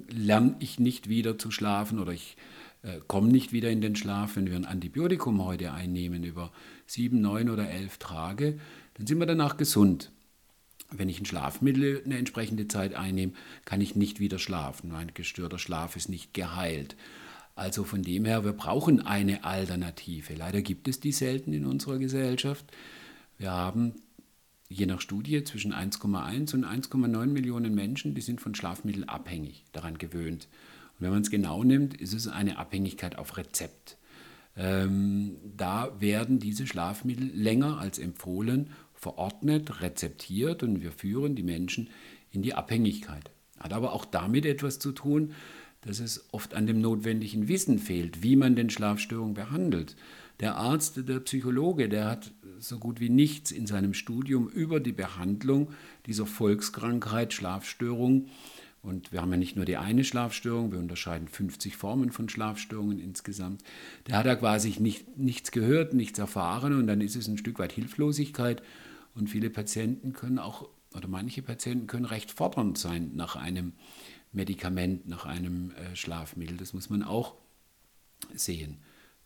lerne 0.09 0.57
ich 0.59 0.79
nicht 0.79 1.09
wieder 1.09 1.39
zu 1.39 1.51
schlafen 1.51 1.99
oder 1.99 2.13
ich 2.13 2.37
äh, 2.83 3.01
komme 3.07 3.29
nicht 3.29 3.53
wieder 3.53 3.71
in 3.71 3.81
den 3.81 3.97
Schlaf. 3.97 4.37
Wenn 4.37 4.47
wir 4.47 4.57
ein 4.57 4.65
Antibiotikum 4.65 5.45
heute 5.45 5.73
einnehmen 5.73 6.25
über 6.25 6.53
sieben, 6.87 7.21
neun 7.21 7.51
oder 7.51 7.69
elf 7.69 7.99
Tage, 7.99 8.59
dann 8.95 9.07
sind 9.07 9.19
wir 9.19 9.27
danach 9.27 9.57
gesund. 9.57 10.11
Wenn 10.91 11.09
ich 11.09 11.21
ein 11.21 11.27
Schlafmittel 11.27 12.03
eine 12.05 12.17
entsprechende 12.17 12.69
Zeit 12.69 12.95
einnehme, 12.95 13.33
kann 13.65 13.81
ich 13.81 13.97
nicht 13.97 14.21
wieder 14.21 14.39
schlafen. 14.39 14.93
Ein 14.93 15.13
gestörter 15.15 15.59
Schlaf 15.59 15.97
ist 15.97 16.09
nicht 16.09 16.33
geheilt. 16.33 16.97
Also 17.57 17.85
von 17.85 18.03
dem 18.03 18.27
her, 18.27 18.45
wir 18.45 18.53
brauchen 18.53 19.05
eine 19.05 19.45
Alternative. 19.45 20.35
Leider 20.35 20.61
gibt 20.61 20.89
es 20.89 21.01
die 21.01 21.11
selten 21.11 21.55
in 21.55 21.65
unserer 21.67 21.99
Gesellschaft. 21.99 22.67
Wir 23.39 23.51
haben 23.51 23.95
je 24.69 24.85
nach 24.85 25.01
Studie 25.01 25.43
zwischen 25.43 25.73
1,1 25.73 26.55
und 26.55 26.65
1,9 26.65 27.27
Millionen 27.27 27.75
Menschen, 27.75 28.15
die 28.15 28.21
sind 28.21 28.41
von 28.41 28.55
Schlafmitteln 28.55 29.09
abhängig, 29.09 29.65
daran 29.73 29.97
gewöhnt. 29.97 30.49
Und 30.95 31.07
wenn 31.07 31.11
man 31.11 31.23
es 31.23 31.31
genau 31.31 31.65
nimmt, 31.65 31.95
ist 31.95 32.13
es 32.13 32.29
eine 32.29 32.59
Abhängigkeit 32.59 33.17
auf 33.17 33.39
Rezept. 33.39 33.97
Ähm, 34.55 35.37
da 35.57 35.99
werden 35.99 36.39
diese 36.39 36.67
Schlafmittel 36.67 37.31
länger 37.35 37.79
als 37.79 37.99
empfohlen 37.99 38.71
verordnet, 38.95 39.81
rezeptiert 39.81 40.63
und 40.63 40.83
wir 40.83 40.93
führen 40.93 41.37
die 41.37 41.43
Menschen 41.43 41.89
in 42.33 42.43
die 42.43 42.55
Abhängigkeit. 42.55 43.31
Hat 43.59 43.73
aber 43.73 43.93
auch 43.93 44.05
damit 44.05 44.45
etwas 44.45 44.79
zu 44.79 44.93
tun, 44.93 45.33
dass 45.87 46.01
es 46.01 46.27
oft 46.33 46.55
an 46.55 46.67
dem 46.67 46.81
notwendigen 46.81 47.49
Wissen 47.49 47.79
fehlt, 47.79 48.23
wie 48.23 48.37
man 48.37 48.57
den 48.57 48.71
Schlafstörungen 48.71 49.35
behandelt. 49.35 49.97
Der 50.41 50.57
Arzt, 50.57 51.09
der 51.09 51.21
Psychologe, 51.21 51.89
der 51.89 52.07
hat 52.07 52.33
so 52.59 52.79
gut 52.79 53.01
wie 53.01 53.09
nichts 53.09 53.51
in 53.51 53.67
seinem 53.67 53.95
Studium 53.95 54.49
über 54.49 54.81
die 54.81 54.93
Behandlung 54.93 55.69
dieser 56.07 56.27
Volkskrankheit 56.27 57.33
Schlafstörung. 57.33 58.29
Und 58.83 59.13
wir 59.13 59.21
haben 59.21 59.31
ja 59.31 59.37
nicht 59.37 59.57
nur 59.57 59.65
die 59.65 59.79
eine 59.79 60.05
Schlafstörung, 60.05 60.73
wir 60.73 60.79
unterscheiden 60.79 61.29
50 61.29 61.77
Formen 61.77 62.13
von 62.13 62.29
Schlafstörungen 62.29 62.99
insgesamt. 62.99 63.63
Der 64.07 64.19
hat 64.19 64.27
da 64.27 64.37
quasi 64.37 64.75
nicht, 64.79 65.17
nichts 65.17 65.51
gehört, 65.51 65.95
nichts 65.95 66.19
erfahren 66.19 66.79
und 66.79 66.87
dann 66.87 67.01
ist 67.01 67.17
es 67.17 67.27
ein 67.29 67.39
Stück 67.39 67.59
weit 67.59 67.73
Hilflosigkeit. 67.73 68.63
Und 69.15 69.31
viele 69.31 69.51
Patienten 69.51 70.13
können 70.13 70.39
auch, 70.39 70.69
oder 70.95 71.09
manche 71.09 71.43
Patienten 71.43 71.87
können 71.87 72.05
recht 72.05 72.31
fordernd 72.31 72.79
sein 72.79 73.13
nach 73.15 73.35
einem 73.37 73.73
Medikament, 74.37 75.09
nach 75.09 75.27
einem 75.27 75.73
äh, 75.73 75.97
Schlafmittel. 75.97 76.57
Das 76.57 76.75
muss 76.75 76.91
man 76.91 77.03
auch 77.03 77.35
sehen. 78.35 78.79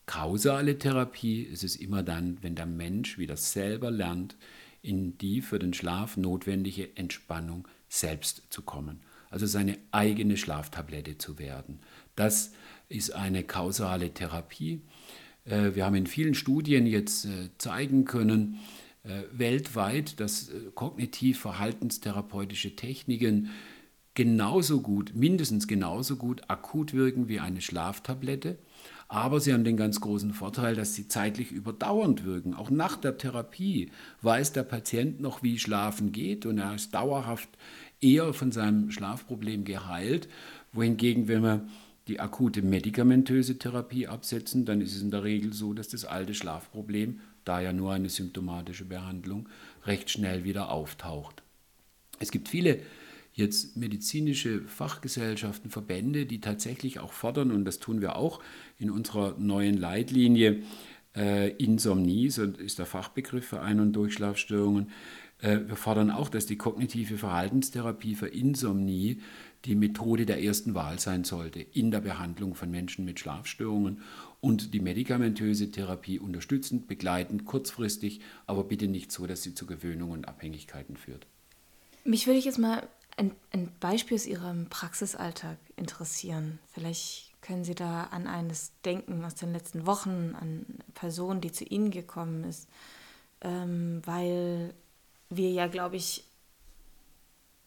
Kausale 0.06 0.78
Therapie 0.78 1.42
ist 1.42 1.64
es 1.64 1.76
immer 1.76 2.02
dann, 2.02 2.38
wenn 2.42 2.54
der 2.54 2.66
Mensch 2.66 3.18
wieder 3.18 3.36
selber 3.36 3.90
lernt, 3.90 4.36
in 4.82 5.18
die 5.18 5.42
für 5.42 5.58
den 5.58 5.74
Schlaf 5.74 6.16
notwendige 6.16 6.96
Entspannung 6.96 7.68
selbst 7.88 8.44
zu 8.50 8.62
kommen. 8.62 9.00
Also 9.28 9.46
seine 9.46 9.78
eigene 9.90 10.36
Schlaftablette 10.36 11.18
zu 11.18 11.38
werden. 11.38 11.80
Das 12.16 12.52
ist 12.88 13.10
eine 13.10 13.44
kausale 13.44 14.14
Therapie. 14.14 14.80
Äh, 15.44 15.74
wir 15.74 15.84
haben 15.84 15.96
in 15.96 16.06
vielen 16.06 16.34
Studien 16.34 16.86
jetzt 16.86 17.26
äh, 17.26 17.50
zeigen 17.58 18.04
können, 18.04 18.58
weltweit, 19.32 20.20
dass 20.20 20.50
kognitiv-verhaltenstherapeutische 20.74 22.76
Techniken 22.76 23.48
genauso 24.20 24.82
gut, 24.82 25.12
mindestens 25.14 25.66
genauso 25.66 26.16
gut 26.16 26.42
akut 26.48 26.92
wirken 26.92 27.28
wie 27.28 27.40
eine 27.40 27.62
Schlaftablette. 27.62 28.58
Aber 29.08 29.40
sie 29.40 29.54
haben 29.54 29.64
den 29.64 29.78
ganz 29.78 29.98
großen 30.02 30.34
Vorteil, 30.34 30.74
dass 30.74 30.94
sie 30.94 31.08
zeitlich 31.08 31.52
überdauernd 31.52 32.26
wirken. 32.26 32.52
Auch 32.52 32.68
nach 32.68 32.98
der 32.98 33.16
Therapie 33.16 33.90
weiß 34.20 34.52
der 34.52 34.64
Patient 34.64 35.22
noch, 35.22 35.42
wie 35.42 35.58
Schlafen 35.58 36.12
geht 36.12 36.44
und 36.44 36.58
er 36.58 36.74
ist 36.74 36.92
dauerhaft 36.92 37.48
eher 38.02 38.34
von 38.34 38.52
seinem 38.52 38.90
Schlafproblem 38.90 39.64
geheilt. 39.64 40.28
Wohingegen, 40.74 41.26
wenn 41.26 41.42
wir 41.42 41.66
die 42.06 42.20
akute 42.20 42.60
medikamentöse 42.60 43.58
Therapie 43.58 44.06
absetzen, 44.06 44.66
dann 44.66 44.82
ist 44.82 44.94
es 44.94 45.00
in 45.00 45.10
der 45.10 45.24
Regel 45.24 45.54
so, 45.54 45.72
dass 45.72 45.88
das 45.88 46.04
alte 46.04 46.34
Schlafproblem, 46.34 47.20
da 47.46 47.62
ja 47.62 47.72
nur 47.72 47.94
eine 47.94 48.10
symptomatische 48.10 48.84
Behandlung, 48.84 49.48
recht 49.86 50.10
schnell 50.10 50.44
wieder 50.44 50.70
auftaucht. 50.70 51.42
Es 52.18 52.30
gibt 52.30 52.50
viele 52.50 52.80
jetzt 53.32 53.76
medizinische 53.76 54.62
Fachgesellschaften, 54.62 55.70
Verbände, 55.70 56.26
die 56.26 56.40
tatsächlich 56.40 56.98
auch 56.98 57.12
fordern, 57.12 57.50
und 57.50 57.64
das 57.64 57.78
tun 57.78 58.00
wir 58.00 58.16
auch 58.16 58.40
in 58.78 58.90
unserer 58.90 59.36
neuen 59.38 59.76
Leitlinie, 59.76 60.62
äh, 61.16 61.50
Insomnie, 61.56 62.30
so 62.30 62.44
ist 62.44 62.78
der 62.78 62.86
Fachbegriff 62.86 63.46
für 63.46 63.60
Ein- 63.60 63.80
und 63.80 63.92
Durchschlafstörungen. 63.92 64.90
Äh, 65.40 65.60
wir 65.66 65.76
fordern 65.76 66.10
auch, 66.10 66.28
dass 66.28 66.46
die 66.46 66.56
kognitive 66.56 67.18
Verhaltenstherapie 67.18 68.14
für 68.14 68.28
Insomnie 68.28 69.20
die 69.64 69.74
Methode 69.74 70.24
der 70.24 70.42
ersten 70.42 70.74
Wahl 70.74 70.98
sein 70.98 71.24
sollte 71.24 71.60
in 71.60 71.90
der 71.90 72.00
Behandlung 72.00 72.54
von 72.54 72.70
Menschen 72.70 73.04
mit 73.04 73.20
Schlafstörungen 73.20 74.00
und 74.40 74.72
die 74.72 74.80
medikamentöse 74.80 75.70
Therapie 75.70 76.18
unterstützend, 76.18 76.88
begleitend, 76.88 77.44
kurzfristig, 77.44 78.20
aber 78.46 78.64
bitte 78.64 78.88
nicht 78.88 79.12
so, 79.12 79.26
dass 79.26 79.42
sie 79.42 79.54
zu 79.54 79.66
Gewöhnung 79.66 80.12
und 80.12 80.28
Abhängigkeiten 80.28 80.96
führt. 80.96 81.26
Mich 82.04 82.26
würde 82.26 82.38
ich 82.38 82.46
jetzt 82.46 82.58
mal 82.58 82.88
ein, 83.20 83.32
ein 83.52 83.70
Beispiel 83.80 84.16
aus 84.16 84.26
Ihrem 84.26 84.68
Praxisalltag 84.70 85.58
interessieren. 85.76 86.58
Vielleicht 86.72 87.34
können 87.42 87.64
Sie 87.64 87.74
da 87.74 88.04
an 88.04 88.26
eines 88.26 88.72
denken 88.82 89.24
aus 89.24 89.34
den 89.34 89.52
letzten 89.52 89.86
Wochen, 89.86 90.34
an 90.40 90.64
eine 90.66 90.92
Person, 90.94 91.40
die 91.40 91.52
zu 91.52 91.64
Ihnen 91.64 91.90
gekommen 91.90 92.44
ist, 92.44 92.68
ähm, 93.42 94.00
weil 94.06 94.74
wir 95.28 95.50
ja, 95.50 95.66
glaube 95.66 95.96
ich, 95.96 96.24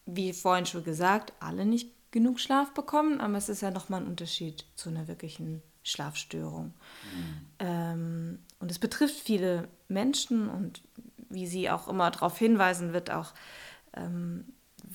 wie 0.05 0.33
vorhin 0.33 0.65
schon 0.65 0.83
gesagt, 0.83 1.33
alle 1.39 1.65
nicht 1.65 1.91
genug 2.11 2.39
Schlaf 2.39 2.73
bekommen, 2.73 3.21
aber 3.21 3.37
es 3.37 3.47
ist 3.47 3.61
ja 3.61 3.71
nochmal 3.71 4.01
ein 4.01 4.07
Unterschied 4.07 4.65
zu 4.75 4.89
einer 4.89 5.07
wirklichen 5.07 5.61
Schlafstörung. 5.83 6.73
Mhm. 7.13 7.45
Ähm, 7.59 8.39
und 8.59 8.71
es 8.71 8.79
betrifft 8.79 9.19
viele 9.19 9.67
Menschen 9.87 10.49
und 10.49 10.81
wie 11.29 11.47
Sie 11.47 11.69
auch 11.69 11.87
immer 11.87 12.09
darauf 12.09 12.37
hinweisen, 12.37 12.93
wird 12.93 13.11
auch 13.11 13.33
ähm, 13.95 14.45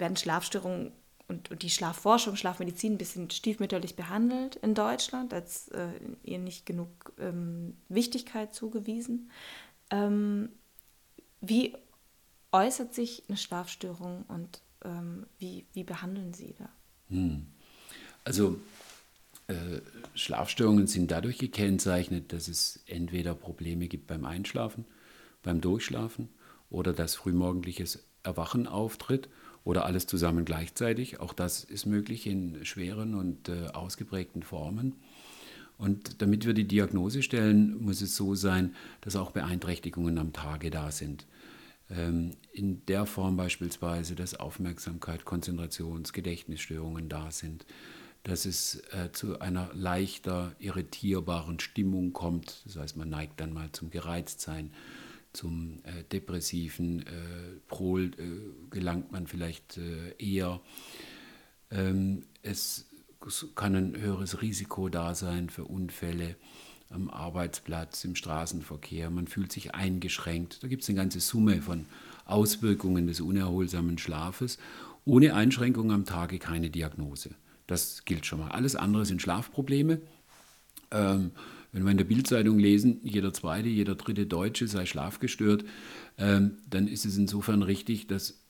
werden 0.01 0.17
Schlafstörungen 0.17 0.93
und, 1.29 1.51
und, 1.51 1.63
die 1.63 1.71
Schlafforschung, 1.71 2.37
Schlafmedizin 2.37 2.95
ein 2.95 2.99
bisschen 2.99 3.31
stiefmütterlich 3.31 3.97
behandelt 3.97 4.57
in 4.57 4.75
Deutschland, 4.75 5.35
als 5.35 5.69
äh, 5.69 5.89
ihr 6.25 6.39
nicht 6.39 6.65
genug 6.65 7.13
ähm, 7.19 7.77
Wichtigkeit 7.89 8.55
zugewiesen. 8.55 9.31
Ähm, 9.91 10.51
wie 11.41 11.75
äußert 12.53 12.95
sich 12.95 13.25
eine 13.29 13.37
Schlafstörung 13.37 14.25
und 14.29 14.63
ähm, 14.85 15.27
wie, 15.39 15.67
wie 15.75 15.85
behandeln 15.85 16.33
Sie 16.33 16.55
da? 16.59 16.69
Hm. 17.09 17.47
Also 18.25 18.59
äh, 19.49 19.81
Schlafstörungen 20.15 20.87
sind 20.87 21.11
dadurch 21.11 21.39
gekennzeichnet, 21.39 22.33
dass 22.33 22.49
es 22.49 22.81
entweder 22.87 23.35
Probleme 23.35 23.89
gibt 23.89 24.07
beim 24.07 24.25
Einschlafen, 24.25 24.85
beim 25.43 25.61
Durchschlafen 25.61 26.29
oder 26.71 26.93
dass 26.93 27.15
frühmorgendliches 27.15 28.05
Erwachen 28.23 28.67
auftritt 28.67 29.29
oder 29.69 29.85
alles 29.85 30.07
zusammen 30.07 30.47
gleichzeitig. 30.47 31.21
Auch 31.21 31.35
das 31.35 31.63
ist 31.63 31.85
möglich 31.85 32.27
in 32.27 32.65
schweren 32.65 33.15
und 33.15 33.51
äh, 33.51 33.67
ausgeprägten 33.67 34.43
Formen. 34.43 34.95
Und 35.77 36.23
damit 36.23 36.47
wir 36.47 36.55
die 36.55 36.67
Diagnose 36.67 37.23
stellen, 37.23 37.79
muss 37.79 38.01
es 38.01 38.17
so 38.17 38.35
sein, 38.35 38.75
dass 39.03 39.15
auch 39.15 39.31
Beeinträchtigungen 39.31 40.17
am 40.17 40.33
Tage 40.33 40.71
da 40.71 40.91
sind. 40.91 41.27
Ähm, 41.91 42.31
in 42.51 42.87
der 42.87 43.05
Form 43.05 43.37
beispielsweise, 43.37 44.15
dass 44.15 44.35
Aufmerksamkeit, 44.41 45.27
Konzentrations-, 45.27 46.15
Gedächtnisstörungen 46.15 47.11
da 47.11 47.31
sind, 47.31 47.67
dass 48.23 48.47
es 48.47 48.83
äh, 48.93 49.13
zu 49.13 49.39
einer 49.39 49.69
leichter 49.75 50.53
irritierbaren 50.61 51.61
Stimmung 51.61 52.15
kommt. 52.15 52.63
Das 52.65 52.77
heißt, 52.77 52.97
man 52.97 53.11
neigt 53.11 53.39
dann 53.39 53.53
mal 53.53 53.71
zum 53.73 53.91
Gereiztsein 53.91 54.71
zum 55.33 55.81
äh, 55.85 56.05
depressiven 56.11 57.01
äh, 57.01 57.61
Pol 57.69 58.11
äh, 58.19 58.71
gelangt 58.71 59.13
man 59.13 59.27
vielleicht 59.27 59.79
äh, 59.79 60.15
eher. 60.19 60.61
Ähm, 61.71 62.25
es 62.43 62.87
kann 63.55 63.75
ein 63.75 63.97
höheres 63.97 64.43
Risiko 64.43 64.89
da 64.89 65.15
sein 65.15 65.51
für 65.51 65.65
Unfälle 65.65 66.37
am 66.91 67.11
Arbeitsplatz, 67.11 68.05
im 68.05 68.15
Straßenverkehr. 68.15 69.11
Man 69.11 69.27
fühlt 69.27 69.53
sich 69.53 69.75
eingeschränkt. 69.75 70.63
Da 70.63 70.69
gibt 70.69 70.83
es 70.83 70.89
eine 70.89 70.97
ganze 70.97 71.21
Summe 71.21 71.61
von 71.61 71.87
Auswirkungen 72.25 73.07
des 73.07 73.21
unerholsamen 73.21 73.99
Schlafes. 73.99 74.59
Ohne 75.05 75.35
Einschränkung 75.35 75.93
am 75.93 76.05
Tage 76.05 76.39
keine 76.39 76.71
Diagnose. 76.71 77.31
Das 77.67 78.05
gilt 78.05 78.25
schon 78.25 78.41
mal. 78.41 78.51
Alles 78.51 78.77
andere 78.77 79.05
sind 79.05 79.21
Schlafprobleme. 79.21 80.01
Ähm, 80.91 81.33
wenn 81.73 81.85
wir 81.85 81.91
in 81.91 81.99
der 81.99 82.05
Bildzeitung 82.05 82.59
lesen, 82.59 83.01
jeder 83.03 83.33
zweite, 83.33 83.69
jeder 83.69 83.95
dritte 83.95 84.27
Deutsche 84.27 84.69
sei 84.69 84.87
schlafgestört, 84.87 85.65
ähm, 86.17 86.59
dann 86.69 86.89
ist 86.89 87.05
es 87.05 87.17
insofern 87.17 87.63
richtig, 87.63 88.07
dass 88.07 88.41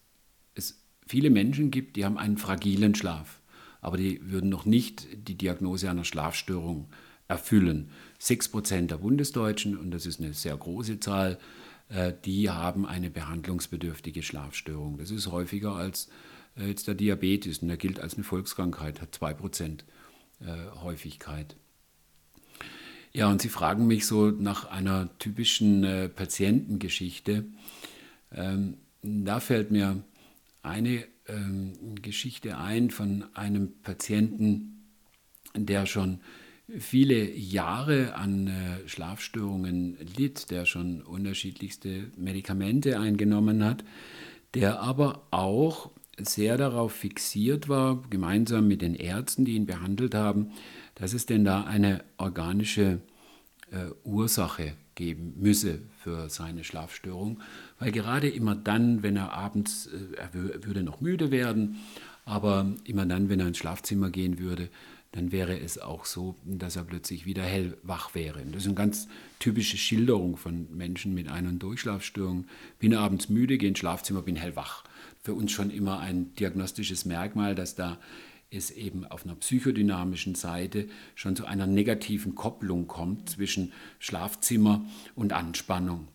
es 0.54 0.82
viele 1.06 1.30
Menschen 1.30 1.70
gibt, 1.70 1.96
die 1.96 2.04
haben 2.04 2.18
einen 2.18 2.38
fragilen 2.38 2.94
Schlaf, 2.94 3.40
aber 3.80 3.96
die 3.96 4.20
würden 4.30 4.50
noch 4.50 4.66
nicht 4.66 5.06
die 5.28 5.34
Diagnose 5.34 5.90
einer 5.90 6.04
Schlafstörung 6.04 6.88
erfüllen. 7.26 7.90
Sechs 8.18 8.48
Prozent 8.48 8.90
der 8.90 8.98
Bundesdeutschen, 8.98 9.76
und 9.76 9.90
das 9.90 10.06
ist 10.06 10.20
eine 10.20 10.32
sehr 10.32 10.56
große 10.56 11.00
Zahl, 11.00 11.38
äh, 11.88 12.12
die 12.24 12.50
haben 12.50 12.86
eine 12.86 13.10
behandlungsbedürftige 13.10 14.22
Schlafstörung. 14.22 14.98
Das 14.98 15.10
ist 15.10 15.30
häufiger 15.30 15.74
als 15.74 16.08
äh, 16.56 16.68
jetzt 16.68 16.86
der 16.86 16.94
Diabetes 16.94 17.58
und 17.58 17.68
der 17.68 17.76
gilt 17.76 18.00
als 18.00 18.14
eine 18.14 18.24
Volkskrankheit, 18.24 19.00
hat 19.00 19.14
zwei 19.14 19.34
Prozent 19.34 19.84
äh, 20.40 20.80
Häufigkeit. 20.80 21.56
Ja, 23.18 23.28
und 23.28 23.42
Sie 23.42 23.48
fragen 23.48 23.88
mich 23.88 24.06
so 24.06 24.30
nach 24.30 24.70
einer 24.70 25.08
typischen 25.18 25.82
äh, 25.82 26.08
Patientengeschichte. 26.08 27.46
Ähm, 28.32 28.74
da 29.02 29.40
fällt 29.40 29.72
mir 29.72 30.04
eine 30.62 31.02
ähm, 31.26 31.96
Geschichte 32.00 32.58
ein 32.58 32.90
von 32.90 33.24
einem 33.34 33.72
Patienten, 33.82 34.84
der 35.56 35.86
schon 35.86 36.20
viele 36.78 37.28
Jahre 37.34 38.14
an 38.14 38.46
äh, 38.46 38.88
Schlafstörungen 38.88 39.98
litt, 40.16 40.52
der 40.52 40.64
schon 40.64 41.02
unterschiedlichste 41.02 42.12
Medikamente 42.16 43.00
eingenommen 43.00 43.64
hat, 43.64 43.82
der 44.54 44.78
aber 44.78 45.26
auch 45.32 45.90
sehr 46.20 46.56
darauf 46.56 46.92
fixiert 46.92 47.68
war, 47.68 48.00
gemeinsam 48.10 48.68
mit 48.68 48.80
den 48.80 48.94
Ärzten, 48.94 49.44
die 49.44 49.54
ihn 49.54 49.66
behandelt 49.66 50.14
haben, 50.14 50.52
dass 50.98 51.12
es 51.12 51.26
denn 51.26 51.44
da 51.44 51.64
eine 51.64 52.04
organische 52.16 53.00
äh, 53.70 53.90
Ursache 54.04 54.74
geben 54.94 55.34
müsse 55.36 55.78
für 56.02 56.28
seine 56.28 56.64
Schlafstörung, 56.64 57.40
weil 57.78 57.92
gerade 57.92 58.28
immer 58.28 58.56
dann, 58.56 59.02
wenn 59.02 59.16
er 59.16 59.32
abends, 59.32 59.86
äh, 59.86 60.16
er 60.16 60.34
würde 60.34 60.82
noch 60.82 61.00
müde 61.00 61.30
werden, 61.30 61.76
aber 62.24 62.72
immer 62.84 63.06
dann, 63.06 63.28
wenn 63.28 63.40
er 63.40 63.48
ins 63.48 63.58
Schlafzimmer 63.58 64.10
gehen 64.10 64.38
würde, 64.38 64.68
dann 65.12 65.32
wäre 65.32 65.58
es 65.58 65.78
auch 65.78 66.04
so, 66.04 66.36
dass 66.44 66.76
er 66.76 66.84
plötzlich 66.84 67.24
wieder 67.24 67.42
hellwach 67.42 68.14
wäre. 68.14 68.44
Das 68.52 68.62
ist 68.62 68.66
eine 68.66 68.74
ganz 68.74 69.08
typische 69.38 69.78
Schilderung 69.78 70.36
von 70.36 70.66
Menschen 70.76 71.14
mit 71.14 71.28
Ein- 71.28 71.46
und 71.46 71.60
Durchschlafstörungen. 71.60 72.46
Bin 72.78 72.94
abends 72.94 73.30
müde, 73.30 73.56
gehe 73.56 73.70
ins 73.70 73.78
Schlafzimmer, 73.78 74.20
bin 74.20 74.36
hellwach. 74.36 74.84
Für 75.22 75.32
uns 75.32 75.52
schon 75.52 75.70
immer 75.70 76.00
ein 76.00 76.34
diagnostisches 76.34 77.06
Merkmal, 77.06 77.54
dass 77.54 77.74
da 77.74 77.98
es 78.50 78.70
eben 78.70 79.04
auf 79.04 79.24
einer 79.24 79.34
psychodynamischen 79.34 80.34
Seite 80.34 80.88
schon 81.14 81.36
zu 81.36 81.46
einer 81.46 81.66
negativen 81.66 82.34
Kopplung 82.34 82.86
kommt 82.86 83.30
zwischen 83.30 83.72
Schlafzimmer 83.98 84.84
und 85.14 85.32
Anspannung. 85.32 86.08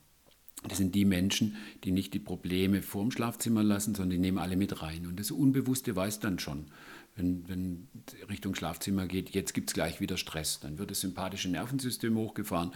Das 0.68 0.78
sind 0.78 0.96
die 0.96 1.06
Menschen, 1.06 1.58
die 1.84 1.92
nicht 1.92 2.14
die 2.14 2.20
Probleme 2.20 2.82
vorm 2.82 3.12
Schlafzimmer 3.12 3.64
lassen, 3.64 3.96
sondern 3.96 4.12
die 4.12 4.18
nehmen 4.18 4.38
alle 4.38 4.56
mit 4.56 4.82
rein. 4.82 5.06
Und 5.08 5.20
das 5.20 5.30
Unbewusste 5.30 5.96
weiß 5.96 6.22
dann 6.22 6.40
schon, 6.40 6.68
wenn, 7.16 7.48
wenn 7.48 7.88
Richtung 8.30 8.56
Schlafzimmer 8.56 9.06
geht, 9.06 9.32
jetzt 9.32 9.54
gibt 9.54 9.70
es 9.70 9.74
gleich 9.74 10.00
wieder 10.00 10.18
Stress. 10.18 10.62
Dann 10.62 10.80
wird 10.80 10.90
das 10.90 11.02
sympathische 11.02 11.50
Nervensystem 11.50 12.16
hochgefahren 12.16 12.72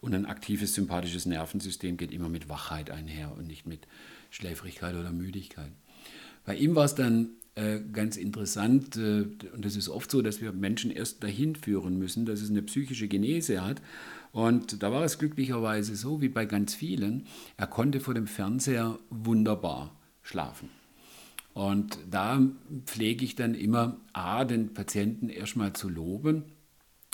und 0.00 0.14
ein 0.14 0.24
aktives 0.24 0.74
sympathisches 0.74 1.26
Nervensystem 1.26 1.96
geht 1.96 2.12
immer 2.12 2.28
mit 2.28 2.48
Wachheit 2.48 2.90
einher 2.90 3.32
und 3.36 3.48
nicht 3.48 3.66
mit 3.66 3.88
Schläfrigkeit 4.30 4.94
oder 4.94 5.12
Müdigkeit. 5.12 5.72
Bei 6.44 6.56
ihm 6.56 6.74
war 6.74 6.84
es 6.84 6.94
dann 6.94 7.30
äh, 7.54 7.80
ganz 7.92 8.16
interessant, 8.16 8.96
äh, 8.96 9.26
und 9.54 9.64
das 9.64 9.76
ist 9.76 9.88
oft 9.88 10.10
so, 10.10 10.22
dass 10.22 10.40
wir 10.40 10.52
Menschen 10.52 10.90
erst 10.90 11.22
dahin 11.22 11.54
führen 11.54 11.98
müssen, 11.98 12.24
dass 12.24 12.40
es 12.40 12.50
eine 12.50 12.62
psychische 12.62 13.08
Genese 13.08 13.62
hat. 13.62 13.82
Und 14.32 14.82
da 14.82 14.90
war 14.90 15.04
es 15.04 15.18
glücklicherweise 15.18 15.94
so, 15.94 16.22
wie 16.22 16.30
bei 16.30 16.46
ganz 16.46 16.74
vielen, 16.74 17.26
er 17.58 17.66
konnte 17.66 18.00
vor 18.00 18.14
dem 18.14 18.26
Fernseher 18.26 18.98
wunderbar 19.10 19.94
schlafen. 20.22 20.70
Und 21.52 21.98
da 22.10 22.40
pflege 22.86 23.24
ich 23.24 23.34
dann 23.34 23.54
immer, 23.54 23.98
A, 24.14 24.44
den 24.44 24.72
Patienten 24.72 25.28
erstmal 25.28 25.74
zu 25.74 25.90
loben, 25.90 26.44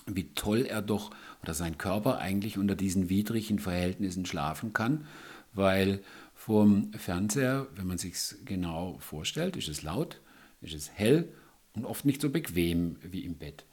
wie 0.06 0.32
toll 0.34 0.64
er 0.64 0.80
doch 0.80 1.10
oder 1.42 1.54
sein 1.54 1.76
Körper 1.76 2.18
eigentlich 2.18 2.56
unter 2.56 2.76
diesen 2.76 3.08
widrigen 3.08 3.58
Verhältnissen 3.58 4.24
schlafen 4.24 4.72
kann, 4.72 5.04
weil 5.52 6.00
vorm 6.34 6.92
Fernseher, 6.92 7.66
wenn 7.74 7.88
man 7.88 7.98
sich 7.98 8.16
genau 8.44 8.96
vorstellt, 9.00 9.56
ist 9.56 9.68
es 9.68 9.82
laut, 9.82 10.20
ist 10.60 10.74
es 10.74 10.90
hell 10.94 11.28
und 11.74 11.84
oft 11.84 12.04
nicht 12.04 12.20
so 12.20 12.30
bequem 12.30 12.96
wie 13.02 13.24
im 13.24 13.36
Bett. 13.36 13.64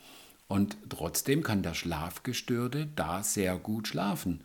Und 0.48 0.78
trotzdem 0.90 1.42
kann 1.44 1.64
der 1.64 1.74
Schlafgestörte 1.74 2.88
da 2.96 3.24
sehr 3.24 3.58
gut 3.58 3.88
schlafen. 3.88 4.42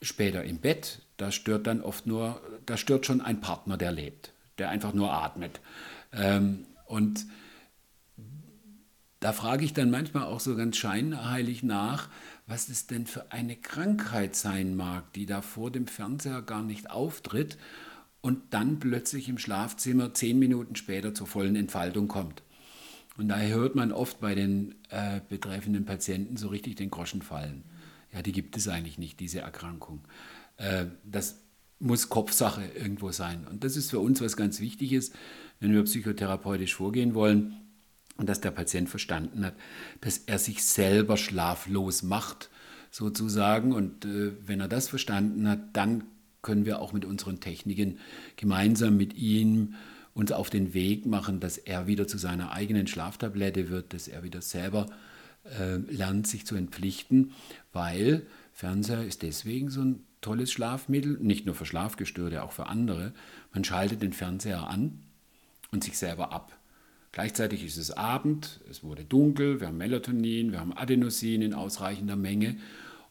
Später 0.00 0.44
im 0.44 0.58
Bett, 0.58 1.02
da 1.16 1.32
stört 1.32 1.66
dann 1.66 1.80
oft 1.80 2.06
nur, 2.06 2.40
da 2.66 2.76
stört 2.76 3.06
schon 3.06 3.20
ein 3.20 3.40
Partner, 3.40 3.76
der 3.76 3.92
lebt, 3.92 4.32
der 4.58 4.68
einfach 4.68 4.92
nur 4.92 5.12
atmet. 5.12 5.60
Ähm, 6.12 6.66
und 6.86 7.26
da 9.20 9.32
frage 9.32 9.64
ich 9.64 9.72
dann 9.72 9.90
manchmal 9.90 10.24
auch 10.24 10.40
so 10.40 10.56
ganz 10.56 10.76
scheinheilig 10.76 11.62
nach, 11.62 12.08
was 12.46 12.68
es 12.68 12.88
denn 12.88 13.06
für 13.06 13.30
eine 13.30 13.56
Krankheit 13.56 14.34
sein 14.34 14.74
mag, 14.74 15.12
die 15.12 15.26
da 15.26 15.42
vor 15.42 15.70
dem 15.70 15.86
Fernseher 15.86 16.42
gar 16.42 16.62
nicht 16.62 16.90
auftritt 16.90 17.56
und 18.22 18.54
dann 18.54 18.78
plötzlich 18.78 19.28
im 19.28 19.36
Schlafzimmer 19.36 20.14
zehn 20.14 20.38
Minuten 20.38 20.74
später 20.76 21.14
zur 21.14 21.26
vollen 21.26 21.56
Entfaltung 21.56 22.08
kommt. 22.08 22.42
Und 23.18 23.28
daher 23.28 23.54
hört 23.54 23.74
man 23.74 23.92
oft 23.92 24.20
bei 24.20 24.34
den 24.34 24.74
äh, 24.88 25.20
betreffenden 25.28 25.84
Patienten 25.84 26.38
so 26.38 26.48
richtig 26.48 26.76
den 26.76 26.90
Groschen 26.90 27.20
fallen. 27.20 27.64
Ja, 28.10 28.22
die 28.22 28.32
gibt 28.32 28.56
es 28.56 28.68
eigentlich 28.68 28.98
nicht, 28.98 29.20
diese 29.20 29.40
Erkrankung. 29.40 30.00
Äh, 30.56 30.86
das 31.04 31.38
muss 31.78 32.08
Kopfsache 32.08 32.62
irgendwo 32.74 33.12
sein. 33.12 33.46
Und 33.46 33.64
das 33.64 33.76
ist 33.76 33.90
für 33.90 33.98
uns 33.98 34.22
was 34.22 34.36
ganz 34.36 34.60
Wichtiges, 34.60 35.12
wenn 35.60 35.74
wir 35.74 35.82
psychotherapeutisch 35.82 36.74
vorgehen 36.74 37.14
wollen 37.14 37.56
dass 38.18 38.40
der 38.40 38.50
Patient 38.50 38.88
verstanden 38.88 39.44
hat, 39.44 39.54
dass 40.00 40.18
er 40.18 40.38
sich 40.38 40.64
selber 40.64 41.16
schlaflos 41.16 42.02
macht, 42.02 42.50
sozusagen. 42.90 43.72
Und 43.72 44.04
äh, 44.04 44.32
wenn 44.46 44.60
er 44.60 44.68
das 44.68 44.88
verstanden 44.88 45.48
hat, 45.48 45.60
dann 45.72 46.04
können 46.42 46.66
wir 46.66 46.80
auch 46.80 46.92
mit 46.92 47.04
unseren 47.04 47.40
Techniken 47.40 47.98
gemeinsam 48.36 48.96
mit 48.96 49.14
ihm 49.14 49.74
uns 50.14 50.32
auf 50.32 50.50
den 50.50 50.74
Weg 50.74 51.06
machen, 51.06 51.40
dass 51.40 51.56
er 51.56 51.86
wieder 51.86 52.06
zu 52.06 52.18
seiner 52.18 52.52
eigenen 52.52 52.86
Schlaftablette 52.86 53.70
wird, 53.70 53.94
dass 53.94 54.08
er 54.08 54.22
wieder 54.22 54.42
selber 54.42 54.86
äh, 55.58 55.76
lernt, 55.76 56.26
sich 56.26 56.44
zu 56.44 56.54
entpflichten, 56.54 57.32
weil 57.72 58.26
Fernseher 58.52 59.04
ist 59.04 59.22
deswegen 59.22 59.70
so 59.70 59.80
ein 59.80 60.04
tolles 60.20 60.52
Schlafmittel, 60.52 61.18
nicht 61.20 61.46
nur 61.46 61.54
für 61.54 61.66
Schlafgestörte, 61.66 62.42
auch 62.42 62.52
für 62.52 62.66
andere. 62.66 63.12
Man 63.52 63.64
schaltet 63.64 64.02
den 64.02 64.12
Fernseher 64.12 64.68
an 64.68 65.02
und 65.70 65.82
sich 65.82 65.96
selber 65.96 66.32
ab. 66.32 66.56
Gleichzeitig 67.12 67.64
ist 67.64 67.76
es 67.76 67.90
Abend, 67.90 68.60
es 68.70 68.82
wurde 68.82 69.04
dunkel, 69.04 69.60
wir 69.60 69.68
haben 69.68 69.76
Melatonin, 69.76 70.52
wir 70.52 70.60
haben 70.60 70.72
Adenosin 70.72 71.42
in 71.42 71.54
ausreichender 71.54 72.16
Menge 72.16 72.56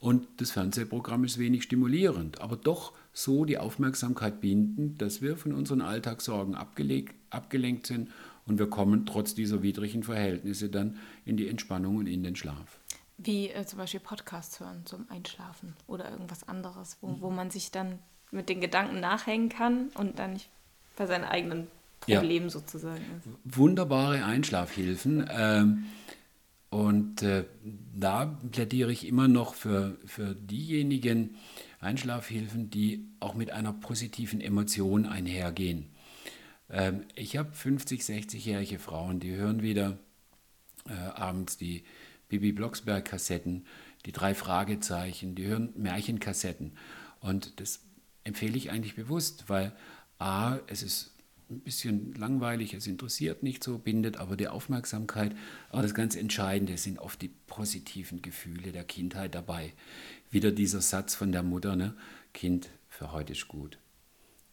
und 0.02 0.28
das 0.38 0.50
Fernsehprogramm 0.50 1.24
ist 1.24 1.38
wenig 1.38 1.62
stimulierend, 1.62 2.42
aber 2.42 2.58
doch 2.58 2.92
so 3.14 3.46
die 3.46 3.60
Aufmerksamkeit 3.60 4.42
binden, 4.42 4.98
dass 4.98 5.22
wir 5.22 5.38
von 5.38 5.54
unseren 5.54 5.82
Alltagssorgen 5.82 6.56
abgelenkt 6.56 7.86
sind 7.86 8.10
und 8.48 8.58
wir 8.58 8.68
kommen 8.68 9.06
trotz 9.06 9.36
dieser 9.36 9.62
widrigen 9.62 10.02
Verhältnisse 10.02 10.70
dann 10.70 10.98
in 11.24 11.38
die 11.38 11.48
Entspannung 11.48 11.98
und 11.98 12.08
in 12.08 12.24
den 12.24 12.36
Schlaf. 12.36 12.80
Wie 13.20 13.50
äh, 13.50 13.64
zum 13.68 13.78
Beispiel 13.78 14.00
Podcasts 14.00 14.60
hören 14.60 14.82
zum 14.86 15.06
Einschlafen 15.08 15.76
oder 15.86 16.10
irgendwas 16.10 16.48
anderes, 16.48 16.98
wo, 17.02 17.22
wo 17.22 17.30
man 17.30 17.52
sich 17.52 17.70
dann 17.70 18.00
mit 18.32 18.50
den 18.50 18.60
Gedanken 18.60 19.00
nachhängen 19.02 19.50
kann 19.50 19.90
und 19.90 20.18
dann 20.18 20.34
nicht 20.34 20.50
bei 20.98 21.06
seinen 21.06 21.26
eigenen 21.26 21.68
Problemen 22.00 22.48
ja. 22.48 22.50
sozusagen 22.50 23.02
ist. 23.20 23.56
Wunderbare 23.56 24.26
Einschlafhilfen. 24.26 25.30
Ähm, 25.32 25.86
und 26.72 27.22
äh, 27.22 27.44
da 27.94 28.26
plädiere 28.50 28.94
ich 28.94 29.06
immer 29.06 29.28
noch 29.28 29.56
für, 29.56 29.98
für 30.06 30.34
diejenigen 30.34 31.36
Einschlafhilfen, 31.82 32.70
die 32.70 33.10
auch 33.20 33.34
mit 33.34 33.52
einer 33.52 33.74
positiven 33.74 34.40
Emotion 34.40 35.06
einhergehen. 35.06 35.90
Ähm, 36.70 37.04
ich 37.14 37.36
habe 37.36 37.52
50, 37.52 38.02
60-jährige 38.02 38.80
Frauen, 38.80 39.20
die 39.20 39.36
hören 39.36 39.62
wieder 39.62 39.98
äh, 40.88 40.94
abends 40.94 41.58
die 41.58 41.84
Bibi 42.30 42.54
Blocksberg-Kassetten, 42.54 43.66
die 44.06 44.14
drei 44.14 44.34
Fragezeichen, 44.34 45.36
die 45.36 45.48
hören 45.48 45.74
Märchenkassetten. 45.76 46.78
Und 47.20 47.60
das 47.60 47.82
empfehle 48.24 48.56
ich 48.56 48.72
eigentlich 48.72 48.96
bewusst, 48.96 49.50
weil 49.50 49.74
A, 50.20 50.60
es 50.68 50.84
ist 50.84 51.12
ein 51.52 51.60
bisschen 51.60 52.14
langweilig, 52.16 52.74
es 52.74 52.88
interessiert 52.88 53.44
nicht 53.44 53.64
so, 53.64 53.78
bindet 53.78 54.18
aber 54.18 54.38
die 54.38 54.48
Aufmerksamkeit. 54.48 55.36
Aber 55.70 55.82
das 55.82 55.94
ganz 55.94 56.16
Entscheidende 56.16 56.78
sind 56.78 57.00
oft 57.00 57.22
die 57.22 57.32
positiven 57.48 58.22
Gefühle 58.22 58.72
der 58.72 58.84
Kindheit 58.84 59.36
dabei. 59.36 59.74
Wieder 60.30 60.52
dieser 60.52 60.82
Satz 60.82 61.16
von 61.16 61.32
der 61.32 61.44
Mutter, 61.44 61.76
ne? 61.76 61.94
Kind, 62.34 62.70
für 62.88 63.12
heute 63.12 63.34
ist 63.34 63.48
gut. 63.48 63.78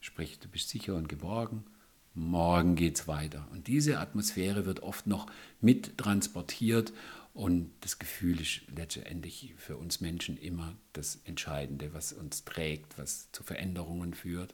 Sprich, 0.01 0.39
du 0.39 0.47
bist 0.47 0.69
sicher 0.69 0.95
und 0.95 1.09
geborgen, 1.09 1.63
morgen 2.13 2.75
geht's 2.75 3.07
weiter. 3.07 3.47
Und 3.51 3.67
diese 3.67 3.99
Atmosphäre 3.99 4.65
wird 4.65 4.81
oft 4.81 5.07
noch 5.07 5.27
mit 5.61 5.97
transportiert 5.97 6.93
und 7.33 7.71
das 7.81 7.99
Gefühl 7.99 8.41
ist 8.41 8.61
letztendlich 8.75 9.53
für 9.57 9.77
uns 9.77 10.01
Menschen 10.01 10.37
immer 10.37 10.75
das 10.93 11.19
Entscheidende, 11.23 11.93
was 11.93 12.11
uns 12.11 12.43
trägt, 12.43 12.97
was 12.97 13.31
zu 13.31 13.43
Veränderungen 13.43 14.13
führt. 14.13 14.53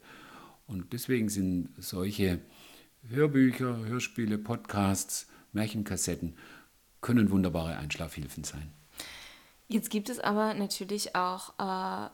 Und 0.68 0.94
deswegen 0.94 1.30
sind 1.30 1.70
solche 1.78 2.42
Hörbücher, 3.08 3.86
Hörspiele, 3.86 4.38
Podcasts, 4.38 5.28
Märchenkassetten 5.52 6.36
können 7.02 7.30
wunderbare 7.30 7.78
Einschlafhilfen 7.78 8.44
sein. 8.44 8.74
Jetzt 9.68 9.92
gibt 9.92 10.10
es 10.10 10.20
aber 10.20 10.56
natürlich 10.56 11.16
auch 11.16 11.54
äh, 11.60 12.10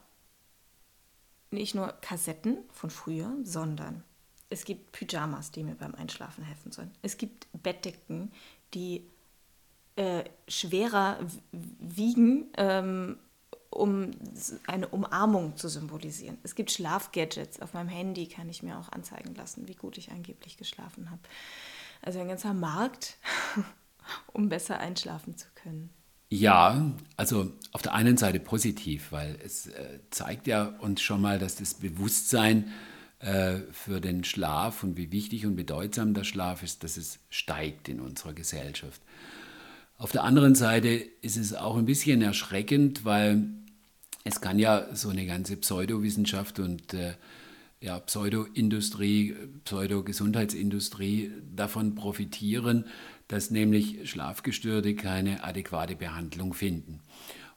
nicht 1.51 1.75
nur 1.75 1.93
Kassetten 2.01 2.57
von 2.71 2.89
früher, 2.89 3.33
sondern 3.43 4.03
es 4.49 4.65
gibt 4.65 4.91
Pyjamas, 4.91 5.51
die 5.51 5.63
mir 5.63 5.75
beim 5.75 5.95
Einschlafen 5.95 6.43
helfen 6.43 6.73
sollen. 6.73 6.91
Es 7.01 7.17
gibt 7.17 7.47
Bettdecken, 7.53 8.33
die 8.73 9.07
äh, 9.95 10.25
schwerer 10.49 11.19
wiegen 11.51 12.47
ähm, 12.57 13.17
um 13.71 14.11
eine 14.67 14.87
Umarmung 14.89 15.55
zu 15.55 15.69
symbolisieren. 15.69 16.37
Es 16.43 16.55
gibt 16.55 16.71
Schlafgadgets. 16.71 17.61
Auf 17.61 17.73
meinem 17.73 17.89
Handy 17.89 18.27
kann 18.27 18.49
ich 18.49 18.61
mir 18.61 18.77
auch 18.77 18.91
anzeigen 18.91 19.33
lassen, 19.33 19.67
wie 19.67 19.75
gut 19.75 19.97
ich 19.97 20.11
angeblich 20.11 20.57
geschlafen 20.57 21.09
habe. 21.09 21.21
Also 22.01 22.19
ein 22.19 22.27
ganzer 22.27 22.53
Markt, 22.53 23.17
um 24.33 24.49
besser 24.49 24.79
einschlafen 24.79 25.37
zu 25.37 25.47
können. 25.55 25.89
Ja, 26.29 26.93
also 27.17 27.51
auf 27.71 27.81
der 27.81 27.93
einen 27.93 28.17
Seite 28.17 28.39
positiv, 28.39 29.11
weil 29.11 29.37
es 29.43 29.67
äh, 29.67 29.99
zeigt 30.11 30.47
ja 30.47 30.65
uns 30.79 31.01
schon 31.01 31.21
mal, 31.21 31.39
dass 31.39 31.55
das 31.55 31.73
Bewusstsein 31.73 32.71
äh, 33.19 33.59
für 33.71 33.99
den 33.99 34.23
Schlaf 34.23 34.83
und 34.83 34.97
wie 34.97 35.11
wichtig 35.11 35.45
und 35.45 35.55
bedeutsam 35.55 36.13
der 36.13 36.23
Schlaf 36.23 36.63
ist, 36.63 36.83
dass 36.83 36.97
es 36.97 37.19
steigt 37.29 37.89
in 37.89 37.99
unserer 37.99 38.33
Gesellschaft. 38.33 39.01
Auf 39.97 40.11
der 40.11 40.23
anderen 40.23 40.55
Seite 40.55 40.89
ist 40.89 41.37
es 41.37 41.53
auch 41.53 41.77
ein 41.77 41.85
bisschen 41.85 42.21
erschreckend, 42.21 43.05
weil 43.05 43.43
es 44.23 44.41
kann 44.41 44.59
ja 44.59 44.93
so 44.95 45.09
eine 45.09 45.25
ganze 45.25 45.57
Pseudowissenschaft 45.57 46.59
und 46.59 46.93
äh, 46.93 47.13
ja, 47.79 47.99
Pseudo-Industrie, 47.99 49.35
Pseudo-Gesundheitsindustrie 49.65 51.31
davon 51.55 51.95
profitieren, 51.95 52.85
dass 53.27 53.49
nämlich 53.49 54.09
Schlafgestörte 54.09 54.93
keine 54.93 55.43
adäquate 55.43 55.95
Behandlung 55.95 56.53
finden. 56.53 56.99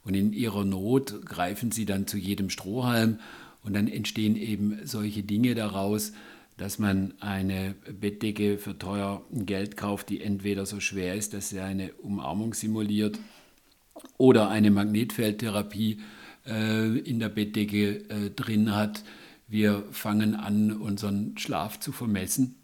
Und 0.03 0.15
in 0.15 0.33
ihrer 0.33 0.65
Not 0.65 1.25
greifen 1.27 1.73
sie 1.73 1.85
dann 1.85 2.07
zu 2.07 2.17
jedem 2.17 2.49
Strohhalm 2.49 3.19
und 3.63 3.75
dann 3.75 3.89
entstehen 3.89 4.37
eben 4.37 4.79
solche 4.85 5.23
Dinge 5.23 5.55
daraus, 5.55 6.13
dass 6.57 6.79
man 6.79 7.15
eine 7.21 7.75
Bettdecke 7.91 8.59
für 8.59 8.79
teuer 8.79 9.23
Geld 9.33 9.77
kauft, 9.77 10.09
die 10.09 10.23
entweder 10.23 10.67
so 10.67 10.81
schwer 10.81 11.15
ist, 11.15 11.35
dass 11.35 11.49
sie 11.49 11.61
eine 11.61 11.93
Umarmung 11.95 12.55
simuliert, 12.55 13.19
oder 14.19 14.49
eine 14.49 14.71
Magnetfeldtherapie 14.71 16.01
in 16.45 17.19
der 17.21 17.29
Bettdecke 17.31 18.09
äh, 18.09 18.31
drin 18.31 18.75
hat. 18.75 19.03
Wir 19.49 19.85
fangen 19.93 20.35
an, 20.35 20.73
unseren 20.73 21.39
Schlaf 21.39 21.81
zu 21.81 21.93
vermessen. 21.93 22.57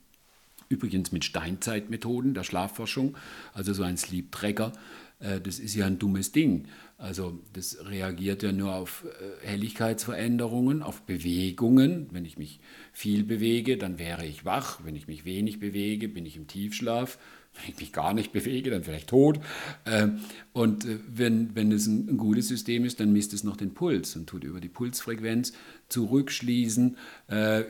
Übrigens 0.69 1.13
mit 1.13 1.25
Steinzeitmethoden 1.25 2.35
der 2.35 2.45
Schlafforschung, 2.45 3.17
also 3.55 3.73
so 3.73 3.83
ein 3.83 3.97
Sleep 3.97 4.31
Tracker. 4.33 4.73
Äh, 5.19 5.41
das 5.41 5.59
ist 5.59 5.75
ja 5.75 5.87
ein 5.87 5.99
dummes 5.99 6.33
Ding. 6.33 6.67
Also 6.99 7.39
das 7.55 7.79
reagiert 7.87 8.43
ja 8.43 8.53
nur 8.53 8.75
auf 8.75 9.05
äh, 9.05 9.47
Helligkeitsveränderungen, 9.47 10.83
auf 10.83 11.03
Bewegungen. 11.03 12.09
Wenn 12.13 12.25
ich 12.25 12.37
mich 12.37 12.61
viel 12.93 13.25
bewege, 13.25 13.79
dann 13.79 13.99
wäre 13.99 14.27
ich 14.27 14.45
wach. 14.45 14.81
Wenn 14.85 14.97
ich 14.97 15.07
mich 15.09 15.25
wenig 15.25 15.61
bewege, 15.61 16.09
bin 16.09 16.27
ich 16.27 16.37
im 16.37 16.47
Tiefschlaf. 16.47 17.19
Wenn 17.55 17.75
ich 17.75 17.81
mich 17.81 17.93
gar 17.93 18.15
nicht 18.15 18.33
bewege, 18.33 18.71
dann 18.71 18.85
vielleicht 18.85 19.09
tot. 19.09 19.41
Ähm, 19.85 20.21
und 20.53 20.85
äh, 20.85 20.99
wenn, 21.09 21.55
wenn 21.55 21.73
es 21.73 21.87
ein, 21.87 22.17
gutes 22.17 22.49
System 22.49 22.85
ist, 22.85 23.01
dann 23.01 23.13
misst 23.13 23.33
es 23.33 23.45
noch 23.45 23.57
den 23.57 23.75
Puls 23.75 24.17
und 24.17 24.27
tut 24.27 24.45
über 24.45 24.61
die 24.61 24.69
Pulsfrequenz 24.69 25.53
zurückschließen, 25.89 26.97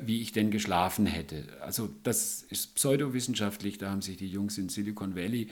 wie 0.04 0.20
ich 0.20 0.32
denn 0.32 0.50
geschlafen 0.50 1.06
hätte. 1.06 1.44
Also 1.62 1.88
das 2.02 2.42
ist 2.42 2.74
pseudowissenschaftlich, 2.74 3.78
da 3.78 3.90
haben 3.90 4.02
sich 4.02 4.18
die 4.18 4.28
Jungs 4.28 4.58
in 4.58 4.68
Silicon 4.68 5.16
Valley 5.16 5.48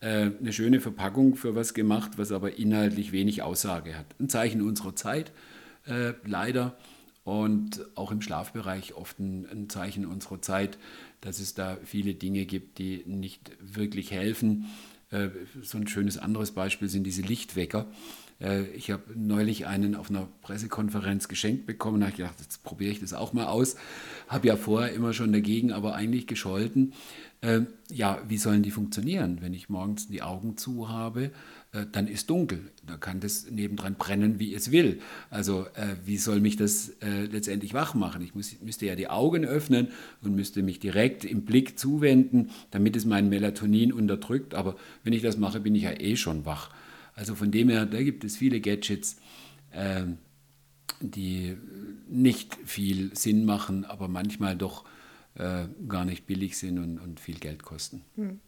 äh, 0.00 0.30
eine 0.40 0.52
schöne 0.52 0.80
Verpackung 0.80 1.36
für 1.36 1.54
was 1.54 1.74
gemacht, 1.74 2.12
was 2.16 2.32
aber 2.32 2.58
inhaltlich 2.58 3.12
wenig 3.12 3.42
Aussage 3.42 3.96
hat. 3.96 4.06
Ein 4.18 4.30
Zeichen 4.30 4.62
unserer 4.62 4.96
Zeit, 4.96 5.30
äh, 5.86 6.14
leider. 6.24 6.76
Und 7.22 7.84
auch 7.96 8.10
im 8.10 8.22
Schlafbereich 8.22 8.94
oft 8.94 9.18
ein, 9.18 9.68
Zeichen 9.68 10.06
unserer 10.06 10.40
Zeit, 10.40 10.78
dass 11.20 11.38
es 11.38 11.54
da 11.54 11.78
viele 11.84 12.14
Dinge 12.14 12.46
gibt, 12.46 12.78
die 12.78 13.02
nicht 13.06 13.50
wirklich 13.60 14.10
helfen. 14.10 14.66
Äh, 15.10 15.28
so 15.62 15.78
ein 15.78 15.86
schönes 15.86 16.18
anderes 16.18 16.52
Beispiel 16.52 16.88
sind 16.88 17.04
diese 17.04 17.22
Lichtwecker. 17.22 17.86
Äh, 18.40 18.64
ich 18.70 18.90
habe 18.90 19.02
neulich 19.14 19.66
einen 19.66 19.94
auf 19.94 20.10
einer 20.10 20.28
Pressekonferenz 20.42 21.28
geschenkt 21.28 21.66
bekommen. 21.66 22.00
Da 22.00 22.06
habe 22.06 22.12
ich 22.12 22.16
gedacht, 22.18 22.40
jetzt 22.40 22.62
probiere 22.64 22.92
ich 22.92 23.00
das 23.00 23.12
auch 23.12 23.32
mal 23.32 23.46
aus. 23.46 23.76
Habe 24.28 24.48
ja 24.48 24.56
vorher 24.56 24.92
immer 24.92 25.12
schon 25.12 25.32
dagegen, 25.32 25.72
aber 25.72 25.94
eigentlich 25.94 26.26
gescholten. 26.26 26.92
Äh, 27.42 27.62
ja, 27.90 28.20
wie 28.28 28.38
sollen 28.38 28.62
die 28.62 28.70
funktionieren? 28.70 29.38
Wenn 29.40 29.54
ich 29.54 29.68
morgens 29.68 30.08
die 30.08 30.22
Augen 30.22 30.56
zu 30.56 30.88
habe, 30.88 31.30
dann 31.92 32.08
ist 32.08 32.28
dunkel. 32.30 32.70
Da 32.84 32.96
kann 32.96 33.20
das 33.20 33.48
nebendran 33.50 33.94
brennen, 33.94 34.40
wie 34.40 34.54
es 34.54 34.72
will. 34.72 35.00
Also 35.30 35.66
äh, 35.74 35.94
wie 36.04 36.16
soll 36.16 36.40
mich 36.40 36.56
das 36.56 36.90
äh, 37.00 37.26
letztendlich 37.26 37.74
wach 37.74 37.94
machen? 37.94 38.22
Ich 38.22 38.34
muss, 38.34 38.60
müsste 38.60 38.86
ja 38.86 38.96
die 38.96 39.08
Augen 39.08 39.44
öffnen 39.44 39.88
und 40.20 40.34
müsste 40.34 40.62
mich 40.62 40.80
direkt 40.80 41.24
im 41.24 41.44
Blick 41.44 41.78
zuwenden, 41.78 42.50
damit 42.72 42.96
es 42.96 43.04
mein 43.04 43.28
Melatonin 43.28 43.92
unterdrückt. 43.92 44.54
Aber 44.54 44.76
wenn 45.04 45.12
ich 45.12 45.22
das 45.22 45.36
mache, 45.36 45.60
bin 45.60 45.76
ich 45.76 45.84
ja 45.84 45.92
eh 45.92 46.16
schon 46.16 46.44
wach. 46.44 46.70
Also 47.14 47.36
von 47.36 47.52
dem 47.52 47.68
her, 47.68 47.86
da 47.86 48.02
gibt 48.02 48.24
es 48.24 48.36
viele 48.36 48.60
Gadgets, 48.60 49.18
äh, 49.70 50.04
die 51.00 51.56
nicht 52.08 52.58
viel 52.64 53.14
Sinn 53.14 53.44
machen, 53.44 53.84
aber 53.84 54.08
manchmal 54.08 54.56
doch 54.56 54.84
äh, 55.34 55.66
gar 55.86 56.04
nicht 56.04 56.26
billig 56.26 56.58
sind 56.58 56.78
und, 56.78 56.98
und 56.98 57.20
viel 57.20 57.36
Geld 57.36 57.62
kosten. 57.62 58.02
Hm. 58.16 58.40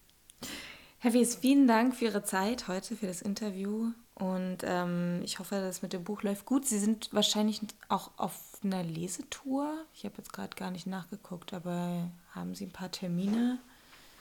Herr 1.02 1.14
Wies, 1.14 1.34
vielen 1.34 1.66
Dank 1.66 1.96
für 1.96 2.04
Ihre 2.04 2.22
Zeit 2.22 2.68
heute, 2.68 2.94
für 2.94 3.08
das 3.08 3.22
Interview. 3.22 3.88
Und 4.14 4.58
ähm, 4.62 5.20
ich 5.24 5.40
hoffe, 5.40 5.56
das 5.56 5.82
mit 5.82 5.92
dem 5.92 6.04
Buch 6.04 6.22
läuft 6.22 6.46
gut. 6.46 6.64
Sie 6.64 6.78
sind 6.78 7.08
wahrscheinlich 7.10 7.60
auch 7.88 8.12
auf 8.18 8.38
einer 8.62 8.84
Lesetour. 8.84 9.84
Ich 9.96 10.04
habe 10.04 10.14
jetzt 10.18 10.32
gerade 10.32 10.54
gar 10.54 10.70
nicht 10.70 10.86
nachgeguckt, 10.86 11.54
aber 11.54 12.08
haben 12.30 12.54
Sie 12.54 12.66
ein 12.66 12.70
paar 12.70 12.92
Termine? 12.92 13.58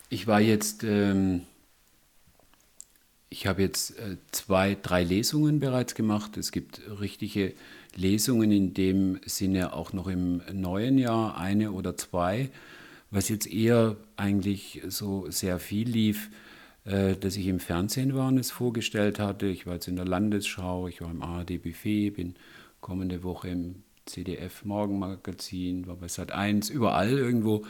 Ich 0.10 0.26
war 0.26 0.42
jetzt, 0.42 0.84
ähm, 0.84 1.42
ich 3.30 3.46
habe 3.46 3.62
jetzt 3.62 4.00
äh, 4.00 4.18
zwei, 4.32 4.76
drei 4.82 5.04
Lesungen 5.04 5.60
bereits 5.60 5.94
gemacht. 5.94 6.36
Es 6.36 6.52
gibt 6.52 6.82
richtige 7.00 7.54
Lesungen 7.96 8.52
in 8.52 8.74
dem 8.74 9.20
Sinne 9.28 9.74
auch 9.74 9.94
noch 9.94 10.08
im 10.08 10.42
neuen 10.52 10.98
Jahr, 10.98 11.38
eine 11.38 11.74
oder 11.74 11.96
zwei. 11.96 12.50
Was 13.12 13.30
jetzt 13.30 13.46
eher 13.46 13.98
eigentlich 14.18 14.82
so 14.88 15.30
sehr 15.30 15.60
viel 15.60 15.88
lief, 15.88 16.32
dass 16.84 17.38
ich 17.38 17.46
im 17.46 17.60
Fernsehen 17.60 18.16
war 18.16 18.30
und 18.30 18.40
es 18.40 18.50
vorgestellt 18.50 19.20
hatte. 19.20 19.46
Ich 19.46 19.68
war 19.68 19.76
jetzt 19.76 19.88
in 19.88 19.96
der 19.96 20.06
Landesschau, 20.06 20.88
ich 20.88 21.00
war 21.02 21.12
im 21.12 21.22
ARD 21.22 21.62
Buffet, 21.62 22.10
bin 22.10 22.34
kommende 22.80 23.22
Woche 23.22 23.50
im 23.50 23.84
CDF 24.06 24.66
Morgenmagazin, 24.66 25.88
war 25.88 25.96
bei 25.96 26.08
Sat 26.08 26.32
1, 26.32 26.70
überall 26.70 27.12
irgendwo. 27.12 27.64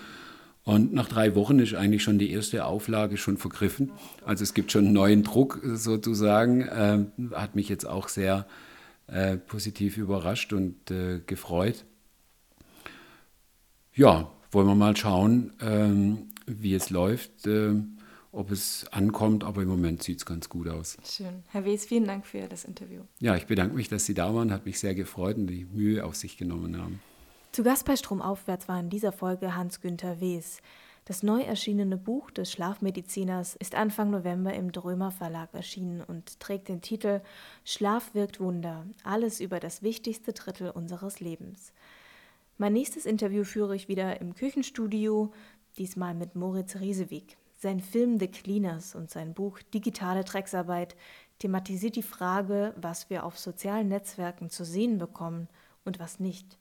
Und 0.63 0.93
nach 0.93 1.09
drei 1.09 1.35
Wochen 1.35 1.59
ist 1.59 1.73
eigentlich 1.73 2.03
schon 2.03 2.19
die 2.19 2.31
erste 2.31 2.65
Auflage 2.65 3.17
schon 3.17 3.37
vergriffen. 3.37 3.91
Also 4.25 4.43
es 4.43 4.53
gibt 4.53 4.71
schon 4.71 4.85
einen 4.85 4.93
neuen 4.93 5.23
Druck 5.23 5.59
sozusagen. 5.63 6.61
Äh, 6.61 7.05
hat 7.35 7.55
mich 7.55 7.67
jetzt 7.67 7.85
auch 7.85 8.07
sehr 8.07 8.45
äh, 9.07 9.37
positiv 9.37 9.97
überrascht 9.97 10.53
und 10.53 10.91
äh, 10.91 11.19
gefreut. 11.25 11.85
Ja, 13.93 14.31
wollen 14.51 14.67
wir 14.67 14.75
mal 14.75 14.95
schauen, 14.95 15.53
ähm, 15.61 16.29
wie 16.45 16.75
es 16.75 16.91
läuft, 16.91 17.47
äh, 17.47 17.73
ob 18.31 18.51
es 18.51 18.85
ankommt, 18.91 19.43
aber 19.43 19.61
im 19.61 19.67
Moment 19.67 20.03
sieht 20.03 20.19
es 20.19 20.25
ganz 20.25 20.49
gut 20.49 20.67
aus. 20.67 20.97
Schön. 21.03 21.43
Herr 21.49 21.65
Wes, 21.65 21.85
vielen 21.85 22.05
Dank 22.05 22.25
für 22.25 22.47
das 22.47 22.65
Interview. 22.65 23.01
Ja, 23.19 23.35
ich 23.35 23.45
bedanke 23.45 23.75
mich, 23.75 23.89
dass 23.89 24.05
Sie 24.05 24.13
da 24.13 24.33
waren, 24.33 24.51
hat 24.51 24.65
mich 24.65 24.79
sehr 24.79 24.95
gefreut 24.95 25.37
und 25.37 25.47
die 25.47 25.65
Mühe 25.65 26.05
auf 26.05 26.15
sich 26.15 26.37
genommen 26.37 26.77
haben. 26.77 27.01
Zu 27.51 27.63
Gast 27.63 27.85
bei 27.85 27.97
Stromaufwärts 27.97 28.69
war 28.69 28.79
in 28.79 28.89
dieser 28.89 29.11
Folge 29.11 29.55
Hans-Günther 29.55 30.21
Wes. 30.21 30.61
Das 31.03 31.23
neu 31.23 31.41
erschienene 31.41 31.97
Buch 31.97 32.31
des 32.31 32.51
Schlafmediziners 32.51 33.55
ist 33.55 33.75
Anfang 33.75 34.11
November 34.11 34.53
im 34.53 34.71
Drömer 34.71 35.11
Verlag 35.11 35.53
erschienen 35.53 36.01
und 36.01 36.39
trägt 36.39 36.69
den 36.69 36.81
Titel 36.81 37.21
Schlaf 37.65 38.13
wirkt 38.13 38.39
Wunder, 38.39 38.85
alles 39.03 39.41
über 39.41 39.59
das 39.59 39.81
wichtigste 39.81 40.31
Drittel 40.31 40.69
unseres 40.69 41.19
Lebens. 41.19 41.73
Mein 42.57 42.73
nächstes 42.73 43.05
Interview 43.05 43.43
führe 43.43 43.75
ich 43.75 43.87
wieder 43.87 44.21
im 44.21 44.35
Küchenstudio, 44.35 45.33
diesmal 45.77 46.13
mit 46.13 46.35
Moritz 46.35 46.75
Riesewig. 46.75 47.35
Sein 47.61 47.79
Film 47.79 48.17
The 48.17 48.27
Cleaners 48.27 48.95
und 48.95 49.11
sein 49.11 49.35
Buch 49.35 49.59
Digitale 49.71 50.23
Drecksarbeit 50.23 50.95
thematisiert 51.37 51.95
die 51.95 52.01
Frage, 52.01 52.73
was 52.75 53.11
wir 53.11 53.23
auf 53.23 53.37
sozialen 53.37 53.87
Netzwerken 53.87 54.49
zu 54.49 54.65
sehen 54.65 54.97
bekommen 54.97 55.47
und 55.85 55.99
was 55.99 56.19
nicht. 56.19 56.57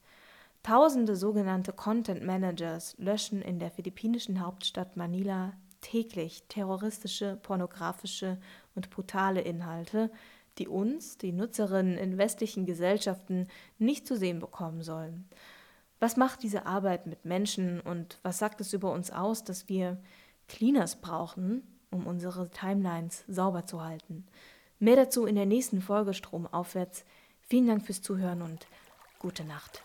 Tausende 0.63 1.17
sogenannte 1.17 1.73
Content 1.73 2.23
Managers 2.23 2.97
löschen 2.99 3.41
in 3.41 3.59
der 3.59 3.71
philippinischen 3.71 4.45
Hauptstadt 4.45 4.99
Manila 4.99 5.55
täglich 5.81 6.43
terroristische, 6.49 7.39
pornografische 7.43 8.39
und 8.75 8.91
brutale 8.91 9.41
Inhalte, 9.41 10.11
die 10.59 10.69
uns, 10.69 11.17
die 11.17 11.33
Nutzerinnen 11.33 11.97
in 11.97 12.19
westlichen 12.19 12.67
Gesellschaften, 12.67 13.49
nicht 13.79 14.07
zu 14.07 14.19
sehen 14.19 14.39
bekommen 14.39 14.83
sollen. 14.83 15.31
Was 15.99 16.19
macht 16.19 16.43
diese 16.43 16.67
Arbeit 16.67 17.07
mit 17.07 17.25
Menschen 17.25 17.81
und 17.81 18.19
was 18.23 18.37
sagt 18.37 18.61
es 18.61 18.75
über 18.75 18.93
uns 18.93 19.11
aus, 19.11 19.45
dass 19.45 19.71
wir 19.71 19.97
Cleaners 20.51 20.97
brauchen, 20.97 21.63
um 21.93 22.09
unsere 22.09 22.51
Timelines 22.51 23.23
sauber 23.29 23.67
zu 23.67 23.85
halten? 23.85 24.27
Mehr 24.81 24.97
dazu 24.97 25.25
in 25.25 25.37
der 25.37 25.47
nächsten 25.47 25.81
Folge 25.81 26.13
Strom 26.13 26.49
aufwärts. 26.49 27.05
Vielen 27.41 27.69
Dank 27.69 27.87
fürs 27.87 28.03
Zuhören 28.03 28.43
und 28.43 28.67
gute 29.21 29.45
Nacht. 29.45 29.85